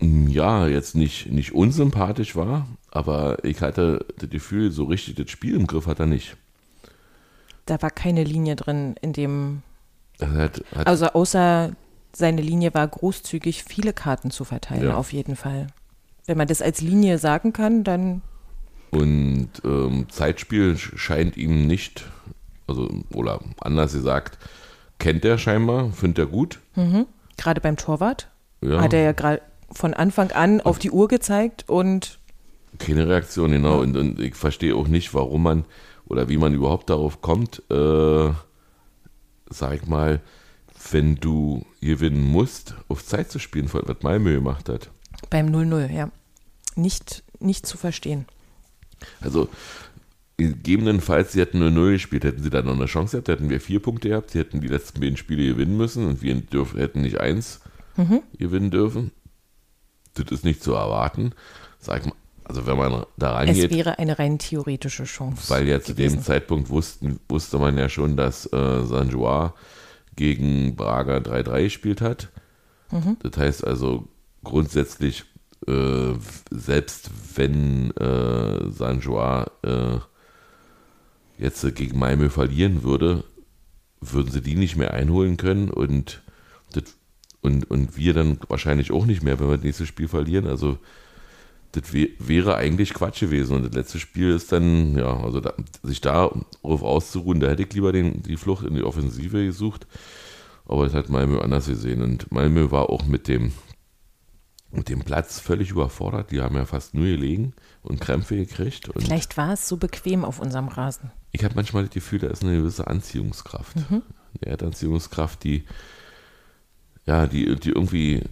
mm, 0.00 0.28
ja 0.28 0.66
jetzt 0.66 0.94
nicht, 0.94 1.30
nicht 1.30 1.52
unsympathisch 1.52 2.34
war, 2.36 2.66
aber 2.90 3.44
ich 3.44 3.60
hatte 3.60 4.06
das 4.18 4.30
Gefühl, 4.30 4.70
so 4.70 4.84
richtig 4.84 5.16
das 5.16 5.30
Spiel 5.30 5.54
im 5.56 5.66
Griff 5.66 5.86
hat 5.86 6.00
er 6.00 6.06
nicht. 6.06 6.36
Da 7.66 7.82
war 7.82 7.90
keine 7.90 8.24
Linie 8.24 8.56
drin 8.56 8.94
in 9.02 9.12
dem. 9.12 9.62
Hat, 10.20 10.62
hat, 10.74 10.86
Also 10.86 11.06
außer 11.08 11.72
seine 12.14 12.40
Linie 12.40 12.72
war 12.72 12.88
großzügig, 12.88 13.64
viele 13.64 13.92
Karten 13.92 14.30
zu 14.30 14.44
verteilen, 14.44 14.84
Ja. 14.84 14.94
auf 14.94 15.12
jeden 15.12 15.36
Fall. 15.36 15.66
Wenn 16.24 16.38
man 16.38 16.48
das 16.48 16.62
als 16.62 16.80
Linie 16.80 17.18
sagen 17.18 17.52
kann, 17.52 17.84
dann 17.84 18.22
und 18.90 19.48
ähm, 19.64 20.06
Zeitspiel 20.08 20.72
sch- 20.74 20.96
scheint 20.96 21.36
ihm 21.36 21.66
nicht, 21.66 22.04
also, 22.66 22.88
oder 23.12 23.40
anders 23.60 23.92
gesagt, 23.92 24.38
kennt 24.98 25.24
er 25.24 25.38
scheinbar, 25.38 25.92
findet 25.92 26.18
er 26.18 26.26
gut. 26.26 26.58
gerade 27.36 27.60
beim 27.60 27.76
Torwart 27.76 28.28
Ja. 28.62 28.80
hat 28.80 28.92
er 28.92 29.02
ja 29.02 29.12
gerade 29.12 29.42
von 29.72 29.94
Anfang 29.94 30.30
an 30.32 30.60
auf 30.60 30.78
die 30.78 30.90
Uhr 30.90 31.08
gezeigt 31.08 31.64
und 31.68 32.18
Keine 32.78 33.08
Reaktion, 33.08 33.50
genau. 33.52 33.80
Und, 33.80 33.96
und 33.96 34.20
ich 34.20 34.34
verstehe 34.34 34.74
auch 34.76 34.86
nicht, 34.88 35.12
warum 35.14 35.42
man 35.42 35.64
oder 36.06 36.28
wie 36.28 36.36
man 36.38 36.54
überhaupt 36.54 36.88
darauf 36.90 37.20
kommt, 37.20 37.62
äh, 37.70 38.30
sag 39.50 39.74
ich 39.74 39.86
mal, 39.86 40.20
wenn 40.90 41.16
du 41.16 41.64
gewinnen 41.80 42.22
musst, 42.30 42.74
auf 42.88 43.04
Zeit 43.04 43.30
zu 43.30 43.38
spielen, 43.38 43.68
was 43.72 44.02
Malmö 44.02 44.34
gemacht 44.34 44.68
hat. 44.68 44.90
beim 45.30 45.46
0-0, 45.48 45.90
ja. 45.92 46.10
Nicht, 46.76 47.24
nicht 47.40 47.66
zu 47.66 47.76
verstehen. 47.76 48.26
Also, 49.20 49.48
gegebenenfalls, 50.36 51.32
sie 51.32 51.40
hätten 51.40 51.58
nur 51.58 51.70
0 51.70 51.92
gespielt, 51.92 52.24
hätten 52.24 52.42
sie 52.42 52.50
dann 52.50 52.66
noch 52.66 52.74
eine 52.74 52.86
Chance 52.86 53.12
gehabt, 53.12 53.28
hätten 53.28 53.50
wir 53.50 53.60
vier 53.60 53.80
Punkte 53.80 54.10
gehabt, 54.10 54.30
sie 54.30 54.38
hätten 54.38 54.60
die 54.60 54.68
letzten 54.68 55.00
beiden 55.00 55.16
Spiele 55.16 55.46
gewinnen 55.46 55.76
müssen 55.76 56.06
und 56.06 56.22
wir 56.22 56.34
dürf, 56.34 56.74
hätten 56.74 57.00
nicht 57.02 57.20
eins 57.20 57.60
gewinnen 58.38 58.70
dürfen. 58.70 59.12
Das 60.14 60.26
ist 60.30 60.44
nicht 60.44 60.62
zu 60.62 60.74
erwarten. 60.74 61.32
Sag 61.78 62.06
mal, 62.06 62.14
also 62.44 62.66
wenn 62.66 62.76
man 62.76 63.04
da 63.16 63.42
Es 63.42 63.48
rangeht, 63.48 63.70
wäre 63.72 63.98
eine 63.98 64.18
rein 64.18 64.38
theoretische 64.38 65.04
Chance. 65.04 65.50
Weil 65.50 65.66
ja 65.66 65.80
zu 65.80 65.94
dem. 65.94 66.22
Zeitpunkt 66.22 66.70
wussten, 66.70 67.18
wusste 67.28 67.58
man 67.58 67.76
ja 67.76 67.88
schon, 67.88 68.16
dass 68.16 68.46
äh, 68.52 68.84
San 68.84 69.10
Joa 69.10 69.54
gegen 70.14 70.76
Braga 70.76 71.18
3-3 71.18 71.64
gespielt 71.64 72.00
hat. 72.00 72.28
Mhm. 72.90 73.16
Das 73.20 73.36
heißt 73.36 73.66
also 73.66 74.08
grundsätzlich, 74.44 75.24
äh, 75.66 76.14
selbst 76.50 77.10
wenn 77.34 77.90
äh, 77.96 78.70
San 78.70 79.00
Joa 79.00 79.50
äh, 79.62 79.98
jetzt 81.38 81.74
gegen 81.74 81.98
Malmö 81.98 82.28
verlieren 82.30 82.82
würde, 82.82 83.24
würden 84.00 84.30
sie 84.30 84.40
die 84.40 84.54
nicht 84.54 84.76
mehr 84.76 84.94
einholen 84.94 85.36
können 85.36 85.70
und, 85.70 86.22
das, 86.72 86.84
und, 87.40 87.70
und 87.70 87.96
wir 87.96 88.14
dann 88.14 88.38
wahrscheinlich 88.48 88.90
auch 88.92 89.06
nicht 89.06 89.22
mehr, 89.22 89.38
wenn 89.38 89.48
wir 89.48 89.56
das 89.56 89.64
nächste 89.64 89.86
Spiel 89.86 90.08
verlieren. 90.08 90.46
Also 90.46 90.78
das 91.72 91.92
wä- 91.92 92.12
wäre 92.18 92.56
eigentlich 92.56 92.94
Quatsch 92.94 93.20
gewesen. 93.20 93.56
Und 93.56 93.66
das 93.66 93.74
letzte 93.74 93.98
Spiel 93.98 94.30
ist 94.30 94.52
dann, 94.52 94.96
ja, 94.96 95.14
also 95.22 95.40
da, 95.40 95.52
sich 95.82 96.00
darauf 96.00 96.42
auszuruhen, 96.62 97.40
da 97.40 97.48
hätte 97.48 97.64
ich 97.64 97.72
lieber 97.72 97.92
den, 97.92 98.22
die 98.22 98.36
Flucht 98.36 98.64
in 98.64 98.74
die 98.74 98.84
Offensive 98.84 99.44
gesucht. 99.44 99.86
Aber 100.66 100.84
das 100.84 100.94
hat 100.94 101.10
Malmö 101.10 101.38
anders 101.38 101.66
gesehen. 101.66 102.02
Und 102.02 102.32
Malmö 102.32 102.70
war 102.70 102.90
auch 102.90 103.04
mit 103.06 103.28
dem, 103.28 103.52
mit 104.70 104.88
dem 104.88 105.00
Platz 105.02 105.38
völlig 105.38 105.70
überfordert. 105.70 106.30
Die 106.30 106.40
haben 106.40 106.56
ja 106.56 106.66
fast 106.66 106.94
nur 106.94 107.06
gelegen 107.06 107.54
und 107.82 108.00
Krämpfe 108.00 108.36
gekriegt. 108.36 108.88
Und 108.88 109.02
Vielleicht 109.02 109.36
war 109.36 109.52
es 109.52 109.68
so 109.68 109.76
bequem 109.76 110.24
auf 110.24 110.38
unserem 110.40 110.68
Rasen. 110.68 111.10
ich 111.32 111.44
habe 111.44 111.54
manchmal 111.54 111.84
das 111.84 111.92
Gefühl, 111.94 112.18
da 112.18 112.28
ist 112.28 112.42
eine 112.42 112.56
gewisse 112.56 112.86
Anziehungskraft. 112.86 113.76
Eine 113.88 114.02
Erdanziehungskraft, 114.40 115.44
die 115.44 115.64
ja, 117.06 117.26
die, 117.28 117.54
die 117.54 117.70
irgendwie 117.70 118.22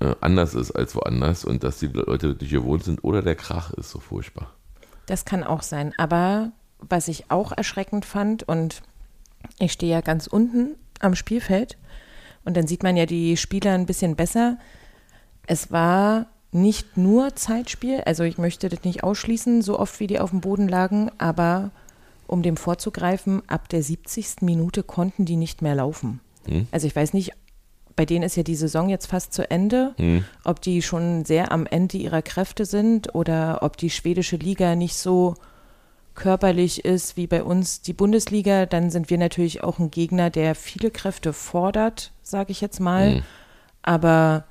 äh, 0.00 0.14
anders 0.20 0.54
ist 0.54 0.72
als 0.72 0.96
woanders 0.96 1.44
und 1.44 1.62
dass 1.62 1.78
die 1.78 1.86
Leute 1.86 2.36
nicht 2.40 2.50
gewohnt 2.50 2.82
sind 2.82 3.04
oder 3.04 3.22
der 3.22 3.36
Krach 3.36 3.72
ist 3.74 3.90
so 3.90 4.00
furchtbar. 4.00 4.52
Das 5.06 5.24
kann 5.24 5.44
auch 5.44 5.62
sein. 5.62 5.92
Aber 5.98 6.50
was 6.80 7.06
ich 7.06 7.30
auch 7.30 7.52
erschreckend 7.52 8.04
fand, 8.04 8.42
und 8.42 8.82
ich 9.60 9.72
stehe 9.72 9.92
ja 9.92 10.00
ganz 10.00 10.26
unten 10.26 10.74
am 11.00 11.14
Spielfeld 11.14 11.78
und 12.44 12.56
dann 12.56 12.66
sieht 12.66 12.82
man 12.82 12.96
ja 12.96 13.06
die 13.06 13.36
Spieler 13.36 13.72
ein 13.72 13.86
bisschen 13.86 14.16
besser. 14.16 14.58
Es 15.46 15.70
war 15.70 16.26
nicht 16.52 16.96
nur 16.96 17.34
Zeitspiel, 17.34 18.02
also 18.02 18.22
ich 18.22 18.38
möchte 18.38 18.68
das 18.68 18.84
nicht 18.84 19.02
ausschließen, 19.02 19.62
so 19.62 19.78
oft 19.78 19.98
wie 20.00 20.06
die 20.06 20.20
auf 20.20 20.30
dem 20.30 20.40
Boden 20.40 20.68
lagen, 20.68 21.10
aber 21.18 21.70
um 22.26 22.42
dem 22.42 22.56
vorzugreifen, 22.56 23.42
ab 23.48 23.68
der 23.68 23.82
70. 23.82 24.42
Minute 24.42 24.82
konnten 24.82 25.24
die 25.24 25.36
nicht 25.36 25.62
mehr 25.62 25.74
laufen. 25.74 26.20
Hm? 26.46 26.68
Also 26.70 26.86
ich 26.86 26.94
weiß 26.94 27.12
nicht, 27.12 27.32
bei 27.96 28.04
denen 28.06 28.24
ist 28.24 28.36
ja 28.36 28.42
die 28.42 28.54
Saison 28.54 28.88
jetzt 28.88 29.06
fast 29.06 29.32
zu 29.32 29.48
Ende, 29.50 29.94
Hm. 29.98 30.24
ob 30.44 30.60
die 30.60 30.82
schon 30.82 31.24
sehr 31.24 31.52
am 31.52 31.66
Ende 31.66 31.96
ihrer 31.96 32.22
Kräfte 32.22 32.64
sind 32.64 33.14
oder 33.14 33.62
ob 33.62 33.76
die 33.76 33.90
schwedische 33.90 34.36
Liga 34.36 34.74
nicht 34.74 34.96
so 34.96 35.34
körperlich 36.14 36.84
ist 36.84 37.16
wie 37.16 37.26
bei 37.26 37.42
uns 37.42 37.82
die 37.82 37.92
Bundesliga, 37.92 38.66
dann 38.66 38.90
sind 38.90 39.10
wir 39.10 39.18
natürlich 39.18 39.62
auch 39.64 39.78
ein 39.78 39.90
Gegner, 39.90 40.30
der 40.30 40.54
viele 40.54 40.90
Kräfte 40.90 41.32
fordert, 41.32 42.12
sage 42.22 42.52
ich 42.52 42.60
jetzt 42.60 42.80
mal. 42.80 43.16
Mhm. 43.16 43.22
Aber 43.82 44.44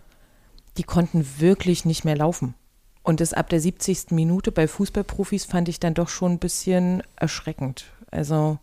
die 0.78 0.84
konnten 0.84 1.26
wirklich 1.40 1.86
nicht 1.86 2.06
mehr 2.06 2.18
laufen. 2.18 2.56
Und 3.04 3.20
das 3.20 3.34
ab 3.34 3.50
der 3.50 3.60
70. 3.60 4.12
Minute 4.12 4.52
bei 4.52 4.68
Fußballprofis 4.68 5.46
fand 5.46 5.68
ich 5.68 5.80
dann 5.80 5.94
doch 5.94 6.10
schon 6.10 6.34
ein 6.34 6.40
bisschen 6.40 7.04
erschreckend. 7.18 7.86
Also 8.12 8.60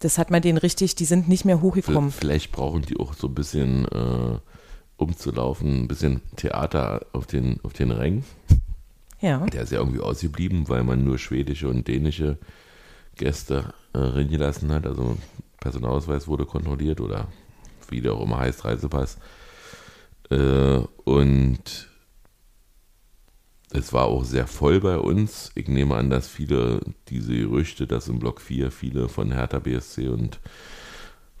das 0.00 0.18
hat 0.18 0.30
man 0.30 0.42
denen 0.42 0.58
richtig, 0.58 0.94
die 0.94 1.06
sind 1.06 1.28
nicht 1.28 1.44
mehr 1.44 1.60
hochgekommen. 1.60 2.12
Vielleicht 2.12 2.52
brauchen 2.52 2.82
die 2.82 2.98
auch 2.98 3.14
so 3.14 3.26
ein 3.26 3.34
bisschen 3.34 3.86
äh, 3.86 4.38
umzulaufen, 4.96 5.84
ein 5.84 5.88
bisschen 5.88 6.20
Theater 6.36 7.06
auf 7.12 7.26
den, 7.26 7.58
auf 7.62 7.72
den 7.72 7.90
Rängen. 7.90 8.24
Ja. 9.20 9.44
Der 9.46 9.62
ist 9.62 9.72
ja 9.72 9.78
irgendwie 9.78 10.00
ausgeblieben, 10.00 10.68
weil 10.68 10.84
man 10.84 11.04
nur 11.04 11.18
schwedische 11.18 11.68
und 11.68 11.88
dänische 11.88 12.38
Gäste 13.16 13.74
äh, 13.92 13.98
reingelassen 13.98 14.70
hat. 14.72 14.86
Also 14.86 15.16
Personalausweis 15.58 16.28
wurde 16.28 16.46
kontrolliert 16.46 17.00
oder 17.00 17.26
wie 17.88 18.00
der 18.00 18.14
auch 18.14 18.22
immer 18.22 18.38
heißt, 18.38 18.64
Reisepass. 18.64 19.18
Äh, 20.30 20.80
und 21.04 21.88
es 23.70 23.92
war 23.92 24.06
auch 24.06 24.24
sehr 24.24 24.46
voll 24.46 24.80
bei 24.80 24.98
uns. 24.98 25.50
Ich 25.54 25.68
nehme 25.68 25.96
an, 25.96 26.10
dass 26.10 26.28
viele 26.28 26.80
diese 27.08 27.34
Gerüchte, 27.34 27.86
dass 27.86 28.08
im 28.08 28.18
Block 28.18 28.40
4 28.40 28.70
viele 28.70 29.08
von 29.08 29.32
Hertha 29.32 29.58
BSC 29.58 30.08
und 30.08 30.40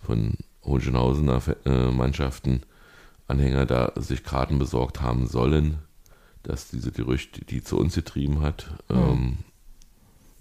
von 0.02 0.34
Hohenschönhausener 0.64 1.42
äh, 1.64 1.90
Mannschaften 1.90 2.62
Anhänger 3.26 3.66
da 3.66 3.92
sich 3.96 4.24
Karten 4.24 4.58
besorgt 4.58 5.02
haben 5.02 5.26
sollen, 5.26 5.78
dass 6.42 6.70
diese 6.70 6.92
Gerüchte, 6.92 7.44
die 7.44 7.62
zu 7.62 7.78
uns 7.78 7.94
getrieben 7.94 8.40
hat, 8.40 8.70
ähm, 8.88 9.38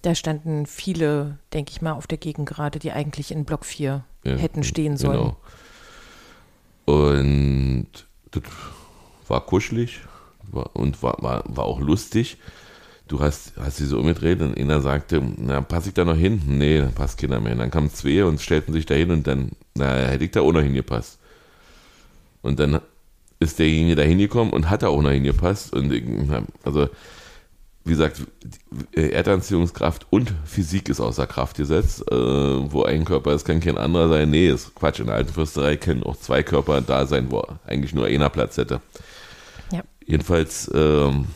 Da 0.03 0.15
standen 0.15 0.65
viele, 0.65 1.37
denke 1.51 1.71
ich 1.71 1.81
mal, 1.81 1.93
auf 1.93 2.07
der 2.07 2.17
Gegend 2.17 2.47
gerade, 2.47 2.79
die 2.79 2.93
eigentlich 2.93 3.31
in 3.31 3.43
Block 3.43 3.65
4 3.65 4.05
Ja, 4.23 4.35
hätten 4.35 4.63
stehen 4.63 4.95
sollen. 4.95 5.35
Genau. 6.85 7.09
Und 7.09 8.07
das 8.31 8.43
war 9.27 9.45
kuschelig 9.45 10.01
war, 10.51 10.75
und 10.75 11.01
war, 11.03 11.17
war, 11.21 11.43
war 11.47 11.65
auch 11.65 11.79
lustig. 11.79 12.37
Du 13.07 13.21
hast, 13.21 13.53
hast 13.57 13.77
sie 13.77 13.85
so 13.85 13.99
umgedreht 13.99 14.41
und 14.41 14.57
einer 14.57 14.81
sagte, 14.81 15.21
na, 15.37 15.61
passe 15.61 15.89
ich 15.89 15.93
da 15.93 16.03
noch 16.03 16.17
hin? 16.17 16.41
Nee, 16.45 16.79
da 16.79 16.87
passt 16.87 17.17
keiner 17.17 17.39
mehr. 17.39 17.53
Und 17.53 17.59
dann 17.59 17.71
kamen 17.71 17.89
zwei 17.89 18.25
und 18.25 18.41
stellten 18.41 18.73
sich 18.73 18.85
da 18.85 18.95
hin 18.95 19.11
und 19.11 19.27
dann, 19.27 19.51
na, 19.75 19.95
hätte 19.95 20.25
ich 20.25 20.31
da 20.31 20.41
auch 20.41 20.51
noch 20.51 20.61
hingepasst. 20.61 21.19
Und 22.41 22.59
dann 22.59 22.81
ist 23.39 23.59
derjenige 23.59 23.95
da 23.95 24.03
hingekommen 24.03 24.51
und 24.51 24.69
hat 24.69 24.83
da 24.83 24.87
auch 24.89 25.01
noch 25.01 25.11
hingepasst. 25.11 25.73
Und 25.73 25.93
ich, 25.93 26.03
also, 26.63 26.89
wie 27.87 27.91
gesagt, 27.91 28.21
die 28.95 29.11
Erdanziehungskraft 29.11 30.07
und 30.09 30.33
Physik 30.45 30.89
ist 30.89 30.99
außer 30.99 31.25
Kraft 31.25 31.57
gesetzt. 31.57 32.03
Äh, 32.11 32.15
wo 32.15 32.83
ein 32.83 33.05
Körper 33.05 33.33
ist, 33.33 33.45
kann 33.45 33.59
kein 33.59 33.77
anderer 33.77 34.09
sein. 34.09 34.29
Nee, 34.29 34.49
ist 34.49 34.75
Quatsch. 34.75 34.99
In 34.99 35.07
der 35.07 35.15
alten 35.15 35.33
Fürsterei 35.33 35.77
können 35.77 36.03
auch 36.03 36.17
zwei 36.17 36.43
Körper 36.43 36.81
da 36.81 37.05
sein, 37.05 37.31
wo 37.31 37.43
eigentlich 37.65 37.93
nur 37.93 38.05
einer 38.05 38.29
Platz 38.29 38.57
hätte. 38.57 38.81
Ja. 39.71 39.83
Jedenfalls 40.05 40.69
ähm, 40.73 41.27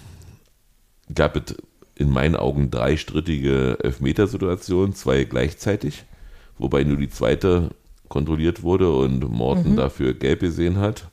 gab 1.14 1.36
es 1.36 1.56
in 1.96 2.10
meinen 2.10 2.36
Augen 2.36 2.72
drei 2.72 2.98
strittige 2.98 3.78
Elfmetersituationen, 3.82 4.94
zwei 4.94 5.24
gleichzeitig, 5.24 6.04
wobei 6.58 6.84
nur 6.84 6.98
die 6.98 7.10
zweite 7.10 7.70
kontrolliert 8.10 8.64
wurde 8.64 8.92
und 8.92 9.30
Morten 9.32 9.76
dafür 9.78 10.14
gelb 10.14 10.42
gesehen 10.42 10.78
hat. 10.80 11.10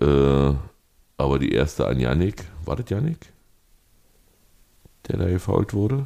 Äh, 0.00 0.52
aber 1.16 1.38
die 1.38 1.52
erste 1.52 1.86
an 1.86 1.98
Yannick, 1.98 2.44
war 2.64 2.76
das 2.76 2.90
Yannick? 2.90 3.32
Der 5.08 5.18
da 5.18 5.26
gefault 5.28 5.72
wurde? 5.74 6.04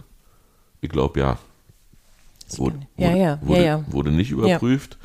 Ich 0.81 0.91
glaube 0.91 1.21
ja. 1.21 1.39
Wurde, 2.57 2.81
Ja, 2.97 3.09
wurde, 3.43 3.61
ja, 3.61 3.65
ja, 3.65 3.85
wurde, 3.93 4.11
ja. 4.11 4.17
nicht 4.17 4.31
überprüft. 4.31 4.99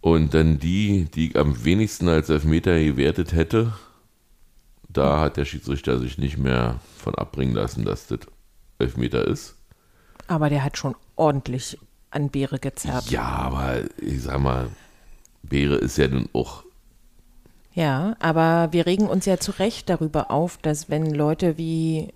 Und 0.00 0.34
dann 0.34 0.58
die, 0.58 1.06
die 1.06 1.30
ich 1.30 1.36
am 1.36 1.64
wenigsten 1.64 2.08
als 2.08 2.28
Elfmeter 2.28 2.78
gewertet 2.78 3.32
hätte, 3.32 3.72
da 4.88 5.20
hat 5.20 5.36
der 5.36 5.44
Schiedsrichter 5.44 5.98
sich 5.98 6.18
nicht 6.18 6.38
mehr 6.38 6.80
von 6.96 7.14
abbringen 7.16 7.54
lassen, 7.54 7.84
dass 7.84 8.06
das 8.06 8.20
Elfmeter 8.78 9.26
ist. 9.26 9.56
Aber 10.28 10.48
der 10.48 10.62
hat 10.62 10.76
schon 10.78 10.94
ordentlich 11.16 11.78
an 12.10 12.30
Beere 12.30 12.58
gezerrt. 12.58 13.10
Ja, 13.10 13.24
aber 13.24 13.80
ich 14.00 14.22
sag 14.22 14.40
mal, 14.40 14.68
Beere 15.42 15.76
ist 15.76 15.98
ja 15.98 16.08
nun 16.08 16.28
auch. 16.32 16.62
Ja, 17.74 18.16
aber 18.18 18.68
wir 18.72 18.86
regen 18.86 19.06
uns 19.08 19.26
ja 19.26 19.38
zu 19.38 19.52
Recht 19.52 19.88
darüber 19.88 20.30
auf, 20.30 20.58
dass 20.58 20.88
wenn 20.88 21.14
Leute 21.14 21.58
wie 21.58 22.08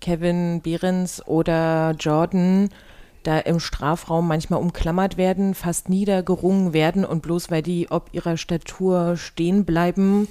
Kevin 0.00 0.60
Behrens 0.62 1.26
oder 1.26 1.94
Jordan 1.98 2.68
da 3.24 3.38
im 3.38 3.60
Strafraum 3.60 4.28
manchmal 4.28 4.60
umklammert 4.60 5.16
werden, 5.16 5.54
fast 5.54 5.88
niedergerungen 5.88 6.72
werden 6.72 7.04
und 7.04 7.20
bloß 7.22 7.50
weil 7.50 7.62
die 7.62 7.90
ob 7.90 8.08
ihrer 8.12 8.36
Statur 8.36 9.16
stehen 9.16 9.64
bleiben 9.64 10.28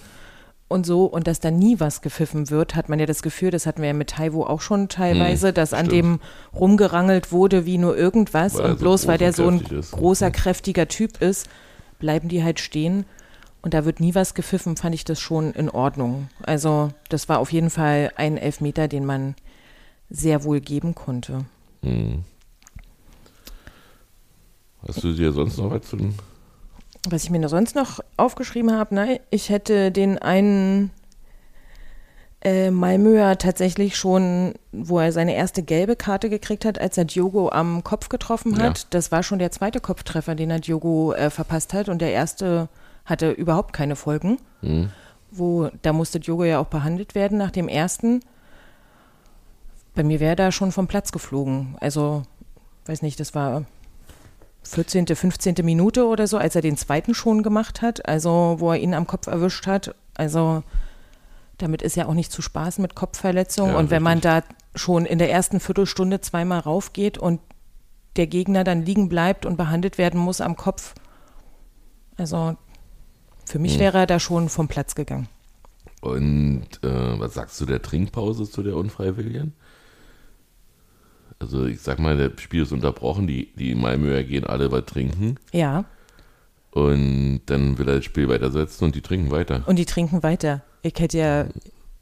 und 0.69 0.85
so 0.85 1.05
und 1.05 1.27
dass 1.27 1.39
da 1.39 1.51
nie 1.51 1.79
was 1.79 2.01
gepfiffen 2.01 2.49
wird, 2.49 2.75
hat 2.75 2.89
man 2.89 2.97
ja 2.99 3.05
das 3.05 3.21
Gefühl, 3.21 3.51
das 3.51 3.65
hatten 3.65 3.81
wir 3.81 3.87
ja 3.89 3.93
mit 3.93 4.09
Taiwo 4.11 4.43
auch 4.45 4.61
schon 4.61 4.87
teilweise, 4.89 5.49
Hm, 5.49 5.53
dass 5.53 5.73
an 5.73 5.85
stimmt. 5.87 5.91
dem 5.93 6.19
rumgerangelt 6.55 7.31
wurde 7.31 7.65
wie 7.65 7.77
nur 7.77 7.95
irgendwas 7.97 8.55
Weil 8.55 8.65
und 8.65 8.71
so 8.71 8.77
bloß 8.77 9.07
weil 9.07 9.17
der 9.17 9.33
so 9.33 9.47
ein 9.47 9.59
ist. 9.61 9.91
großer, 9.91 10.31
kräftiger 10.31 10.87
Typ 10.87 11.21
ist, 11.21 11.47
bleiben 11.99 12.29
die 12.29 12.43
halt 12.43 12.59
stehen. 12.59 13.05
Und 13.61 13.73
da 13.73 13.85
wird 13.85 13.99
nie 13.99 14.15
was 14.15 14.33
gepfiffen, 14.33 14.77
fand 14.77 14.95
ich 14.95 15.03
das 15.03 15.19
schon 15.19 15.51
in 15.51 15.69
Ordnung. 15.69 16.29
Also 16.43 16.89
das 17.09 17.27
war 17.27 17.39
auf 17.39 17.51
jeden 17.51 17.69
Fall 17.69 18.11
ein 18.15 18.37
Elfmeter, 18.37 18.87
den 18.87 19.05
man 19.05 19.35
sehr 20.09 20.43
wohl 20.43 20.59
geben 20.59 20.95
konnte. 20.95 21.45
Hm. 21.83 22.23
Hast 24.87 25.03
du 25.03 25.13
dir 25.13 25.31
sonst 25.33 25.57
noch 25.57 25.71
was 25.71 25.81
zu 25.81 25.97
den 25.97 26.15
Was 27.09 27.23
ich 27.23 27.29
mir 27.29 27.47
sonst 27.49 27.75
noch 27.75 27.99
aufgeschrieben 28.15 28.71
habe, 28.71 28.95
nein, 28.95 29.19
ich 29.31 29.49
hätte 29.49 29.91
den 29.91 30.17
einen 30.17 30.91
äh, 32.41 32.71
Malmöer 32.71 33.37
tatsächlich 33.37 33.97
schon, 33.97 34.53
wo 34.71 34.99
er 34.99 35.11
seine 35.11 35.35
erste 35.35 35.63
gelbe 35.63 35.95
Karte 35.95 36.29
gekriegt 36.29 36.65
hat, 36.65 36.79
als 36.79 36.97
er 36.97 37.05
Diogo 37.05 37.49
am 37.49 37.83
Kopf 37.83 38.09
getroffen 38.09 38.61
hat. 38.61 38.77
Ja. 38.77 38.85
Das 38.91 39.11
war 39.11 39.23
schon 39.23 39.39
der 39.39 39.51
zweite 39.51 39.81
Kopftreffer, 39.81 40.35
den 40.35 40.51
er 40.51 40.59
Diogo 40.59 41.13
äh, 41.13 41.29
verpasst 41.29 41.73
hat. 41.73 41.89
Und 41.89 41.99
der 41.99 42.11
erste 42.11 42.69
hatte 43.05 43.31
überhaupt 43.31 43.73
keine 43.73 43.95
Folgen. 43.95 44.37
Hm? 44.61 44.91
Wo, 45.31 45.69
da 45.81 45.93
musste 45.93 46.19
Diogo 46.19 46.45
ja 46.45 46.59
auch 46.59 46.67
behandelt 46.67 47.15
werden 47.15 47.37
nach 47.37 47.51
dem 47.51 47.67
ersten. 47.67 48.21
Bei 49.97 50.03
mir 50.03 50.19
wäre 50.19 50.33
er 50.33 50.35
da 50.35 50.51
schon 50.51 50.71
vom 50.71 50.85
Platz 50.85 51.11
geflogen. 51.11 51.75
Also, 51.81 52.21
weiß 52.85 53.01
nicht, 53.01 53.19
das 53.19 53.33
war 53.33 53.65
14., 54.61 55.07
15. 55.07 55.55
Minute 55.63 56.05
oder 56.05 56.27
so, 56.27 56.37
als 56.37 56.55
er 56.55 56.61
den 56.61 56.77
zweiten 56.77 57.15
schon 57.15 57.41
gemacht 57.41 57.81
hat, 57.81 58.07
also 58.07 58.57
wo 58.59 58.71
er 58.71 58.77
ihn 58.77 58.93
am 58.93 59.07
Kopf 59.07 59.25
erwischt 59.25 59.65
hat. 59.65 59.95
Also 60.13 60.61
damit 61.57 61.81
ist 61.81 61.95
ja 61.95 62.05
auch 62.05 62.13
nicht 62.13 62.31
zu 62.31 62.43
spaßen 62.43 62.79
mit 62.79 62.93
Kopfverletzung. 62.93 63.69
Ja, 63.69 63.77
und 63.77 63.89
wenn 63.89 64.03
man 64.03 64.19
richtig. 64.19 64.43
da 64.45 64.77
schon 64.77 65.07
in 65.07 65.17
der 65.17 65.31
ersten 65.31 65.59
Viertelstunde 65.59 66.21
zweimal 66.21 66.59
raufgeht 66.59 67.17
und 67.17 67.39
der 68.17 68.27
Gegner 68.27 68.63
dann 68.63 68.85
liegen 68.85 69.09
bleibt 69.09 69.47
und 69.47 69.57
behandelt 69.57 69.97
werden 69.97 70.19
muss 70.19 70.41
am 70.41 70.55
Kopf, 70.55 70.93
also 72.17 72.55
für 73.45 73.57
mich 73.57 73.73
Hm. 73.73 73.79
wäre 73.79 73.97
er 73.97 74.05
da 74.05 74.19
schon 74.19 74.47
vom 74.49 74.67
Platz 74.67 74.93
gegangen. 74.93 75.27
Und 76.01 76.67
äh, 76.83 77.19
was 77.19 77.33
sagst 77.33 77.59
du 77.59 77.65
der 77.65 77.81
Trinkpause 77.81 78.47
zu 78.47 78.61
der 78.61 78.75
Unfreiwilligen? 78.75 79.53
Also 81.39 81.65
ich 81.65 81.81
sag 81.81 81.99
mal, 81.99 82.17
das 82.17 82.41
Spiel 82.41 82.63
ist 82.63 82.71
unterbrochen, 82.71 83.27
die, 83.27 83.49
die 83.55 83.75
Malmöer 83.75 84.23
gehen 84.23 84.45
alle 84.45 84.71
was 84.71 84.85
trinken 84.85 85.35
Ja, 85.51 85.85
und 86.71 87.41
dann 87.47 87.77
will 87.77 87.87
er 87.87 87.95
das 87.97 88.05
Spiel 88.05 88.27
weitersetzen 88.29 88.85
und 88.85 88.95
die 88.95 89.01
trinken 89.01 89.31
weiter. 89.31 89.63
und 89.65 89.77
die 89.77 89.85
trinken 89.85 90.21
weiter. 90.23 90.61
Ich 90.83 90.93
hätte 90.99 91.17
ja, 91.17 91.45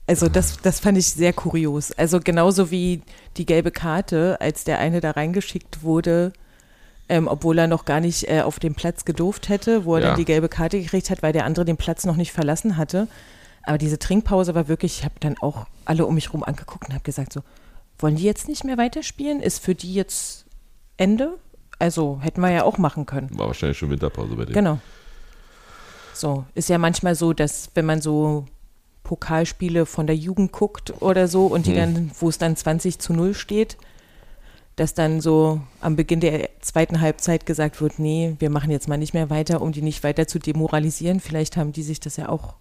also 0.07 0.27
das, 0.27 0.57
das 0.61 0.79
fand 0.79 0.97
ich 0.97 1.07
sehr 1.07 1.33
kurios. 1.33 1.91
Also 1.93 2.19
genauso 2.19 2.71
wie 2.71 3.01
die 3.37 3.45
gelbe 3.45 3.71
Karte, 3.71 4.39
als 4.41 4.63
der 4.63 4.79
eine 4.79 5.01
da 5.01 5.11
reingeschickt 5.11 5.81
wurde, 5.83 6.33
ähm, 7.07 7.27
obwohl 7.27 7.57
er 7.59 7.67
noch 7.67 7.85
gar 7.85 7.99
nicht 7.99 8.29
äh, 8.29 8.41
auf 8.41 8.59
dem 8.59 8.73
Platz 8.75 9.05
gedurft 9.05 9.47
hätte, 9.49 9.85
wo 9.85 9.95
er 9.95 10.01
Ja. 10.01 10.07
dann 10.09 10.17
die 10.17 10.25
gelbe 10.25 10.49
Karte 10.49 10.79
gekriegt 10.79 11.09
hat, 11.09 11.23
weil 11.23 11.33
der 11.33 11.45
andere 11.45 11.63
den 11.65 11.77
Platz 11.77 12.05
noch 12.05 12.15
nicht 12.17 12.31
verlassen 12.31 12.77
hatte. 12.77 13.07
Aber 13.63 13.77
diese 13.77 13.97
Trinkpause 13.99 14.55
war 14.55 14.67
wirklich, 14.67 14.99
ich 14.99 15.05
habe 15.05 15.15
dann 15.19 15.37
auch 15.39 15.67
alle 15.85 16.05
um 16.05 16.15
mich 16.15 16.33
rum 16.33 16.43
angeguckt 16.43 16.87
und 16.87 16.93
habe 16.93 17.03
gesagt 17.03 17.31
so, 17.33 17.41
wollen 17.99 18.15
die 18.15 18.23
jetzt 18.23 18.47
nicht 18.47 18.63
mehr 18.63 18.77
weiterspielen? 18.77 19.41
Ist 19.41 19.63
für 19.63 19.75
die 19.75 19.93
jetzt 19.93 20.45
Ende? 20.97 21.37
Also 21.79 22.19
hätten 22.21 22.41
wir 22.41 22.51
ja 22.51 22.63
auch 22.63 22.77
machen 22.77 23.05
können. 23.05 23.29
War 23.37 23.47
wahrscheinlich 23.47 23.77
schon 23.77 23.89
Winterpause 23.89 24.35
bei 24.35 24.45
denen. 24.45 24.55
Genau. 24.55 24.79
So, 26.13 26.45
ist 26.55 26.69
ja 26.69 26.77
manchmal 26.77 27.15
so, 27.15 27.33
dass 27.33 27.69
wenn 27.73 27.85
man 27.85 28.01
so 28.01 28.45
Pokalspiele 29.03 29.85
von 29.85 30.07
der 30.07 30.15
Jugend 30.15 30.51
guckt 30.51 31.01
oder 31.01 31.27
so 31.27 31.47
und 31.47 31.65
die 31.65 31.71
Hm. 31.71 31.93
dann, 31.93 32.11
wo 32.19 32.29
es 32.29 32.37
dann 32.37 32.55
20 32.55 32.99
zu 32.99 33.13
0 33.13 33.33
steht, 33.33 33.77
dass 34.77 34.93
dann 34.93 35.21
so 35.21 35.61
am 35.79 35.95
Beginn 35.95 36.19
der 36.19 36.49
zweiten 36.61 36.99
Halbzeit 36.99 37.45
gesagt 37.45 37.81
wird, 37.81 37.99
nee, 37.99 38.35
wir 38.39 38.49
machen 38.49 38.71
jetzt 38.71 38.87
mal 38.89 38.97
nicht 38.97 39.13
mehr 39.13 39.29
weiter, 39.29 39.61
um 39.61 39.71
die 39.71 39.81
nicht 39.81 40.03
weiter 40.03 40.27
zu 40.27 40.39
demoralisieren. 40.39 41.19
Vielleicht 41.19 41.55
haben 41.55 41.71
die 41.71 41.83
sich 41.83 41.99
das 41.99 42.17
ja 42.17 42.29
auch 42.29 42.55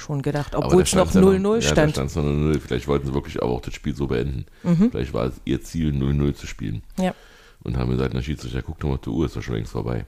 schon 0.00 0.22
gedacht, 0.22 0.54
obwohl 0.54 0.78
da 0.78 0.82
es 0.82 0.94
noch 0.94 1.10
stand's 1.10 1.14
ja 1.14 1.20
0-0 1.20 1.48
Ja, 1.48 1.60
da 1.60 1.62
stand. 1.62 1.92
stand 1.92 2.10
es 2.10 2.16
noch 2.16 2.24
0-0. 2.24 2.58
Vielleicht 2.60 2.88
wollten 2.88 3.06
sie 3.06 3.14
wirklich 3.14 3.42
aber 3.42 3.52
auch 3.52 3.60
das 3.60 3.74
Spiel 3.74 3.94
so 3.94 4.06
beenden. 4.08 4.46
Mhm. 4.62 4.90
Vielleicht 4.90 5.12
war 5.14 5.26
es 5.26 5.34
ihr 5.44 5.62
Ziel, 5.62 5.92
0-0 5.92 6.34
zu 6.34 6.46
spielen. 6.46 6.82
Ja. 6.98 7.14
Und 7.62 7.76
haben 7.76 7.90
gesagt, 7.90 8.14
na 8.14 8.22
Schiedsrichter, 8.22 8.62
guck 8.62 8.78
doch 8.80 8.88
mal 8.88 8.98
die 9.04 9.10
Uhr, 9.10 9.26
ist 9.26 9.36
doch 9.36 9.42
schon 9.42 9.54
längst 9.54 9.72
vorbei. 9.72 10.06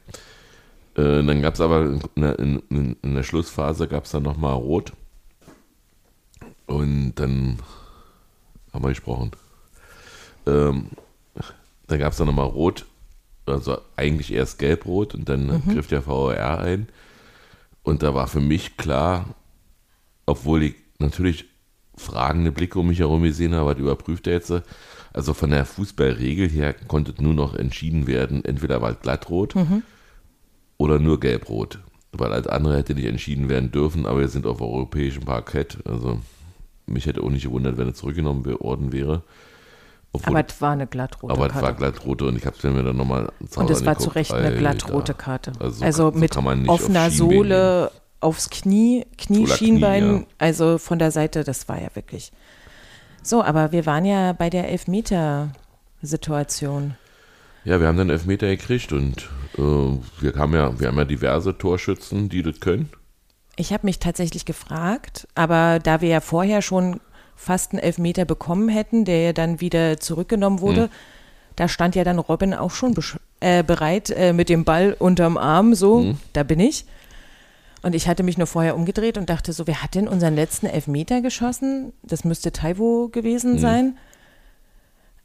Äh, 0.96 1.22
dann 1.22 1.42
gab 1.42 1.54
es 1.54 1.60
aber 1.60 1.82
in, 1.82 2.22
in, 2.22 2.62
in, 2.70 2.96
in 3.02 3.14
der 3.14 3.22
Schlussphase 3.22 3.86
gab 3.88 4.04
es 4.06 4.10
dann 4.10 4.22
nochmal 4.22 4.54
Rot. 4.54 4.92
Und 6.66 7.14
dann 7.16 7.58
haben 8.72 8.84
wir 8.84 8.88
gesprochen. 8.88 9.32
Ähm, 10.46 10.86
dann 11.86 11.98
gab 11.98 12.12
es 12.12 12.18
dann 12.18 12.26
nochmal 12.26 12.46
Rot, 12.46 12.86
also 13.46 13.78
eigentlich 13.96 14.32
erst 14.32 14.58
Gelb-Rot 14.58 15.14
und 15.14 15.28
dann 15.28 15.46
Mhm. 15.46 15.72
griff 15.74 15.88
der 15.88 16.06
VAR 16.06 16.60
ein. 16.60 16.88
Und 17.82 18.02
da 18.02 18.14
war 18.14 18.28
für 18.28 18.40
mich 18.40 18.76
klar, 18.76 19.26
obwohl 20.26 20.62
ich 20.62 20.74
natürlich 20.98 21.46
fragende 21.96 22.52
Blicke 22.52 22.78
um 22.78 22.88
mich 22.88 23.00
herum 23.00 23.22
gesehen 23.22 23.54
habe, 23.54 23.70
was 23.70 23.78
überprüft 23.78 24.26
er 24.26 24.34
jetzt? 24.34 24.52
Also 25.12 25.34
von 25.34 25.50
der 25.50 25.64
Fußballregel 25.64 26.48
her 26.48 26.74
konnte 26.88 27.14
nur 27.22 27.34
noch 27.34 27.54
entschieden 27.54 28.06
werden, 28.06 28.44
entweder 28.44 28.80
war 28.80 28.92
es 28.92 29.00
glattrot 29.00 29.54
oder 30.78 30.98
nur 30.98 31.20
gelbrot. 31.20 31.80
Weil 32.12 32.32
als 32.32 32.46
andere 32.46 32.76
hätte 32.76 32.94
nicht 32.94 33.06
entschieden 33.06 33.48
werden 33.48 33.72
dürfen, 33.72 34.06
aber 34.06 34.20
wir 34.20 34.28
sind 34.28 34.46
auf 34.46 34.60
europäischem 34.60 35.24
Parkett. 35.24 35.78
Also 35.86 36.20
mich 36.86 37.06
hätte 37.06 37.22
auch 37.22 37.30
nicht 37.30 37.44
gewundert, 37.44 37.78
wenn 37.78 37.88
es 37.88 37.98
zurückgenommen 37.98 38.44
worden 38.44 38.92
wäre. 38.92 39.22
Obwohl, 40.14 40.36
Aber 40.36 40.46
es 40.46 40.60
war 40.60 40.72
eine 40.72 40.86
glattrote 40.86 41.32
aber 41.32 41.46
es 41.46 41.54
war 41.54 41.62
Karte. 41.62 41.76
glattrote 41.78 42.26
und 42.26 42.36
ich 42.36 42.44
habe 42.44 42.54
es 42.54 42.62
mir 42.62 42.82
dann 42.82 42.96
nochmal 42.96 43.32
Und 43.56 43.70
es 43.70 43.84
war 43.86 43.96
zu 43.96 44.10
Recht 44.10 44.32
eine 44.32 44.54
glattrote 44.54 45.14
Karte. 45.14 45.52
Also, 45.58 45.82
Also, 45.82 46.12
so 46.12 46.18
mit 46.18 46.36
offener 46.36 47.06
auf 47.06 47.12
Sohle 47.12 47.90
aufs 48.22 48.50
Knie, 48.50 49.06
Knieschienbein, 49.18 50.02
Knie, 50.02 50.20
ja. 50.20 50.26
also 50.38 50.78
von 50.78 50.98
der 50.98 51.10
Seite, 51.10 51.44
das 51.44 51.68
war 51.68 51.78
ja 51.80 51.88
wirklich. 51.94 52.32
So, 53.22 53.42
aber 53.42 53.72
wir 53.72 53.86
waren 53.86 54.04
ja 54.04 54.32
bei 54.32 54.50
der 54.50 54.68
Elfmeter-Situation. 54.68 56.96
Ja, 57.64 57.80
wir 57.80 57.86
haben 57.86 57.96
dann 57.96 58.10
Elfmeter 58.10 58.48
gekriegt 58.48 58.92
und 58.92 59.30
äh, 59.56 59.96
wir, 60.20 60.34
haben 60.36 60.52
ja, 60.54 60.78
wir 60.80 60.88
haben 60.88 60.98
ja 60.98 61.04
diverse 61.04 61.56
Torschützen, 61.56 62.28
die 62.28 62.42
das 62.42 62.58
können. 62.60 62.90
Ich 63.56 63.72
habe 63.72 63.86
mich 63.86 64.00
tatsächlich 64.00 64.44
gefragt, 64.44 65.28
aber 65.34 65.78
da 65.78 66.00
wir 66.00 66.08
ja 66.08 66.20
vorher 66.20 66.62
schon 66.62 67.00
fast 67.36 67.72
einen 67.72 67.80
Elfmeter 67.80 68.24
bekommen 68.24 68.68
hätten, 68.68 69.04
der 69.04 69.22
ja 69.22 69.32
dann 69.32 69.60
wieder 69.60 70.00
zurückgenommen 70.00 70.60
wurde, 70.60 70.90
da 71.56 71.68
stand 71.68 71.94
ja 71.94 72.02
dann 72.02 72.18
Robin 72.18 72.54
auch 72.54 72.70
schon 72.70 72.96
äh, 73.40 73.62
bereit 73.62 74.10
äh, 74.10 74.32
mit 74.32 74.48
dem 74.48 74.64
Ball 74.64 74.96
unterm 74.98 75.36
Arm, 75.36 75.74
so, 75.74 76.16
da 76.32 76.42
bin 76.42 76.58
ich. 76.60 76.86
Und 77.82 77.94
ich 77.94 78.06
hatte 78.06 78.22
mich 78.22 78.38
nur 78.38 78.46
vorher 78.46 78.76
umgedreht 78.76 79.18
und 79.18 79.28
dachte 79.28 79.52
so, 79.52 79.66
wer 79.66 79.82
hat 79.82 79.94
denn 79.96 80.06
unseren 80.08 80.34
letzten 80.36 80.66
Elfmeter 80.66 81.20
geschossen? 81.20 81.92
Das 82.02 82.24
müsste 82.24 82.52
Taiwo 82.52 83.08
gewesen 83.08 83.58
sein. 83.58 83.98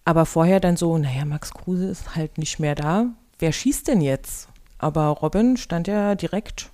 Aber 0.06 0.26
vorher 0.26 0.60
dann 0.60 0.78
so, 0.78 0.98
naja, 0.98 1.26
Max 1.26 1.52
Kruse 1.52 1.88
ist 1.90 2.16
halt 2.16 2.38
nicht 2.38 2.60
mehr 2.60 2.76
da. 2.76 3.08
Wer 3.40 3.52
schießt 3.52 3.88
denn 3.88 4.02
jetzt? 4.02 4.48
Aber 4.80 5.08
Robin 5.08 5.58
stand 5.58 5.88
ja 5.88 6.16
direkt 6.16 6.72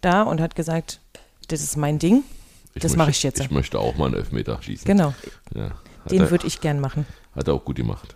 da 0.00 0.22
und 0.22 0.40
hat 0.40 0.54
gesagt, 0.54 1.00
das 1.48 1.60
ist 1.60 1.76
mein 1.76 1.98
Ding. 1.98 2.22
Ich 2.74 2.82
das 2.82 2.96
mache 2.96 3.10
ich 3.10 3.22
jetzt. 3.22 3.40
Ich 3.40 3.50
möchte 3.50 3.78
auch 3.80 3.96
mal 3.96 4.06
einen 4.06 4.14
Elfmeter 4.14 4.62
schießen. 4.62 4.86
Genau, 4.86 5.12
Ja, 5.54 5.72
den 6.10 6.30
würde 6.30 6.46
ich 6.46 6.60
gern 6.60 6.78
machen. 6.80 7.04
hat 7.34 7.48
er 7.48 7.54
auch 7.54 7.64
gut 7.64 7.76
gemacht. 7.76 8.14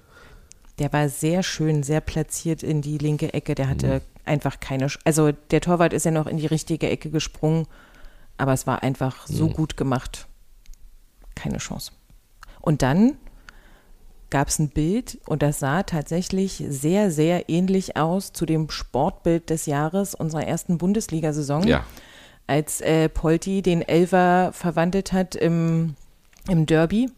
Der 0.79 0.93
war 0.93 1.09
sehr 1.09 1.43
schön, 1.43 1.83
sehr 1.83 2.01
platziert 2.01 2.63
in 2.63 2.81
die 2.83 2.99
linke 2.99 3.35
Ecke. 3.35 3.55
Der 3.55 3.69
hatte 3.69 3.87
Mhm. 3.97 4.01
Einfach 4.25 4.61
keine. 4.61 4.89
Sch 4.89 4.99
also 5.05 5.33
der 5.33 5.61
Torwart 5.61 5.93
ist 5.93 6.05
ja 6.05 6.11
noch 6.11 6.27
in 6.27 6.37
die 6.37 6.47
richtige 6.47 6.89
Ecke 6.89 7.11
gesprungen, 7.11 7.67
aber 8.39 8.53
es 8.53 8.67
war 8.67 8.83
einfach 8.83 9.27
so 9.27 9.49
Mhm. 9.49 9.53
gut 9.53 9.77
gemacht. 9.77 10.27
Keine 11.35 11.59
Chance. 11.59 11.93
Und 12.61 12.83
dann 12.83 13.17
gab 14.31 14.49
es 14.49 14.59
ein 14.59 14.71
Bild 14.71 15.19
und 15.27 15.43
das 15.43 15.59
sah 15.59 15.83
tatsächlich 15.83 16.65
sehr, 16.69 17.11
sehr 17.11 17.49
ähnlich 17.51 17.97
aus 17.97 18.33
zu 18.33 18.47
dem 18.47 18.71
Sportbild 18.71 19.51
des 19.51 19.67
Jahres 19.67 20.15
unserer 20.15 20.47
ersten 20.47 20.79
Bundesliga-Saison. 20.79 21.67
Ja, 21.67 21.85
als 22.47 22.81
äh, 22.81 23.09
Polti 23.09 23.63
den 23.63 23.83
Elfer 23.83 24.53
verwandelt 24.53 25.13
hat 25.13 25.35
im, 25.35 25.95
im 26.49 26.67
Derby. 26.67 27.09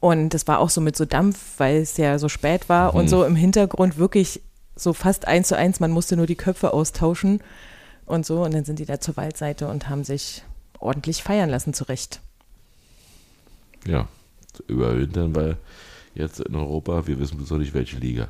Und 0.00 0.30
das 0.30 0.46
war 0.48 0.58
auch 0.58 0.70
so 0.70 0.80
mit 0.80 0.96
so 0.96 1.04
Dampf, 1.04 1.38
weil 1.58 1.76
es 1.76 1.96
ja 1.96 2.18
so 2.18 2.28
spät 2.28 2.68
war 2.68 2.94
und 2.94 3.08
so 3.08 3.24
im 3.24 3.36
Hintergrund 3.36 3.98
wirklich 3.98 4.40
so 4.82 4.92
fast 4.92 5.26
eins 5.26 5.48
zu 5.48 5.56
eins, 5.56 5.80
man 5.80 5.90
musste 5.90 6.16
nur 6.16 6.26
die 6.26 6.36
Köpfe 6.36 6.72
austauschen 6.72 7.42
und 8.06 8.26
so. 8.26 8.42
Und 8.42 8.54
dann 8.54 8.64
sind 8.64 8.78
die 8.78 8.84
da 8.84 9.00
zur 9.00 9.16
Waldseite 9.16 9.68
und 9.68 9.88
haben 9.88 10.04
sich 10.04 10.42
ordentlich 10.78 11.22
feiern 11.22 11.50
lassen, 11.50 11.74
zurecht. 11.74 12.20
Ja, 13.86 14.08
überwintern 14.68 15.34
wir 15.34 15.58
jetzt 16.14 16.40
in 16.40 16.54
Europa. 16.54 17.06
Wir 17.06 17.18
wissen 17.18 17.36
bloß 17.36 17.50
noch 17.50 17.58
nicht, 17.58 17.74
welche 17.74 17.98
Liga. 17.98 18.28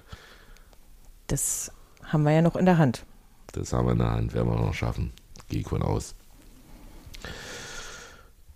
Das 1.26 1.72
haben 2.04 2.24
wir 2.24 2.32
ja 2.32 2.42
noch 2.42 2.56
in 2.56 2.66
der 2.66 2.78
Hand. 2.78 3.04
Das 3.52 3.72
haben 3.72 3.86
wir 3.86 3.92
in 3.92 3.98
der 3.98 4.10
Hand, 4.10 4.34
werden 4.34 4.48
wir 4.48 4.56
noch 4.56 4.74
schaffen. 4.74 5.12
Gehe 5.48 5.60
ich 5.60 5.68
von 5.68 5.82
aus. 5.82 6.14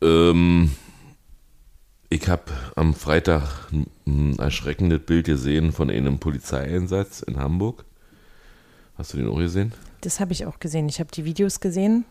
Ähm, 0.03 0.73
ich 2.09 2.29
habe 2.29 2.45
am 2.75 2.95
Freitag 2.95 3.69
ein, 4.07 4.39
erschreckendes 4.39 5.01
Bild 5.05 5.27
gesehen 5.27 5.73
von 5.73 5.91
einem 5.91 6.19
Polizeieinsatz 6.19 7.23
in 7.23 7.39
Hamburg. 7.39 7.85
Hast 8.97 9.13
du 9.13 9.19
den 9.19 9.29
auch 9.29 9.39
gesehen? 9.39 9.73
Das 10.01 10.21
habe 10.21 10.33
ich 10.33 10.47
auch 10.47 10.59
gesehen. 10.59 10.89
Ich 10.89 11.01
habe 11.01 11.11
die 11.13 11.25
Videos 11.25 11.61
gesehen. 11.61 12.05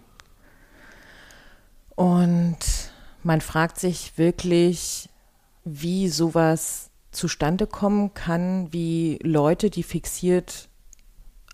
Und 1.95 2.58
man 3.23 3.41
fragt 3.41 3.79
sich 3.79 4.17
wirklich, 4.17 5.10
wie 5.63 6.10
sowas 6.10 6.89
zustande 7.12 7.65
kommen 7.65 8.13
kann, 8.13 8.71
wie 8.73 9.17
Leute, 9.23 9.69
die 9.69 9.84
fixiert 9.84 10.67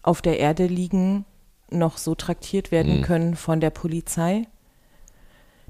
auf 0.01 0.21
der 0.21 0.39
Erde 0.39 0.65
liegen, 0.65 1.25
noch 1.69 1.97
so 1.97 2.15
traktiert 2.15 2.71
werden 2.71 2.97
Mhm. 2.97 3.03
können 3.03 3.35
von 3.35 3.61
der 3.61 3.69
Polizei. 3.69 4.47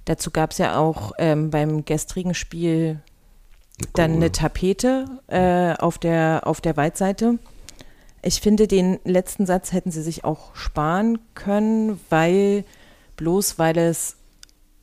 Dazu 0.05 0.31
gab 0.31 0.51
es 0.51 0.57
ja 0.57 0.77
auch 0.77 1.13
ähm, 1.17 1.49
beim 1.51 1.85
gestrigen 1.85 2.33
Spiel 2.33 3.01
dann 3.93 4.13
eine 4.13 4.31
Tapete 4.31 5.05
äh, 5.27 5.73
auf, 5.81 5.97
der, 5.97 6.41
auf 6.45 6.61
der 6.61 6.77
Waldseite. 6.77 7.39
Ich 8.21 8.41
finde, 8.41 8.67
den 8.67 8.99
letzten 9.03 9.45
Satz 9.45 9.71
hätten 9.71 9.91
sie 9.91 10.03
sich 10.03 10.23
auch 10.23 10.55
sparen 10.55 11.19
können, 11.33 11.99
weil 12.09 12.63
bloß 13.17 13.57
weil 13.57 13.77
es 13.77 14.17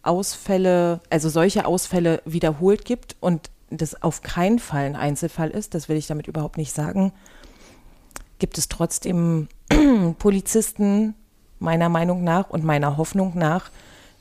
Ausfälle, 0.02 1.00
also 1.10 1.28
solche 1.28 1.66
Ausfälle 1.66 2.22
wiederholt 2.24 2.84
gibt 2.84 3.16
und 3.20 3.50
das 3.70 4.02
auf 4.02 4.22
keinen 4.22 4.58
Fall 4.58 4.86
ein 4.86 4.96
Einzelfall 4.96 5.50
ist, 5.50 5.74
das 5.74 5.88
will 5.88 5.96
ich 5.96 6.06
damit 6.06 6.26
überhaupt 6.26 6.56
nicht 6.56 6.72
sagen, 6.72 7.12
gibt 8.38 8.58
es 8.58 8.68
trotzdem 8.68 9.48
Polizisten 10.18 11.14
meiner 11.58 11.88
Meinung 11.88 12.24
nach 12.24 12.50
und 12.50 12.64
meiner 12.64 12.96
Hoffnung 12.96 13.32
nach, 13.36 13.70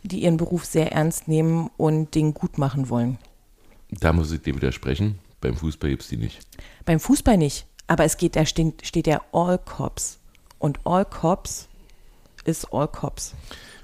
die 0.07 0.23
ihren 0.23 0.37
Beruf 0.37 0.65
sehr 0.65 0.91
ernst 0.91 1.27
nehmen 1.27 1.69
und 1.77 2.15
den 2.15 2.33
gut 2.33 2.57
machen 2.57 2.89
wollen. 2.89 3.17
Da 3.89 4.13
muss 4.13 4.31
ich 4.31 4.41
dir 4.41 4.55
widersprechen. 4.55 5.19
Beim 5.41 5.55
Fußball 5.55 5.89
gibt 5.89 6.03
es 6.03 6.09
die 6.09 6.17
nicht. 6.17 6.39
Beim 6.85 6.99
Fußball 6.99 7.37
nicht, 7.37 7.67
aber 7.87 8.03
es 8.03 8.17
geht, 8.17 8.35
da 8.35 8.45
steht, 8.45 8.85
steht 8.85 9.07
ja 9.07 9.21
All 9.31 9.57
Cops 9.59 10.19
und 10.59 10.79
All 10.85 11.05
Cops 11.05 11.67
ist 12.43 12.73
All 12.73 12.87
Cops. 12.87 13.35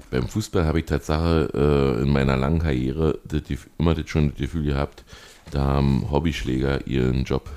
Beim 0.10 0.28
Fußball 0.28 0.66
habe 0.66 0.80
ich 0.80 0.86
Tatsache 0.86 1.50
äh, 1.54 2.02
in 2.04 2.10
meiner 2.10 2.38
langen 2.38 2.60
Karriere 2.60 3.20
das, 3.26 3.42
immer 3.78 3.94
das 3.94 4.10
schon 4.10 4.30
das 4.30 4.38
Gefühl 4.38 4.64
gehabt, 4.64 5.04
da 5.52 5.62
haben 5.62 6.10
Hobbyschläger 6.10 6.88
ihren 6.88 7.24
Job 7.26 7.50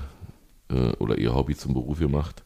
äh, 0.69 0.91
oder 0.97 1.17
ihr 1.17 1.33
Hobby 1.33 1.55
zum 1.55 1.73
Beruf 1.73 1.99
gemacht 1.99 2.43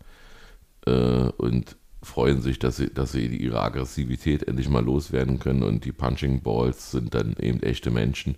äh, 0.85 0.91
und 0.91 1.75
freuen 2.03 2.41
sich, 2.41 2.59
dass 2.59 2.77
sie, 2.77 2.93
dass 2.93 3.11
sie 3.11 3.25
ihre 3.25 3.61
Aggressivität 3.61 4.47
endlich 4.47 4.69
mal 4.69 4.83
loswerden 4.83 5.39
können 5.39 5.63
und 5.63 5.85
die 5.85 5.91
Punching 5.91 6.41
Balls 6.41 6.91
sind 6.91 7.13
dann 7.13 7.35
eben 7.39 7.61
echte 7.61 7.91
Menschen. 7.91 8.35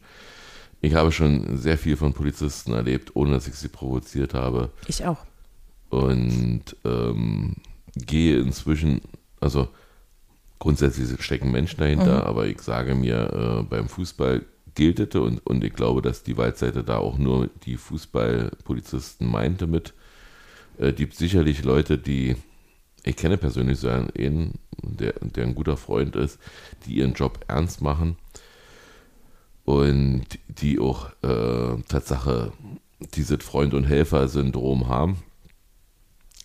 Ich 0.82 0.96
habe 0.96 1.12
schon 1.12 1.58
sehr 1.58 1.78
viel 1.78 1.96
von 1.96 2.14
Polizisten 2.14 2.74
erlebt, 2.74 3.16
ohne 3.16 3.32
dass 3.32 3.48
ich 3.48 3.56
sie 3.56 3.70
provoziert 3.70 4.34
habe 4.34 4.72
Ich 4.88 5.06
auch. 5.06 5.26
und 5.90 6.64
ähm, 6.84 7.56
gehe 7.96 8.40
inzwischen, 8.40 9.02
also 9.40 9.70
grundsätzlich 10.60 11.22
stecken 11.24 11.52
Menschen 11.52 11.80
dahinter, 11.80 12.26
aber 12.26 12.48
ich 12.48 12.62
sage 12.62 12.96
mir, 12.96 13.62
äh, 13.62 13.64
beim 13.64 13.88
Fußball 13.88 14.44
gilt 14.76 15.00
es 15.00 15.16
und, 15.16 15.46
und 15.46 15.64
ich 15.64 15.74
glaube, 15.74 16.02
dass 16.02 16.24
die 16.24 16.38
Waldseite 16.38 16.84
da 16.84 16.98
auch 16.98 17.18
nur 17.18 17.50
die 17.66 17.78
Fußballpolizisten 17.78 19.30
meinte 19.30 19.68
mit. 19.68 19.94
Äh, 20.80 20.94
gibt 20.94 21.16
sicherlich 21.16 21.64
Leute, 21.64 21.98
die, 21.98 22.36
ich 23.04 23.16
kenne 23.16 23.38
persönlich 23.38 23.80
so 23.80 23.90
einen, 23.90 24.54
der, 24.82 25.14
der 25.22 25.44
ein 25.46 25.56
guter 25.56 25.78
Freund 25.78 26.16
ist, 26.16 26.40
die 26.86 26.94
ihren 26.96 27.14
Job 27.14 27.40
ernst 27.48 27.82
machen 27.82 28.18
und 29.66 30.26
die 30.48 30.80
auch 30.80 31.10
äh, 31.22 31.82
Tatsache 31.88 32.52
dieses 33.16 33.44
Freund- 33.44 33.74
und 33.74 33.86
Helfer-Syndrom 33.86 34.88
haben. 34.88 35.18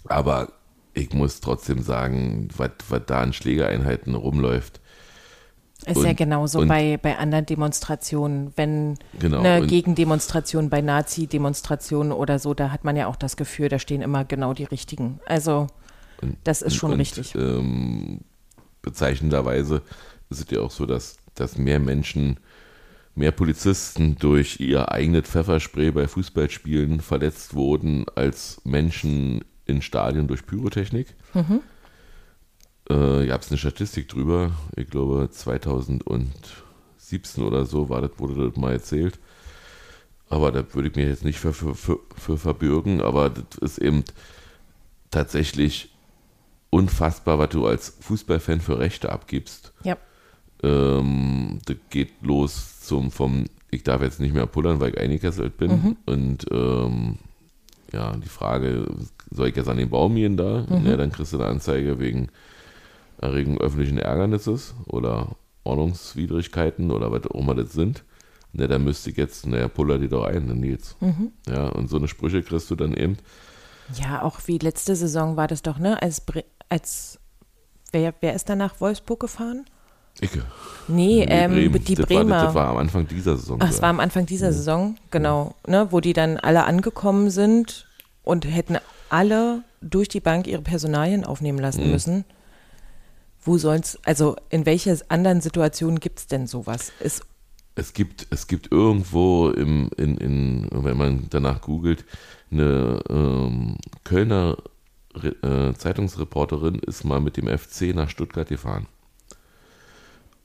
Aber 0.05 0.53
ich 0.95 1.13
muss 1.13 1.41
trotzdem 1.41 1.81
sagen, 1.83 2.49
was 2.57 2.71
da 3.07 3.21
an 3.21 3.33
Schlägereinheiten 3.33 4.15
rumläuft. 4.15 4.81
Ist 5.87 6.03
ja 6.03 6.11
Und- 6.11 6.17
genauso 6.17 6.59
und- 6.61 6.69
bei, 6.69 6.97
bei 7.01 7.19
anderen 7.19 7.47
Demonstrationen. 7.47 8.53
Wenn 8.57 8.99
Genau, 9.19 9.39
eine 9.41 9.61
und- 9.63 9.69
Gegendemonstration 9.69 10.71
bei 10.71 10.81
Nazi-Demonstrationen 10.81 12.11
oder 12.11 12.41
so, 12.41 12.53
da 12.55 12.73
hat 12.73 12.83
man 12.83 12.97
ja 12.97 13.07
auch 13.07 13.15
das 13.17 13.37
Gefühl, 13.37 13.69
da 13.69 13.79
stehen 13.79 14.03
immer 14.03 14.25
genau 14.25 14.55
die 14.55 14.65
Richtigen. 14.65 15.21
Also 15.27 15.69
Und- 16.23 16.37
das 16.45 16.63
ist 16.63 16.75
schon 16.75 16.93
und, 16.93 17.01
richtig. 17.01 17.35
Ähm, 17.35 18.21
bezeichnenderweise 18.83 19.83
ist 20.31 20.41
es 20.41 20.47
ja 20.51 20.61
auch 20.61 20.71
so, 20.71 20.87
dass, 20.87 21.19
dass 21.35 21.59
mehr 21.59 21.79
Menschen, 21.79 22.39
mehr 23.15 23.33
Polizisten 23.33 24.17
durch 24.17 24.61
ihr 24.61 24.91
eigenes 24.93 25.29
Pfefferspray 25.29 25.91
bei 25.91 26.09
Fußballspielen 26.09 27.01
verletzt 27.01 27.55
wurden, 27.55 28.07
als 28.15 28.61
Menschen 28.65 29.45
in 29.67 29.83
Stadien 29.83 30.29
durch 30.29 30.47
Pyrotechnik. 30.47 31.15
Mhm. 31.35 31.61
Äh, 32.91 33.27
Gab 33.27 33.43
es 33.43 33.51
eine 33.51 33.59
Statistik 33.59 34.09
drüber, 34.09 34.53
ich 34.77 34.89
glaube 34.89 35.29
2017 35.31 37.45
oder 37.45 37.67
so 37.67 37.89
war 37.89 38.01
das, 38.01 38.13
wurde 38.19 38.49
das 38.49 38.57
mal 38.57 38.73
erzählt. 38.73 39.19
Aber 40.31 40.53
da 40.53 40.63
würde 40.75 40.89
ich 40.89 40.97
mir 40.97 41.09
jetzt 41.09 41.25
nicht 41.25 41.39
für, 41.39 41.53
für, 41.55 41.75
für, 41.75 41.99
für 42.17 42.37
verbürgen, 42.39 43.01
aber 43.01 43.31
das 43.31 43.59
ist 43.61 43.79
eben 43.79 44.05
tatsächlich 45.11 45.91
unfassbar, 46.71 47.39
was 47.39 47.51
du 47.51 47.67
als 47.67 47.97
Fußballfan 48.01 48.61
für 48.61 48.79
Rechte 48.79 49.11
abgibst. 49.11 49.73
Ja. 49.85 49.97
Ähm, 50.63 51.61
das 51.65 51.77
geht 51.91 52.11
los 52.23 52.81
zum 52.81 53.11
vom, 53.11 53.45
ich 53.71 53.83
darf 53.85 54.03
jetzt 54.03 54.21
nicht 54.21 54.35
mehr 54.35 54.47
pullern, 54.47 54.81
weil 54.81 54.91
ich 54.91 54.99
eingekesselt 54.99 55.57
bin. 55.57 55.71
Mhm. 55.71 55.97
Und 56.07 56.47
ähm, 56.51 57.19
ja, 57.93 58.17
die 58.17 58.29
Frage, 58.29 58.87
soll 59.31 59.49
ich 59.49 59.57
jetzt 59.57 59.69
an 59.69 59.79
den 59.79 59.91
Baum 59.91 60.15
gehen 60.15 60.37
da? 60.37 60.67
Mhm. 60.69 60.87
Ja, 60.87 60.97
dann 60.97 61.13
kriegst 61.13 61.33
du 61.33 61.39
eine 61.39 61.47
Anzeige 61.47 61.99
wegen 61.99 62.29
Erregung 63.21 63.59
öffentlichen 63.59 63.99
Ärgernisses 63.99 64.75
oder 64.87 65.37
Ordnungswidrigkeiten 65.65 66.91
oder 66.91 67.11
was 67.11 67.27
auch 67.27 67.41
immer 67.41 67.55
das 67.55 67.73
sind. 67.73 68.05
Ne, 68.53 68.67
dann 68.67 68.85
müsste 68.85 69.11
ich 69.11 69.17
jetzt, 69.17 69.47
naja, 69.47 69.69
puller 69.69 69.99
die 69.99 70.09
doch 70.09 70.25
ein, 70.25 70.49
dann 70.49 70.63
geht's. 70.63 70.97
Mhm. 71.01 71.33
Ja, 71.47 71.69
und 71.69 71.89
so 71.89 71.99
eine 71.99 72.09
Sprüche 72.09 72.43
kriegst 72.43 72.71
du 72.71 72.77
dann 72.77 72.95
eben. 72.95 73.19
Ja, 73.95 74.23
auch 74.23 74.41
wie 74.47 74.59
letzte 74.59 74.97
Saison 74.97 75.37
war 75.37 75.49
das 75.49 75.63
doch, 75.63 75.79
ne? 75.79 76.01
Als, 76.01 76.21
Bre 76.21 76.45
als 76.69 77.19
wer, 77.93 78.15
wer 78.21 78.35
ist 78.35 78.49
dann 78.49 78.59
nach 78.59 78.81
Wolfsburg 78.81 79.21
gefahren? 79.21 79.65
Icke. 80.21 80.43
Nee, 80.89 81.23
ähm, 81.29 81.53
Bremen. 81.53 81.85
die 81.85 81.95
das 81.95 82.07
Bremer. 82.07 82.31
War, 82.31 82.45
das 82.47 82.55
war 82.55 82.69
am 82.71 82.77
Anfang 82.79 83.07
dieser 83.07 83.37
Saison. 83.37 83.59
Ach, 83.63 83.71
es 83.71 83.81
war 83.81 83.91
am 83.91 84.01
Anfang 84.01 84.27
dieser 84.27 84.53
Saison, 84.53 84.97
genau, 85.11 85.55
ne, 85.67 85.89
wo 85.91 86.01
die 86.01 86.13
dann 86.13 86.39
alle 86.39 86.65
angekommen 86.65 87.31
sind 87.31 87.87
und 88.25 88.45
hätten 88.45 88.79
alle 89.11 89.63
durch 89.81 90.09
die 90.09 90.21
Bank 90.21 90.47
ihre 90.49 90.63
Personalien 90.63 91.25
aufnehmen 91.25 91.59
lassen 91.59 91.85
Mhm. 91.85 91.91
müssen. 91.93 92.25
Wo 93.45 93.59
soll's, 93.59 93.99
also 94.05 94.37
in 94.51 94.67
welcher 94.67 94.97
anderen 95.09 95.41
Situation 95.41 96.01
gibt 96.01 96.19
es 96.19 96.27
denn 96.27 96.47
sowas? 96.49 96.93
Ist, 97.01 97.23
es 97.77 97.93
gibt, 97.93 98.27
es 98.31 98.49
gibt 98.49 98.73
irgendwo 98.73 99.51
im, 99.51 99.89
in, 99.97 100.17
in, 100.19 100.69
wenn 100.73 100.97
man 100.97 101.27
danach 101.31 101.61
googelt, 101.61 102.05
eine 102.51 102.99
ähm, 103.09 103.77
Kölner 104.03 104.57
Äh, 105.25 105.75
Zeitungsreporterin 105.75 106.77
ist 106.77 107.05
mal 107.05 107.21
mit 107.21 107.37
dem 107.37 107.47
FC 107.47 107.95
nach 107.95 108.11
Stuttgart 108.11 108.49
gefahren. 108.49 108.87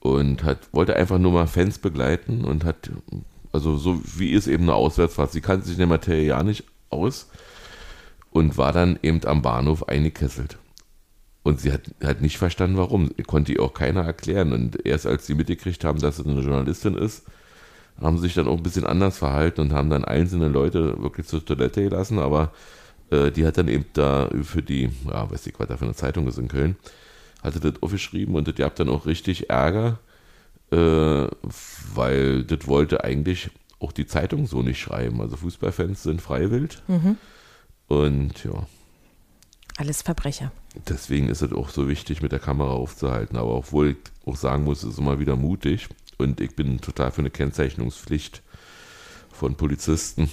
Und 0.00 0.44
hat, 0.44 0.68
wollte 0.72 0.96
einfach 0.96 1.18
nur 1.18 1.32
mal 1.32 1.46
Fans 1.46 1.78
begleiten 1.78 2.44
und 2.44 2.64
hat, 2.64 2.90
also 3.52 3.76
so 3.76 4.00
wie 4.04 4.30
ist 4.30 4.46
eben 4.46 4.64
eine 4.64 4.74
Auswärtsfahrt, 4.74 5.32
sie 5.32 5.40
kannte 5.40 5.64
sich 5.64 5.74
in 5.74 5.78
der 5.78 5.86
Materie 5.86 6.26
ja 6.26 6.42
nicht 6.42 6.64
aus 6.90 7.28
und 8.30 8.58
war 8.58 8.72
dann 8.72 8.98
eben 9.02 9.24
am 9.24 9.42
Bahnhof 9.42 9.88
eingekesselt. 9.88 10.58
Und 11.44 11.60
sie 11.60 11.72
hat, 11.72 11.82
hat 12.02 12.22
nicht 12.22 12.38
verstanden, 12.38 12.78
warum. 12.78 13.10
Konnte 13.26 13.52
ihr 13.52 13.62
auch 13.62 13.74
keiner 13.74 14.02
erklären. 14.02 14.52
Und 14.52 14.84
erst 14.84 15.06
als 15.06 15.26
sie 15.26 15.34
mitgekriegt 15.34 15.84
haben, 15.84 16.00
dass 16.00 16.16
sie 16.16 16.24
eine 16.24 16.40
Journalistin 16.40 16.94
ist, 16.94 17.24
haben 18.00 18.16
sie 18.16 18.24
sich 18.24 18.34
dann 18.34 18.48
auch 18.48 18.56
ein 18.56 18.62
bisschen 18.62 18.86
anders 18.86 19.18
verhalten 19.18 19.60
und 19.60 19.72
haben 19.72 19.90
dann 19.90 20.06
einzelne 20.06 20.48
Leute 20.48 21.00
wirklich 21.02 21.26
zur 21.26 21.44
Toilette 21.44 21.82
gelassen. 21.82 22.18
Aber 22.18 22.52
die 23.10 23.46
hat 23.46 23.58
dann 23.58 23.68
eben 23.68 23.84
da 23.92 24.28
für 24.42 24.62
die, 24.62 24.90
ja, 25.06 25.30
weiß 25.30 25.46
ich, 25.46 25.54
was 25.58 25.68
da 25.68 25.76
für 25.76 25.84
eine 25.84 25.94
Zeitung 25.94 26.26
ist 26.26 26.38
in 26.38 26.48
Köln, 26.48 26.76
hatte 27.42 27.60
das 27.60 27.80
aufgeschrieben 27.82 28.34
und 28.34 28.48
das 28.48 28.54
gab 28.56 28.74
dann 28.76 28.88
auch 28.88 29.06
richtig 29.06 29.50
Ärger, 29.50 30.00
äh, 30.72 31.26
weil 31.94 32.44
das 32.44 32.66
wollte 32.66 33.04
eigentlich 33.04 33.50
auch 33.78 33.92
die 33.92 34.06
Zeitung 34.06 34.46
so 34.46 34.62
nicht 34.62 34.80
schreiben. 34.80 35.20
Also 35.20 35.36
Fußballfans 35.36 36.02
sind 36.02 36.22
freiwillig. 36.22 36.78
Und 37.88 38.42
ja, 38.44 38.66
Alles 39.76 40.00
Verbrecher. 40.02 40.52
deswegen 40.88 41.28
ist 41.28 41.42
es 41.42 41.52
auch 41.52 41.68
so 41.68 41.86
wichtig, 41.88 42.22
mit 42.22 42.32
der 42.32 42.38
Kamera 42.38 42.70
aufzuhalten. 42.70 43.36
Aber 43.36 43.54
obwohl 43.56 43.90
ich 43.90 43.96
auch 44.24 44.36
sagen 44.36 44.64
muss, 44.64 44.82
es 44.82 44.92
ist 44.94 44.98
immer 44.98 45.20
wieder 45.20 45.36
mutig. 45.36 45.88
Und 46.16 46.40
ich 46.40 46.56
bin 46.56 46.80
total 46.80 47.12
für 47.12 47.20
eine 47.20 47.30
Kennzeichnungspflicht 47.30 48.42
von 49.30 49.54
Polizisten. 49.56 50.30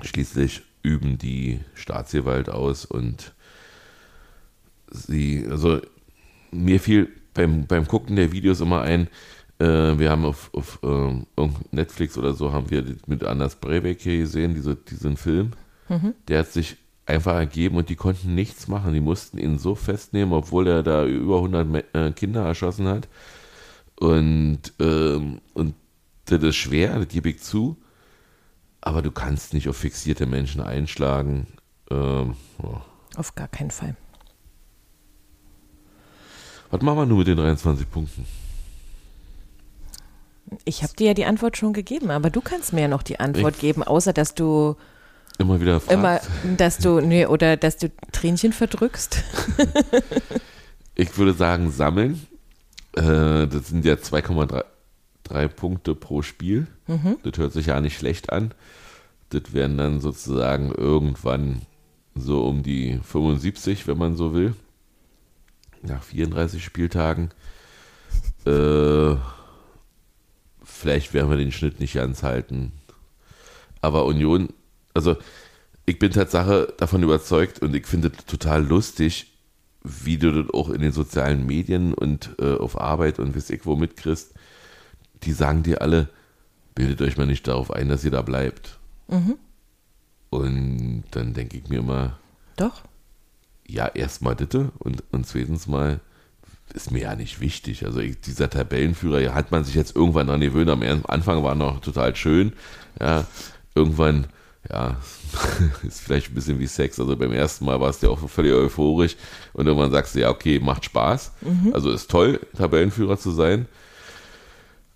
Schließlich 0.00 0.62
üben 0.82 1.18
die 1.18 1.60
Staatsgewalt 1.74 2.48
aus 2.48 2.84
und 2.84 3.32
sie, 4.90 5.46
also 5.48 5.80
mir 6.50 6.80
fiel 6.80 7.08
beim, 7.34 7.66
beim 7.66 7.86
Gucken 7.86 8.16
der 8.16 8.32
Videos 8.32 8.60
immer 8.60 8.82
ein, 8.82 9.08
äh, 9.58 9.98
wir 9.98 10.10
haben 10.10 10.24
auf, 10.24 10.50
auf 10.52 10.78
ähm, 10.82 11.26
Netflix 11.70 12.18
oder 12.18 12.34
so, 12.34 12.52
haben 12.52 12.70
wir 12.70 12.84
mit 13.06 13.24
Anders 13.24 13.56
Breivik 13.56 14.00
hier 14.02 14.18
gesehen, 14.18 14.54
diese, 14.54 14.76
diesen 14.76 15.16
Film. 15.16 15.52
Der 16.28 16.40
hat 16.40 16.52
sich 16.52 16.76
einfach 17.06 17.34
ergeben 17.34 17.76
und 17.76 17.88
die 17.88 17.96
konnten 17.96 18.34
nichts 18.34 18.68
machen. 18.68 18.94
Die 18.94 19.00
mussten 19.00 19.38
ihn 19.38 19.58
so 19.58 19.74
festnehmen, 19.74 20.32
obwohl 20.32 20.66
er 20.68 20.82
da 20.82 21.04
über 21.04 21.36
100 21.36 21.66
Me- 21.68 21.84
äh, 21.94 22.12
Kinder 22.12 22.44
erschossen 22.46 22.86
hat. 22.88 23.08
Und, 23.98 24.60
ähm, 24.80 25.40
und 25.54 25.74
das 26.26 26.42
ist 26.42 26.56
schwer, 26.56 26.98
das 26.98 27.08
gebe 27.08 27.28
ich 27.30 27.40
zu. 27.42 27.76
Aber 28.82 29.00
du 29.00 29.10
kannst 29.10 29.54
nicht 29.54 29.68
auf 29.68 29.76
fixierte 29.76 30.26
Menschen 30.26 30.60
einschlagen. 30.60 31.46
Ähm, 31.90 32.36
ja. 32.62 32.82
Auf 33.16 33.34
gar 33.34 33.48
keinen 33.48 33.70
Fall. 33.70 33.96
Was 36.70 36.82
machen 36.82 36.98
wir 36.98 37.06
nun 37.06 37.18
mit 37.18 37.26
den 37.28 37.36
23 37.36 37.90
Punkten? 37.90 38.26
Ich 40.64 40.82
habe 40.82 40.94
dir 40.94 41.08
ja 41.08 41.14
die 41.14 41.24
Antwort 41.24 41.56
schon 41.56 41.72
gegeben, 41.72 42.10
aber 42.10 42.28
du 42.28 42.40
kannst 42.40 42.72
mir 42.72 42.82
ja 42.82 42.88
noch 42.88 43.02
die 43.02 43.20
Antwort 43.20 43.58
geben, 43.58 43.82
außer 43.82 44.12
dass 44.12 44.34
du 44.34 44.76
Immer 45.38 45.60
wieder 45.60 45.80
fragt. 45.80 45.92
immer, 45.92 46.20
dass 46.58 46.78
du, 46.78 47.00
nee, 47.00 47.24
oder 47.26 47.56
dass 47.56 47.78
du 47.78 47.90
Tränchen 48.12 48.52
verdrückst. 48.52 49.22
Ich 50.94 51.16
würde 51.16 51.32
sagen, 51.32 51.70
sammeln. 51.72 52.26
Äh, 52.94 53.46
das 53.46 53.68
sind 53.68 53.84
ja 53.86 53.94
2,3 53.94 54.62
drei 55.32 55.48
Punkte 55.48 55.94
pro 55.94 56.22
Spiel. 56.22 56.66
Das 57.22 57.38
hört 57.38 57.52
sich 57.52 57.66
ja 57.66 57.80
nicht 57.80 57.96
schlecht 57.96 58.32
an. 58.32 58.52
Das 59.30 59.54
wären 59.54 59.78
dann 59.78 60.00
sozusagen 60.00 60.72
irgendwann 60.72 61.62
so 62.14 62.44
um 62.44 62.62
die 62.62 63.00
75, 63.02 63.86
wenn 63.86 63.96
man 63.96 64.16
so 64.16 64.34
will. 64.34 64.54
Nach 65.82 66.02
34 66.02 66.62
Spieltagen. 66.64 67.30
Äh, 68.44 69.16
vielleicht 70.64 71.14
werden 71.14 71.30
wir 71.30 71.36
den 71.36 71.52
Schnitt 71.52 71.78
nicht 71.78 71.94
ganz 71.94 72.24
halten. 72.24 72.72
Aber 73.80 74.04
Union, 74.04 74.48
also 74.94 75.16
ich 75.86 76.00
bin 76.00 76.10
Tatsache 76.10 76.74
davon 76.76 77.04
überzeugt 77.04 77.60
und 77.60 77.74
ich 77.74 77.86
finde 77.86 78.08
es 78.08 78.26
total 78.26 78.66
lustig, 78.66 79.32
wie 79.84 80.18
du 80.18 80.42
das 80.42 80.52
auch 80.52 80.70
in 80.70 80.82
den 80.82 80.90
sozialen 80.90 81.46
Medien 81.46 81.94
und 81.94 82.34
äh, 82.40 82.54
auf 82.54 82.78
Arbeit 82.80 83.20
und 83.20 83.36
weiß 83.36 83.50
ich 83.50 83.64
wo 83.64 83.76
mitkriegst. 83.76 84.34
Die 85.24 85.32
sagen 85.32 85.62
dir 85.62 85.82
alle, 85.82 86.08
bildet 86.74 87.00
euch 87.02 87.16
mal 87.16 87.26
nicht 87.26 87.46
darauf 87.46 87.70
ein, 87.70 87.88
dass 87.88 88.04
ihr 88.04 88.10
da 88.10 88.22
bleibt. 88.22 88.78
Und 90.30 91.04
dann 91.10 91.34
denke 91.34 91.58
ich 91.58 91.68
mir 91.68 91.80
immer, 91.80 92.18
Doch. 92.56 92.82
ja, 93.66 93.86
erstmal 93.88 94.34
bitte 94.34 94.72
und, 94.78 95.04
und 95.12 95.26
zweitens 95.26 95.66
mal 95.66 96.00
ist 96.74 96.90
mir 96.90 97.02
ja 97.02 97.14
nicht 97.14 97.40
wichtig. 97.40 97.84
Also 97.84 98.00
ich, 98.00 98.20
dieser 98.20 98.48
Tabellenführer, 98.48 99.20
ja, 99.20 99.34
hat 99.34 99.50
man 99.50 99.64
sich 99.64 99.74
jetzt 99.74 99.94
irgendwann 99.94 100.28
dran 100.28 100.40
gewöhnt. 100.40 100.70
Am 100.70 100.82
Anfang 101.06 101.42
war 101.42 101.54
noch 101.54 101.80
total 101.80 102.16
schön. 102.16 102.54
Ja, 102.98 103.26
irgendwann, 103.74 104.26
ja, 104.70 104.96
ist 105.82 106.00
vielleicht 106.00 106.30
ein 106.30 106.34
bisschen 106.34 106.58
wie 106.58 106.66
Sex. 106.66 106.98
Also 106.98 107.14
beim 107.16 107.32
ersten 107.32 107.66
Mal 107.66 107.78
war 107.80 107.90
es 107.90 108.00
ja 108.00 108.08
auch 108.08 108.26
völlig 108.28 108.54
euphorisch 108.54 109.16
und 109.52 109.66
irgendwann 109.66 109.90
sagst 109.90 110.14
du, 110.14 110.20
ja, 110.20 110.30
okay, 110.30 110.60
macht 110.60 110.86
Spaß. 110.86 111.32
Also 111.74 111.90
ist 111.90 112.10
toll, 112.10 112.40
Tabellenführer 112.56 113.18
zu 113.18 113.30
sein. 113.32 113.66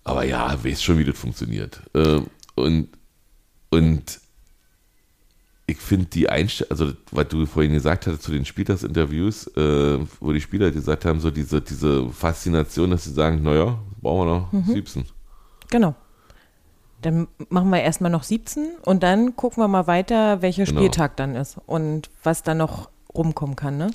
Aber 0.07 0.23
ja, 0.25 0.55
weiß 0.63 0.81
schon, 0.81 0.97
wie 0.97 1.05
das 1.05 1.17
funktioniert. 1.17 1.81
Ähm, 1.93 2.27
Und, 2.55 2.89
und 3.69 4.19
ich 5.67 5.77
finde 5.77 6.05
die 6.05 6.29
Einstellung, 6.29 6.71
also 6.71 6.93
was 7.11 7.27
du 7.27 7.45
vorhin 7.45 7.73
gesagt 7.73 8.07
hattest 8.07 8.23
zu 8.23 8.31
den 8.31 8.45
Spieltagsinterviews, 8.45 9.47
äh, 9.57 9.99
wo 10.21 10.31
die 10.31 10.39
Spieler 10.41 10.71
gesagt 10.71 11.03
haben, 11.05 11.19
so 11.19 11.29
diese, 11.29 11.59
diese 11.61 12.09
Faszination, 12.09 12.91
dass 12.91 13.03
sie 13.03 13.11
sagen, 13.13 13.43
naja, 13.43 13.77
brauchen 14.01 14.27
wir 14.27 14.33
noch 14.39 14.65
17. 14.73 15.05
Genau. 15.69 15.93
Dann 17.01 17.27
machen 17.49 17.69
wir 17.69 17.81
erstmal 17.81 18.09
noch 18.09 18.23
17 18.23 18.69
und 18.85 19.03
dann 19.03 19.35
gucken 19.35 19.61
wir 19.61 19.67
mal 19.67 19.85
weiter, 19.87 20.41
welcher 20.41 20.63
Genau. 20.63 20.79
Spieltag 20.79 21.17
dann 21.17 21.35
ist 21.35 21.57
und 21.65 22.09
was 22.23 22.41
da 22.43 22.55
noch 22.55 22.89
rumkommen 23.13 23.55
kann, 23.57 23.77
ne? 23.77 23.91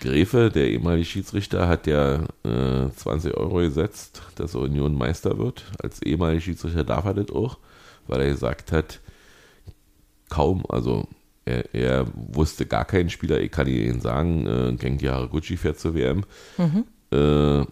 Gräfe, 0.00 0.50
der 0.50 0.68
ehemalige 0.68 1.04
Schiedsrichter, 1.04 1.68
hat 1.68 1.86
ja 1.86 2.24
äh, 2.44 2.90
20 2.94 3.36
Euro 3.36 3.56
gesetzt, 3.56 4.22
dass 4.34 4.54
Union 4.54 4.96
Meister 4.96 5.38
wird. 5.38 5.64
Als 5.82 6.02
ehemaliger 6.02 6.40
Schiedsrichter 6.40 6.84
darf 6.84 7.04
er 7.04 7.14
das 7.14 7.30
auch, 7.30 7.58
weil 8.06 8.22
er 8.22 8.30
gesagt 8.30 8.72
hat, 8.72 9.00
kaum, 10.30 10.64
also 10.68 11.06
er, 11.44 11.74
er 11.74 12.06
wusste 12.14 12.66
gar 12.66 12.84
keinen 12.84 13.10
Spieler, 13.10 13.40
ich 13.40 13.50
kann 13.50 13.66
Ihnen 13.66 14.00
sagen, 14.00 14.46
äh, 14.46 14.72
Genki 14.76 15.06
Haraguchi 15.06 15.56
fährt 15.56 15.78
zur 15.78 15.94
WM. 15.94 16.24
Äh, 17.12 17.66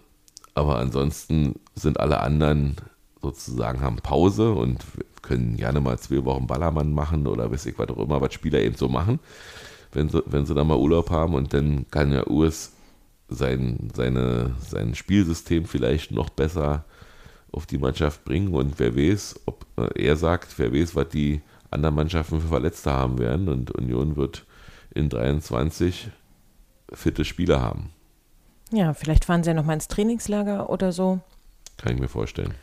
aber 0.54 0.78
ansonsten 0.78 1.54
sind 1.74 2.00
alle 2.00 2.20
anderen 2.20 2.76
sozusagen 3.22 3.80
haben 3.80 3.96
Pause 3.96 4.52
und 4.52 4.84
können 5.22 5.56
gerne 5.56 5.80
mal 5.80 5.98
zwei 5.98 6.24
Wochen 6.24 6.46
Ballermann 6.46 6.92
machen 6.92 7.26
oder 7.26 7.50
weiß 7.50 7.66
ich 7.66 7.78
was 7.78 7.88
auch 7.88 7.98
immer, 7.98 8.20
was 8.20 8.32
Spieler 8.34 8.60
eben 8.60 8.76
so 8.76 8.88
machen, 8.88 9.18
wenn 9.98 10.08
sie, 10.08 10.22
wenn 10.26 10.46
sie 10.46 10.54
dann 10.54 10.68
mal 10.68 10.78
Urlaub 10.78 11.10
haben 11.10 11.34
und 11.34 11.52
dann 11.52 11.86
kann 11.90 12.12
ja 12.12 12.26
Urs 12.26 12.72
sein, 13.28 13.90
seine, 13.94 14.54
sein 14.60 14.94
Spielsystem 14.94 15.66
vielleicht 15.66 16.12
noch 16.12 16.30
besser 16.30 16.84
auf 17.50 17.66
die 17.66 17.78
Mannschaft 17.78 18.24
bringen 18.24 18.54
und 18.54 18.78
wer 18.78 18.96
weiß, 18.96 19.40
ob 19.46 19.66
äh, 19.76 20.06
er 20.06 20.16
sagt, 20.16 20.58
wer 20.58 20.72
weiß, 20.72 20.94
was 20.94 21.08
die 21.08 21.40
anderen 21.70 21.96
Mannschaften 21.96 22.40
für 22.40 22.48
Verletzte 22.48 22.92
haben 22.92 23.18
werden 23.18 23.48
und 23.48 23.70
Union 23.72 24.16
wird 24.16 24.46
in 24.94 25.08
23 25.08 26.08
fitte 26.92 27.24
Spieler 27.24 27.60
haben. 27.60 27.90
Ja, 28.70 28.94
vielleicht 28.94 29.24
fahren 29.24 29.42
sie 29.42 29.50
ja 29.50 29.54
noch 29.54 29.64
mal 29.64 29.74
ins 29.74 29.88
Trainingslager 29.88 30.70
oder 30.70 30.92
so. 30.92 31.20
Kann 31.76 31.94
ich 31.94 32.00
mir 32.00 32.08
vorstellen. 32.08 32.54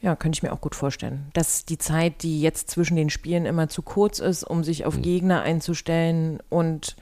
Ja, 0.00 0.14
könnte 0.14 0.36
ich 0.36 0.42
mir 0.42 0.52
auch 0.52 0.60
gut 0.60 0.74
vorstellen. 0.74 1.26
Dass 1.32 1.64
die 1.64 1.78
Zeit, 1.78 2.22
die 2.22 2.40
jetzt 2.40 2.70
zwischen 2.70 2.96
den 2.96 3.10
Spielen 3.10 3.46
immer 3.46 3.68
zu 3.68 3.82
kurz 3.82 4.20
ist, 4.20 4.44
um 4.44 4.62
sich 4.62 4.84
auf 4.84 5.00
Gegner 5.02 5.42
einzustellen 5.42 6.38
und 6.48 6.96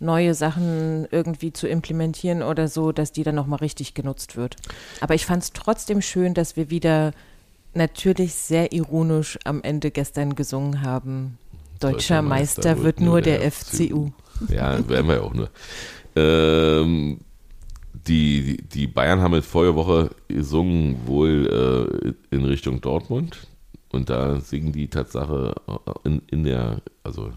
neue 0.00 0.34
Sachen 0.34 1.08
irgendwie 1.10 1.52
zu 1.52 1.66
implementieren 1.66 2.42
oder 2.42 2.68
so, 2.68 2.92
dass 2.92 3.10
die 3.10 3.24
dann 3.24 3.34
nochmal 3.34 3.58
richtig 3.58 3.94
genutzt 3.94 4.36
wird. 4.36 4.56
Aber 5.00 5.14
ich 5.14 5.26
fand 5.26 5.42
es 5.42 5.52
trotzdem 5.52 6.00
schön, 6.00 6.34
dass 6.34 6.56
wir 6.56 6.70
wieder 6.70 7.12
natürlich 7.74 8.34
sehr 8.34 8.72
ironisch 8.72 9.38
am 9.44 9.62
Ende 9.62 9.90
gestern 9.90 10.36
gesungen 10.36 10.82
haben. 10.82 11.38
Deutscher, 11.80 12.22
Meister, 12.22 12.82
wird 12.82 13.00
nur 13.00 13.20
der, 13.20 13.50
FCU. 13.50 14.10
Ja, 14.48 14.88
werden 14.88 15.08
wir 15.08 15.16
ja 15.16 15.20
auch 15.22 15.34
nur. 15.34 15.50
Ähm, 16.16 17.20
die, 18.08 18.56
die 18.56 18.86
Bayern 18.86 19.20
haben 19.20 19.34
jetzt 19.34 19.48
vorige 19.48 19.74
Woche 19.74 20.10
gesungen, 20.28 20.96
wohl 21.06 22.14
äh, 22.32 22.34
in 22.34 22.44
Richtung 22.44 22.80
Dortmund. 22.80 23.46
Und 23.90 24.10
da 24.10 24.40
singen 24.40 24.72
die 24.72 24.88
Tatsache 24.88 25.54
äh, 25.66 26.08
in, 26.08 26.22
in 26.28 26.44
der, 26.44 26.80
also 27.02 27.32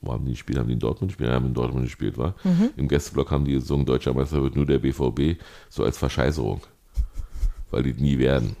wo 0.00 0.12
haben 0.12 0.24
die 0.24 0.32
gespielt? 0.32 0.58
Haben 0.58 0.68
die 0.68 0.74
in 0.74 0.80
Dortmund 0.80 1.10
gespielt? 1.10 1.30
Ja, 1.30 1.36
haben 1.36 1.46
in 1.46 1.54
Dortmund 1.54 1.84
gespielt, 1.84 2.18
war. 2.18 2.34
Im 2.76 2.88
Gästeblock 2.88 3.30
haben 3.30 3.44
die 3.44 3.54
gesungen, 3.54 3.86
Deutscher 3.86 4.12
Meister 4.12 4.42
wird 4.42 4.54
nur 4.54 4.66
der 4.66 4.78
BVB, 4.78 5.40
so 5.70 5.84
als 5.84 5.96
Verscheißerung. 5.96 6.60
Weil 7.70 7.84
die 7.84 7.94
nie 7.94 8.18
werden. 8.18 8.56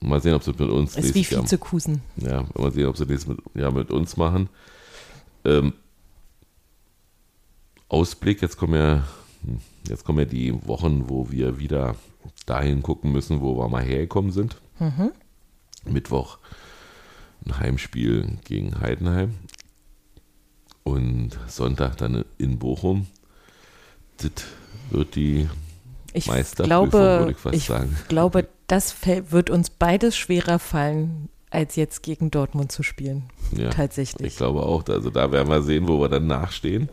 Mal 0.00 0.20
sehen, 0.20 0.34
ob 0.34 0.42
sie 0.42 0.50
mit 0.50 0.60
uns 0.60 0.96
Ist 0.96 1.14
wie 1.14 1.24
Vizekusen. 1.24 2.02
ja, 2.16 2.44
mal 2.58 2.70
sehen, 2.70 2.86
ob 2.86 2.96
sie 2.96 3.06
das 3.06 3.26
mit, 3.26 3.38
ja, 3.54 3.70
mit 3.70 3.90
uns 3.90 4.18
machen. 4.18 4.50
Ähm, 5.46 5.72
Ausblick, 7.88 8.42
jetzt 8.42 8.58
kommen 8.58 8.74
ja, 8.74 9.04
jetzt 9.88 10.04
kommen 10.04 10.18
ja 10.20 10.24
die 10.24 10.54
Wochen, 10.66 11.08
wo 11.08 11.30
wir 11.30 11.58
wieder 11.58 11.96
dahin 12.46 12.82
gucken 12.82 13.12
müssen, 13.12 13.40
wo 13.40 13.56
wir 13.56 13.68
mal 13.68 13.82
hergekommen 13.82 14.30
sind. 14.32 14.56
Mittwoch 15.84 16.38
ein 17.46 17.58
Heimspiel 17.58 18.38
gegen 18.44 18.80
Heidenheim 18.80 19.34
und 20.82 21.30
Sonntag 21.48 21.96
dann 21.98 22.24
in 22.38 22.58
Bochum. 22.58 23.06
Das 24.18 24.30
wird 24.90 25.14
die 25.14 25.48
Ich 26.12 26.26
Meisterprüfung, 26.26 26.68
glaube, 26.90 26.98
würde 26.98 27.32
ich 27.32 27.38
fast 27.38 27.56
ich 27.56 27.64
sagen. 27.64 27.96
glaube, 28.08 28.48
das 28.66 28.94
wird 29.30 29.50
uns 29.50 29.70
beides 29.70 30.16
schwerer 30.16 30.58
fallen, 30.58 31.28
als 31.50 31.76
jetzt 31.76 32.02
gegen 32.02 32.30
Dortmund 32.30 32.72
zu 32.72 32.82
spielen. 32.82 33.24
Ja, 33.56 33.70
Tatsächlich. 33.70 34.28
Ich 34.28 34.36
glaube 34.36 34.62
auch. 34.62 34.84
Also 34.88 35.10
da 35.10 35.30
werden 35.30 35.48
wir 35.48 35.62
sehen, 35.62 35.86
wo 35.88 36.00
wir 36.00 36.08
dann 36.08 36.26
nachstehen. 36.26 36.88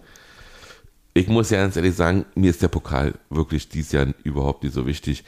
Ich 1.14 1.28
muss 1.28 1.50
ja 1.50 1.62
ganz 1.62 1.76
ehrlich 1.76 1.96
sagen, 1.96 2.26
mir 2.36 2.50
ist 2.50 2.62
der 2.62 2.70
Pokal 2.70 3.14
wirklich 3.30 3.68
dieses 3.70 3.92
Jahr 3.92 4.08
überhaupt 4.24 4.64
nicht 4.64 4.74
so 4.74 4.86
wichtig. 4.86 5.24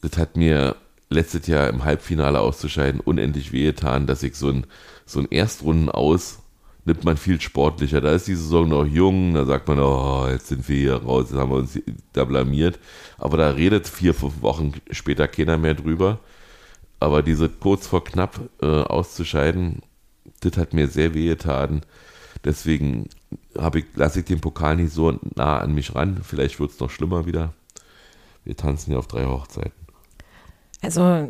Das 0.00 0.18
hat 0.18 0.36
mir 0.36 0.76
letztes 1.10 1.46
Jahr 1.46 1.68
im 1.68 1.84
Halbfinale 1.84 2.40
auszuscheiden 2.40 3.00
unendlich 3.00 3.52
wehgetan, 3.52 4.06
dass 4.06 4.22
ich 4.22 4.34
so 4.34 4.48
ein, 4.48 4.66
so 5.06 5.20
ein 5.20 5.30
Erstrunden 5.30 5.90
aus 5.90 6.42
nimmt 6.84 7.04
man 7.04 7.16
viel 7.16 7.40
sportlicher. 7.40 8.00
Da 8.00 8.12
ist 8.12 8.26
die 8.26 8.34
Saison 8.34 8.68
noch 8.68 8.84
jung, 8.84 9.34
da 9.34 9.44
sagt 9.44 9.68
man, 9.68 9.78
oh, 9.78 10.26
jetzt 10.28 10.48
sind 10.48 10.68
wir 10.68 10.76
hier 10.76 10.96
raus, 10.96 11.26
jetzt 11.30 11.38
haben 11.38 11.50
wir 11.50 11.58
uns 11.58 11.78
da 12.12 12.24
blamiert. 12.24 12.78
Aber 13.18 13.36
da 13.36 13.50
redet 13.50 13.86
vier, 13.86 14.14
fünf 14.14 14.42
Wochen 14.42 14.72
später 14.90 15.28
keiner 15.28 15.58
mehr 15.58 15.74
drüber. 15.74 16.18
Aber 17.00 17.22
diese 17.22 17.48
kurz 17.48 17.86
vor 17.86 18.04
knapp 18.04 18.40
äh, 18.60 18.66
auszuscheiden, 18.66 19.82
das 20.40 20.56
hat 20.56 20.72
mir 20.72 20.88
sehr 20.88 21.14
wehgetan. 21.14 21.82
Deswegen 22.44 23.08
ich, 23.74 23.84
lasse 23.94 24.20
ich 24.20 24.24
den 24.24 24.40
Pokal 24.40 24.76
nicht 24.76 24.92
so 24.92 25.18
nah 25.36 25.58
an 25.58 25.74
mich 25.74 25.94
ran. 25.94 26.20
Vielleicht 26.22 26.58
wird 26.58 26.72
es 26.72 26.80
noch 26.80 26.90
schlimmer 26.90 27.26
wieder. 27.26 27.52
Wir 28.44 28.56
tanzen 28.56 28.92
ja 28.92 28.98
auf 28.98 29.06
drei 29.06 29.24
Hochzeiten. 29.26 29.72
Also 30.80 31.28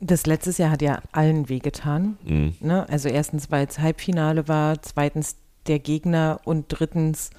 das 0.00 0.26
letztes 0.26 0.58
Jahr 0.58 0.70
hat 0.70 0.82
ja 0.82 1.02
allen 1.12 1.48
wehgetan. 1.48 2.16
Mhm. 2.24 2.54
Ne? 2.60 2.88
Also 2.88 3.08
erstens, 3.08 3.50
weil 3.50 3.66
es 3.66 3.78
Halbfinale 3.78 4.48
war, 4.48 4.80
zweitens 4.82 5.36
der 5.66 5.78
Gegner 5.78 6.40
und 6.44 6.66
drittens, 6.68 7.30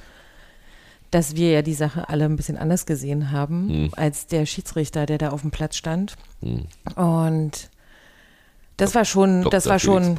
dass 1.11 1.35
wir 1.35 1.51
ja 1.51 1.61
die 1.61 1.73
Sache 1.73 2.09
alle 2.09 2.25
ein 2.25 2.35
bisschen 2.35 2.57
anders 2.57 2.85
gesehen 2.85 3.31
haben 3.31 3.83
mhm. 3.83 3.89
als 3.95 4.27
der 4.27 4.45
Schiedsrichter, 4.45 5.05
der 5.05 5.17
da 5.17 5.29
auf 5.29 5.41
dem 5.41 5.51
Platz 5.51 5.75
stand. 5.75 6.15
Mhm. 6.41 6.67
Und 6.95 7.69
das 8.77 8.93
war 8.93 9.05
schon, 9.05 9.41
Dr. 9.41 9.51
das 9.51 9.65
war 9.65 9.79
schon, 9.79 10.17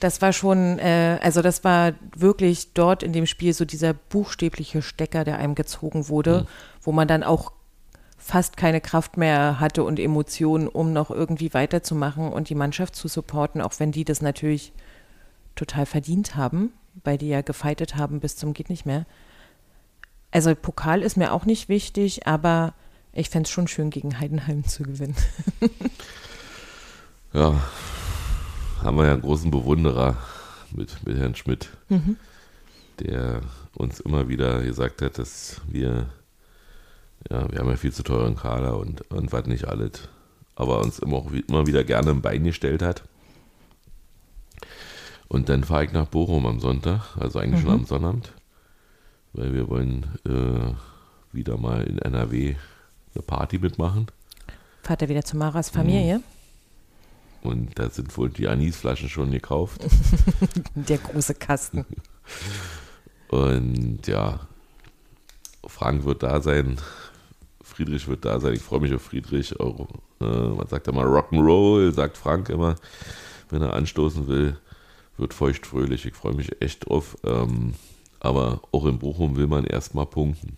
das 0.00 0.22
war 0.22 0.32
schon, 0.32 0.78
äh, 0.78 1.18
also 1.22 1.42
das 1.42 1.64
war 1.64 1.92
wirklich 2.14 2.72
dort 2.72 3.02
in 3.02 3.12
dem 3.12 3.26
Spiel 3.26 3.52
so 3.52 3.64
dieser 3.64 3.94
buchstäbliche 3.94 4.80
Stecker, 4.80 5.24
der 5.24 5.38
einem 5.38 5.56
gezogen 5.56 6.08
wurde, 6.08 6.42
mhm. 6.42 6.46
wo 6.82 6.92
man 6.92 7.08
dann 7.08 7.24
auch 7.24 7.52
fast 8.16 8.56
keine 8.56 8.80
Kraft 8.80 9.16
mehr 9.16 9.60
hatte 9.60 9.82
und 9.84 9.98
Emotionen, 9.98 10.68
um 10.68 10.92
noch 10.92 11.10
irgendwie 11.10 11.52
weiterzumachen 11.52 12.32
und 12.32 12.48
die 12.48 12.54
Mannschaft 12.54 12.94
zu 12.94 13.08
supporten, 13.08 13.60
auch 13.60 13.74
wenn 13.78 13.92
die 13.92 14.04
das 14.04 14.22
natürlich 14.22 14.72
total 15.56 15.86
verdient 15.86 16.36
haben, 16.36 16.72
weil 17.04 17.18
die 17.18 17.28
ja 17.28 17.42
gefeitet 17.42 17.96
haben 17.96 18.20
bis 18.20 18.36
zum 18.36 18.52
geht 18.52 18.70
nicht 18.70 18.86
mehr. 18.86 19.04
Also 20.30 20.54
Pokal 20.54 21.02
ist 21.02 21.16
mir 21.16 21.32
auch 21.32 21.44
nicht 21.44 21.68
wichtig, 21.68 22.26
aber 22.26 22.74
ich 23.12 23.30
fände 23.30 23.46
es 23.46 23.50
schon 23.50 23.68
schön, 23.68 23.90
gegen 23.90 24.20
Heidenheim 24.20 24.64
zu 24.64 24.82
gewinnen. 24.82 25.16
ja, 27.36 27.60
haben 28.82 28.96
wir 28.96 29.06
ja 29.06 29.12
einen 29.12 29.22
großen 29.22 29.50
Bewunderer 29.50 30.16
mit, 30.72 31.06
mit 31.06 31.18
Herrn 31.18 31.34
Schmidt, 31.34 31.68
mhm. 31.88 32.16
der 33.00 33.42
uns 33.74 34.00
immer 34.00 34.28
wieder 34.28 34.62
gesagt 34.62 35.02
hat, 35.02 35.18
dass 35.18 35.60
wir 35.68 36.08
ja, 37.30 37.50
wir 37.50 37.58
haben 37.58 37.68
ja 37.68 37.76
viel 37.76 37.92
zu 37.92 38.02
teuren 38.02 38.36
Kader 38.36 38.78
und, 38.78 39.10
und 39.10 39.32
was 39.32 39.46
nicht 39.46 39.66
alles. 39.66 40.08
Aber 40.54 40.80
uns 40.80 40.98
immer, 40.98 41.16
auch, 41.16 41.30
immer 41.30 41.66
wieder 41.66 41.84
gerne 41.84 42.10
ein 42.10 42.22
Bein 42.22 42.44
gestellt 42.44 42.82
hat. 42.82 43.02
Und 45.28 45.48
dann 45.48 45.64
fahre 45.64 45.84
ich 45.84 45.92
nach 45.92 46.06
Bochum 46.06 46.46
am 46.46 46.60
Sonntag, 46.60 47.16
also 47.18 47.38
eigentlich 47.38 47.62
mhm. 47.62 47.66
schon 47.66 47.80
am 47.80 47.84
Sonnabend, 47.84 48.32
weil 49.32 49.52
wir 49.52 49.68
wollen 49.68 50.06
äh, 50.24 51.34
wieder 51.34 51.58
mal 51.58 51.82
in 51.82 51.98
NRW 51.98 52.54
eine 53.14 53.22
Party 53.22 53.58
mitmachen. 53.58 54.06
Fahrt 54.82 55.02
er 55.02 55.08
wieder 55.08 55.24
zu 55.24 55.36
Maras 55.36 55.68
Familie? 55.68 56.18
Mhm. 56.18 56.35
Und 57.46 57.78
da 57.78 57.90
sind 57.90 58.16
wohl 58.16 58.30
die 58.30 58.48
Anisflaschen 58.48 59.08
schon 59.08 59.30
gekauft. 59.30 59.80
Der 60.74 60.98
große 60.98 61.34
Kasten. 61.34 61.84
Und 63.28 64.06
ja, 64.06 64.40
Frank 65.66 66.04
wird 66.04 66.22
da 66.22 66.40
sein. 66.40 66.76
Friedrich 67.62 68.08
wird 68.08 68.24
da 68.24 68.40
sein. 68.40 68.54
Ich 68.54 68.62
freue 68.62 68.80
mich 68.80 68.94
auf 68.94 69.02
Friedrich. 69.02 69.58
Auch, 69.60 69.88
äh, 70.20 70.24
man 70.24 70.66
sagt 70.66 70.88
immer 70.88 71.04
Rock'n'Roll, 71.04 71.92
sagt 71.92 72.16
Frank 72.16 72.48
immer, 72.48 72.76
wenn 73.50 73.62
er 73.62 73.74
anstoßen 73.74 74.26
will. 74.28 74.58
Wird 75.16 75.34
feuchtfröhlich. 75.34 76.06
Ich 76.06 76.14
freue 76.14 76.34
mich 76.34 76.60
echt 76.60 76.88
drauf. 76.88 77.16
Ähm, 77.24 77.74
aber 78.20 78.60
auch 78.72 78.86
in 78.86 78.98
Bochum 78.98 79.36
will 79.36 79.46
man 79.46 79.64
erstmal 79.64 80.06
punkten. 80.06 80.56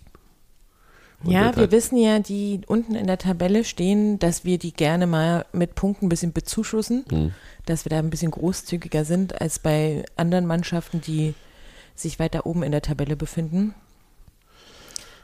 Ja, 1.24 1.56
wir 1.56 1.72
wissen 1.72 1.96
ja, 1.96 2.20
die 2.20 2.60
unten 2.66 2.94
in 2.94 3.06
der 3.06 3.18
Tabelle 3.18 3.64
stehen, 3.64 4.18
dass 4.18 4.44
wir 4.44 4.58
die 4.58 4.72
gerne 4.72 5.06
mal 5.06 5.46
mit 5.52 5.74
Punkten 5.74 6.06
ein 6.06 6.08
bisschen 6.08 6.32
bezuschussen, 6.32 7.04
hm. 7.08 7.32
dass 7.66 7.84
wir 7.84 7.90
da 7.90 7.98
ein 7.98 8.10
bisschen 8.10 8.30
großzügiger 8.30 9.04
sind 9.04 9.40
als 9.40 9.58
bei 9.58 10.04
anderen 10.16 10.46
Mannschaften, 10.46 11.00
die 11.00 11.34
sich 11.96 12.20
weiter 12.20 12.46
oben 12.46 12.62
in 12.62 12.70
der 12.70 12.82
Tabelle 12.82 13.16
befinden. 13.16 13.74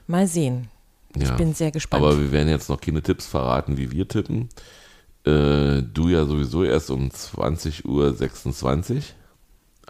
Mal 0.09 0.27
sehen. 0.27 0.69
Ich 1.17 1.29
ja, 1.29 1.37
bin 1.37 1.55
sehr 1.55 1.71
gespannt. 1.71 2.03
Aber 2.03 2.19
wir 2.19 2.33
werden 2.33 2.49
jetzt 2.49 2.69
noch 2.69 2.81
keine 2.81 3.01
Tipps 3.01 3.27
verraten, 3.27 3.77
wie 3.77 3.93
wir 3.93 4.09
tippen. 4.09 4.49
Äh, 5.25 5.83
du 5.83 6.09
ja 6.09 6.25
sowieso 6.25 6.65
erst 6.65 6.91
um 6.91 7.09
20.26 7.09 7.85
Uhr 7.85 9.03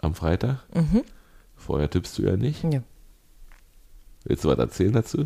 am 0.01 0.13
Freitag. 0.13 0.63
Mhm. 0.73 1.01
Vorher 1.55 1.89
tippst 1.89 2.17
du 2.19 2.23
ja 2.23 2.37
nicht. 2.37 2.63
Ja. 2.63 2.83
Willst 4.23 4.43
du 4.43 4.49
was 4.49 4.59
erzählen 4.59 4.93
dazu? 4.93 5.25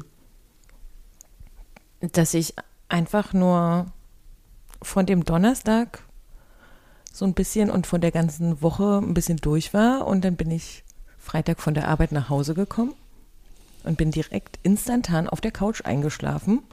Dass 2.01 2.33
ich 2.33 2.53
einfach 2.87 3.33
nur 3.33 3.87
von 4.81 5.05
dem 5.05 5.25
Donnerstag 5.25 6.01
so 7.11 7.25
ein 7.25 7.33
bisschen 7.33 7.69
und 7.69 7.87
von 7.87 8.01
der 8.01 8.11
ganzen 8.11 8.61
Woche 8.61 8.99
ein 9.03 9.13
bisschen 9.13 9.37
durch 9.37 9.73
war 9.73 10.07
und 10.07 10.23
dann 10.23 10.35
bin 10.35 10.51
ich 10.51 10.83
Freitag 11.17 11.59
von 11.61 11.73
der 11.73 11.87
Arbeit 11.87 12.11
nach 12.11 12.29
Hause 12.29 12.53
gekommen 12.53 12.93
und 13.83 13.97
bin 13.97 14.11
direkt 14.11 14.59
instantan 14.63 15.27
auf 15.27 15.41
der 15.41 15.51
Couch 15.51 15.83
eingeschlafen 15.83 16.63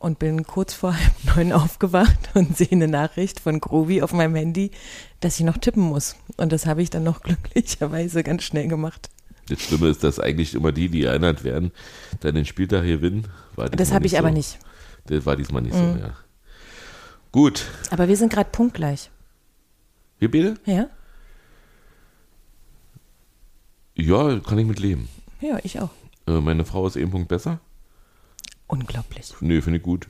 und 0.00 0.18
bin 0.18 0.44
kurz 0.44 0.74
vor 0.74 0.96
halb 0.98 1.36
neun 1.36 1.52
aufgewacht 1.52 2.30
und 2.34 2.56
sehe 2.56 2.72
eine 2.72 2.88
Nachricht 2.88 3.38
von 3.38 3.60
Grovi 3.60 4.02
auf 4.02 4.12
meinem 4.12 4.34
Handy, 4.34 4.72
dass 5.20 5.38
ich 5.38 5.46
noch 5.46 5.58
tippen 5.58 5.82
muss. 5.82 6.16
Und 6.36 6.52
das 6.52 6.66
habe 6.66 6.82
ich 6.82 6.90
dann 6.90 7.04
noch 7.04 7.22
glücklicherweise 7.22 8.24
ganz 8.24 8.42
schnell 8.42 8.66
gemacht. 8.66 9.10
Das 9.50 9.60
Schlimme 9.60 9.88
ist, 9.88 10.04
dass 10.04 10.20
eigentlich 10.20 10.54
immer 10.54 10.70
die, 10.70 10.88
die 10.88 11.02
erinnert 11.02 11.42
werden, 11.42 11.72
dann 12.20 12.36
den 12.36 12.44
Spieltag 12.44 12.84
hier 12.84 12.98
gewinnen. 12.98 13.26
das 13.72 13.92
habe 13.92 14.06
ich 14.06 14.12
so. 14.12 14.18
aber 14.18 14.30
nicht. 14.30 14.58
Das 15.06 15.26
war 15.26 15.34
diesmal 15.34 15.62
nicht 15.62 15.74
mhm. 15.74 15.94
so, 15.94 15.98
ja. 15.98 16.14
Gut. 17.32 17.66
Aber 17.90 18.06
wir 18.06 18.16
sind 18.16 18.32
gerade 18.32 18.50
punktgleich. 18.50 19.10
Wir 20.20 20.30
beide? 20.30 20.54
Ja. 20.66 20.88
Ja, 23.96 24.38
kann 24.38 24.58
ich 24.58 24.66
mit 24.66 24.78
leben. 24.78 25.08
Ja, 25.40 25.58
ich 25.64 25.80
auch. 25.80 25.90
Äh, 26.28 26.40
meine 26.40 26.64
Frau 26.64 26.86
ist 26.86 26.96
eben 26.96 27.10
Punkt 27.10 27.28
besser. 27.28 27.58
Unglaublich. 28.68 29.34
Nee, 29.40 29.60
finde 29.62 29.78
ich 29.78 29.82
gut. 29.82 30.06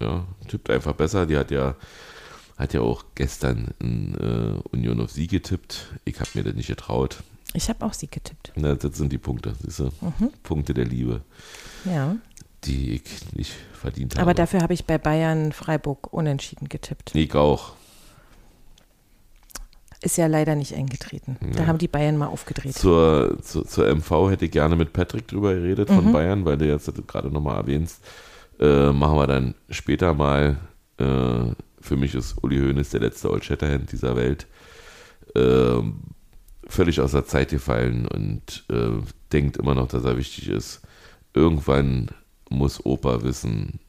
Ja, 0.00 0.26
tippt 0.48 0.70
einfach 0.70 0.94
besser. 0.94 1.26
Die 1.26 1.36
hat 1.36 1.50
ja, 1.50 1.76
hat 2.56 2.72
ja 2.72 2.80
auch 2.80 3.04
gestern 3.14 3.74
in 3.78 4.14
äh, 4.14 4.68
Union 4.70 5.00
auf 5.00 5.10
Sieg 5.10 5.30
getippt. 5.30 5.92
Ich 6.06 6.18
habe 6.20 6.30
mir 6.34 6.44
das 6.44 6.54
nicht 6.54 6.68
getraut. 6.68 7.22
Ich 7.54 7.68
habe 7.68 7.84
auch 7.84 7.94
Sieg 7.94 8.12
getippt. 8.12 8.52
Na, 8.56 8.74
das 8.74 8.96
sind 8.96 9.12
die 9.12 9.18
Punkte, 9.18 9.54
du? 9.60 9.84
Mhm. 9.84 10.30
Punkte 10.42 10.74
der 10.74 10.84
Liebe. 10.84 11.22
Ja. 11.84 12.16
Die 12.64 12.96
ich 12.96 13.32
nicht 13.34 13.52
verdient 13.72 14.14
habe. 14.14 14.22
Aber 14.22 14.34
dafür 14.34 14.60
habe 14.60 14.74
ich 14.74 14.84
bei 14.84 14.98
Bayern 14.98 15.52
Freiburg 15.52 16.12
unentschieden 16.12 16.68
getippt. 16.68 17.14
Ich 17.14 17.34
auch. 17.34 17.72
Ist 20.00 20.16
ja 20.16 20.26
leider 20.26 20.54
nicht 20.54 20.74
eingetreten. 20.74 21.36
Ja. 21.40 21.50
Da 21.50 21.66
haben 21.66 21.78
die 21.78 21.88
Bayern 21.88 22.16
mal 22.16 22.26
aufgedreht. 22.26 22.74
Zur, 22.74 23.38
zur, 23.42 23.66
zur, 23.66 23.92
MV 23.92 24.30
hätte 24.30 24.44
ich 24.44 24.52
gerne 24.52 24.76
mit 24.76 24.92
Patrick 24.92 25.26
drüber 25.26 25.54
geredet 25.54 25.88
von 25.88 26.06
mhm. 26.06 26.12
Bayern, 26.12 26.44
weil 26.44 26.56
du 26.56 26.66
jetzt 26.66 26.90
gerade 27.08 27.30
nochmal 27.30 27.56
erwähnst. 27.56 28.04
Äh, 28.60 28.92
machen 28.92 29.16
wir 29.16 29.26
dann 29.26 29.54
später 29.70 30.14
mal. 30.14 30.58
Äh, 30.98 31.52
für 31.80 31.96
mich 31.96 32.14
ist 32.14 32.36
Uli 32.42 32.58
Hoeneß 32.58 32.90
der 32.90 33.00
letzte 33.00 33.30
Old 33.30 33.44
Shatterhand 33.44 33.90
dieser 33.90 34.14
Welt. 34.14 34.46
Äh, 35.34 35.80
völlig 36.68 37.00
aus 37.00 37.12
der 37.12 37.24
Zeit 37.24 37.50
gefallen 37.50 38.06
und 38.06 38.64
äh, 38.70 39.02
denkt 39.32 39.56
immer 39.56 39.74
noch, 39.74 39.88
dass 39.88 40.04
er 40.04 40.16
wichtig 40.16 40.48
ist. 40.48 40.82
Irgendwann 41.34 42.10
muss 42.50 42.84
Opa 42.84 43.22
wissen, 43.22 43.80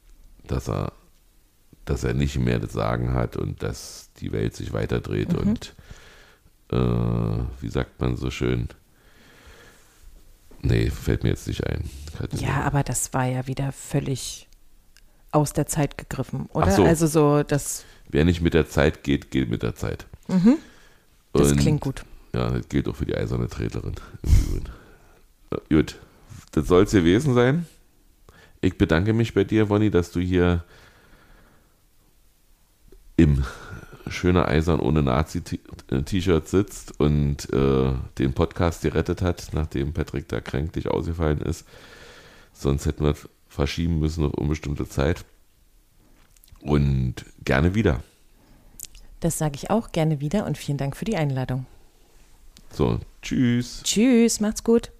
dass 0.47 0.69
er, 0.69 0.93
dass 1.85 2.03
er 2.03 2.13
nicht 2.13 2.37
mehr 2.39 2.59
das 2.59 2.73
Sagen 2.73 3.13
hat 3.13 3.37
und 3.37 3.61
dass 3.61 4.09
die 4.19 4.31
Welt 4.31 4.55
sich 4.55 4.73
weiterdreht 4.73 5.33
mhm. 5.33 5.39
und 5.39 5.75
äh, 6.71 7.43
wie 7.61 7.69
sagt 7.69 7.99
man 7.99 8.15
so 8.15 8.31
schön? 8.31 8.69
Nee, 10.61 10.89
fällt 10.89 11.23
mir 11.23 11.29
jetzt 11.29 11.47
nicht 11.47 11.65
ein. 11.65 11.89
Ja, 12.33 12.63
aber 12.63 12.83
das 12.83 13.13
war 13.13 13.25
ja 13.25 13.47
wieder 13.47 13.71
völlig 13.71 14.47
aus 15.31 15.53
der 15.53 15.67
Zeit 15.67 15.97
gegriffen, 15.97 16.47
oder? 16.53 16.71
So. 16.71 16.83
Also 16.83 17.07
so, 17.07 17.43
das. 17.43 17.85
Wer 18.09 18.25
nicht 18.25 18.41
mit 18.41 18.53
der 18.53 18.67
Zeit 18.67 19.03
geht, 19.03 19.31
geht 19.31 19.49
mit 19.49 19.63
der 19.63 19.75
Zeit. 19.75 20.05
Mhm. 20.27 20.57
Das 21.33 21.51
Und, 21.51 21.59
klingt 21.59 21.81
gut. 21.81 22.03
Ja, 22.33 22.49
das 22.49 22.69
gilt 22.69 22.87
auch 22.87 22.95
für 22.95 23.05
die 23.05 23.15
eiserne 23.15 23.47
Tretlerin. 23.47 23.95
gut, 25.69 25.95
das 26.51 26.67
soll 26.67 26.83
es 26.83 26.91
gewesen 26.91 27.33
sein. 27.33 27.65
Ich 28.61 28.77
bedanke 28.77 29.13
mich 29.13 29.33
bei 29.33 29.43
dir, 29.43 29.69
Wonny, 29.69 29.89
dass 29.89 30.11
du 30.11 30.19
hier 30.19 30.63
im 33.15 33.43
schöner 34.07 34.47
Eisern 34.47 34.79
ohne 34.79 35.03
Nazi-T-Shirt 35.03 36.47
sitzt 36.47 36.99
und 36.99 37.51
äh, 37.53 37.93
den 38.17 38.33
Podcast 38.33 38.81
gerettet 38.81 39.21
hat, 39.21 39.49
nachdem 39.53 39.93
Patrick 39.93 40.27
da 40.27 40.41
kränklich 40.41 40.87
ausgefallen 40.87 41.41
ist. 41.41 41.65
Sonst 42.53 42.85
hätten 42.85 43.05
wir 43.05 43.15
verschieben 43.47 43.99
müssen 43.99 44.25
auf 44.25 44.33
unbestimmte 44.33 44.87
Zeit. 44.87 45.25
Und 46.61 47.25
gerne 47.45 47.75
wieder. 47.75 48.03
Das 49.21 49.37
sage 49.37 49.55
ich 49.55 49.69
auch 49.69 49.91
gerne 49.91 50.19
wieder 50.19 50.45
und 50.45 50.57
vielen 50.57 50.77
Dank 50.77 50.97
für 50.97 51.05
die 51.05 51.15
Einladung. 51.15 51.65
So, 52.71 52.99
tschüss. 53.21 53.81
Tschüss, 53.83 54.39
macht's 54.39 54.63
gut. 54.63 54.91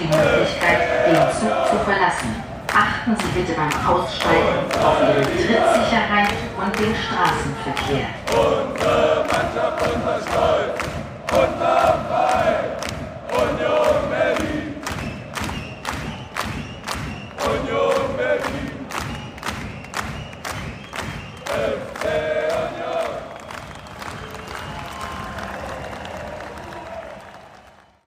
Die 0.00 0.08
Möglichkeit, 0.08 0.80
den 1.06 1.20
Zug 1.36 1.52
zu 1.68 1.76
verlassen. 1.84 2.42
Achten 2.72 3.16
Sie 3.20 3.40
bitte 3.40 3.52
beim 3.52 3.72
Aussteigen 3.84 4.64
auf 4.80 4.96
Ihre 5.02 5.22
Trittsicherheit 5.22 6.32
und 6.56 6.72
den 6.78 6.94
Straßenverkehr. 6.94 8.08
Unsere 8.30 9.24
Mannschaft, 9.26 9.82
unser 9.82 10.20
Stolz, 10.22 10.79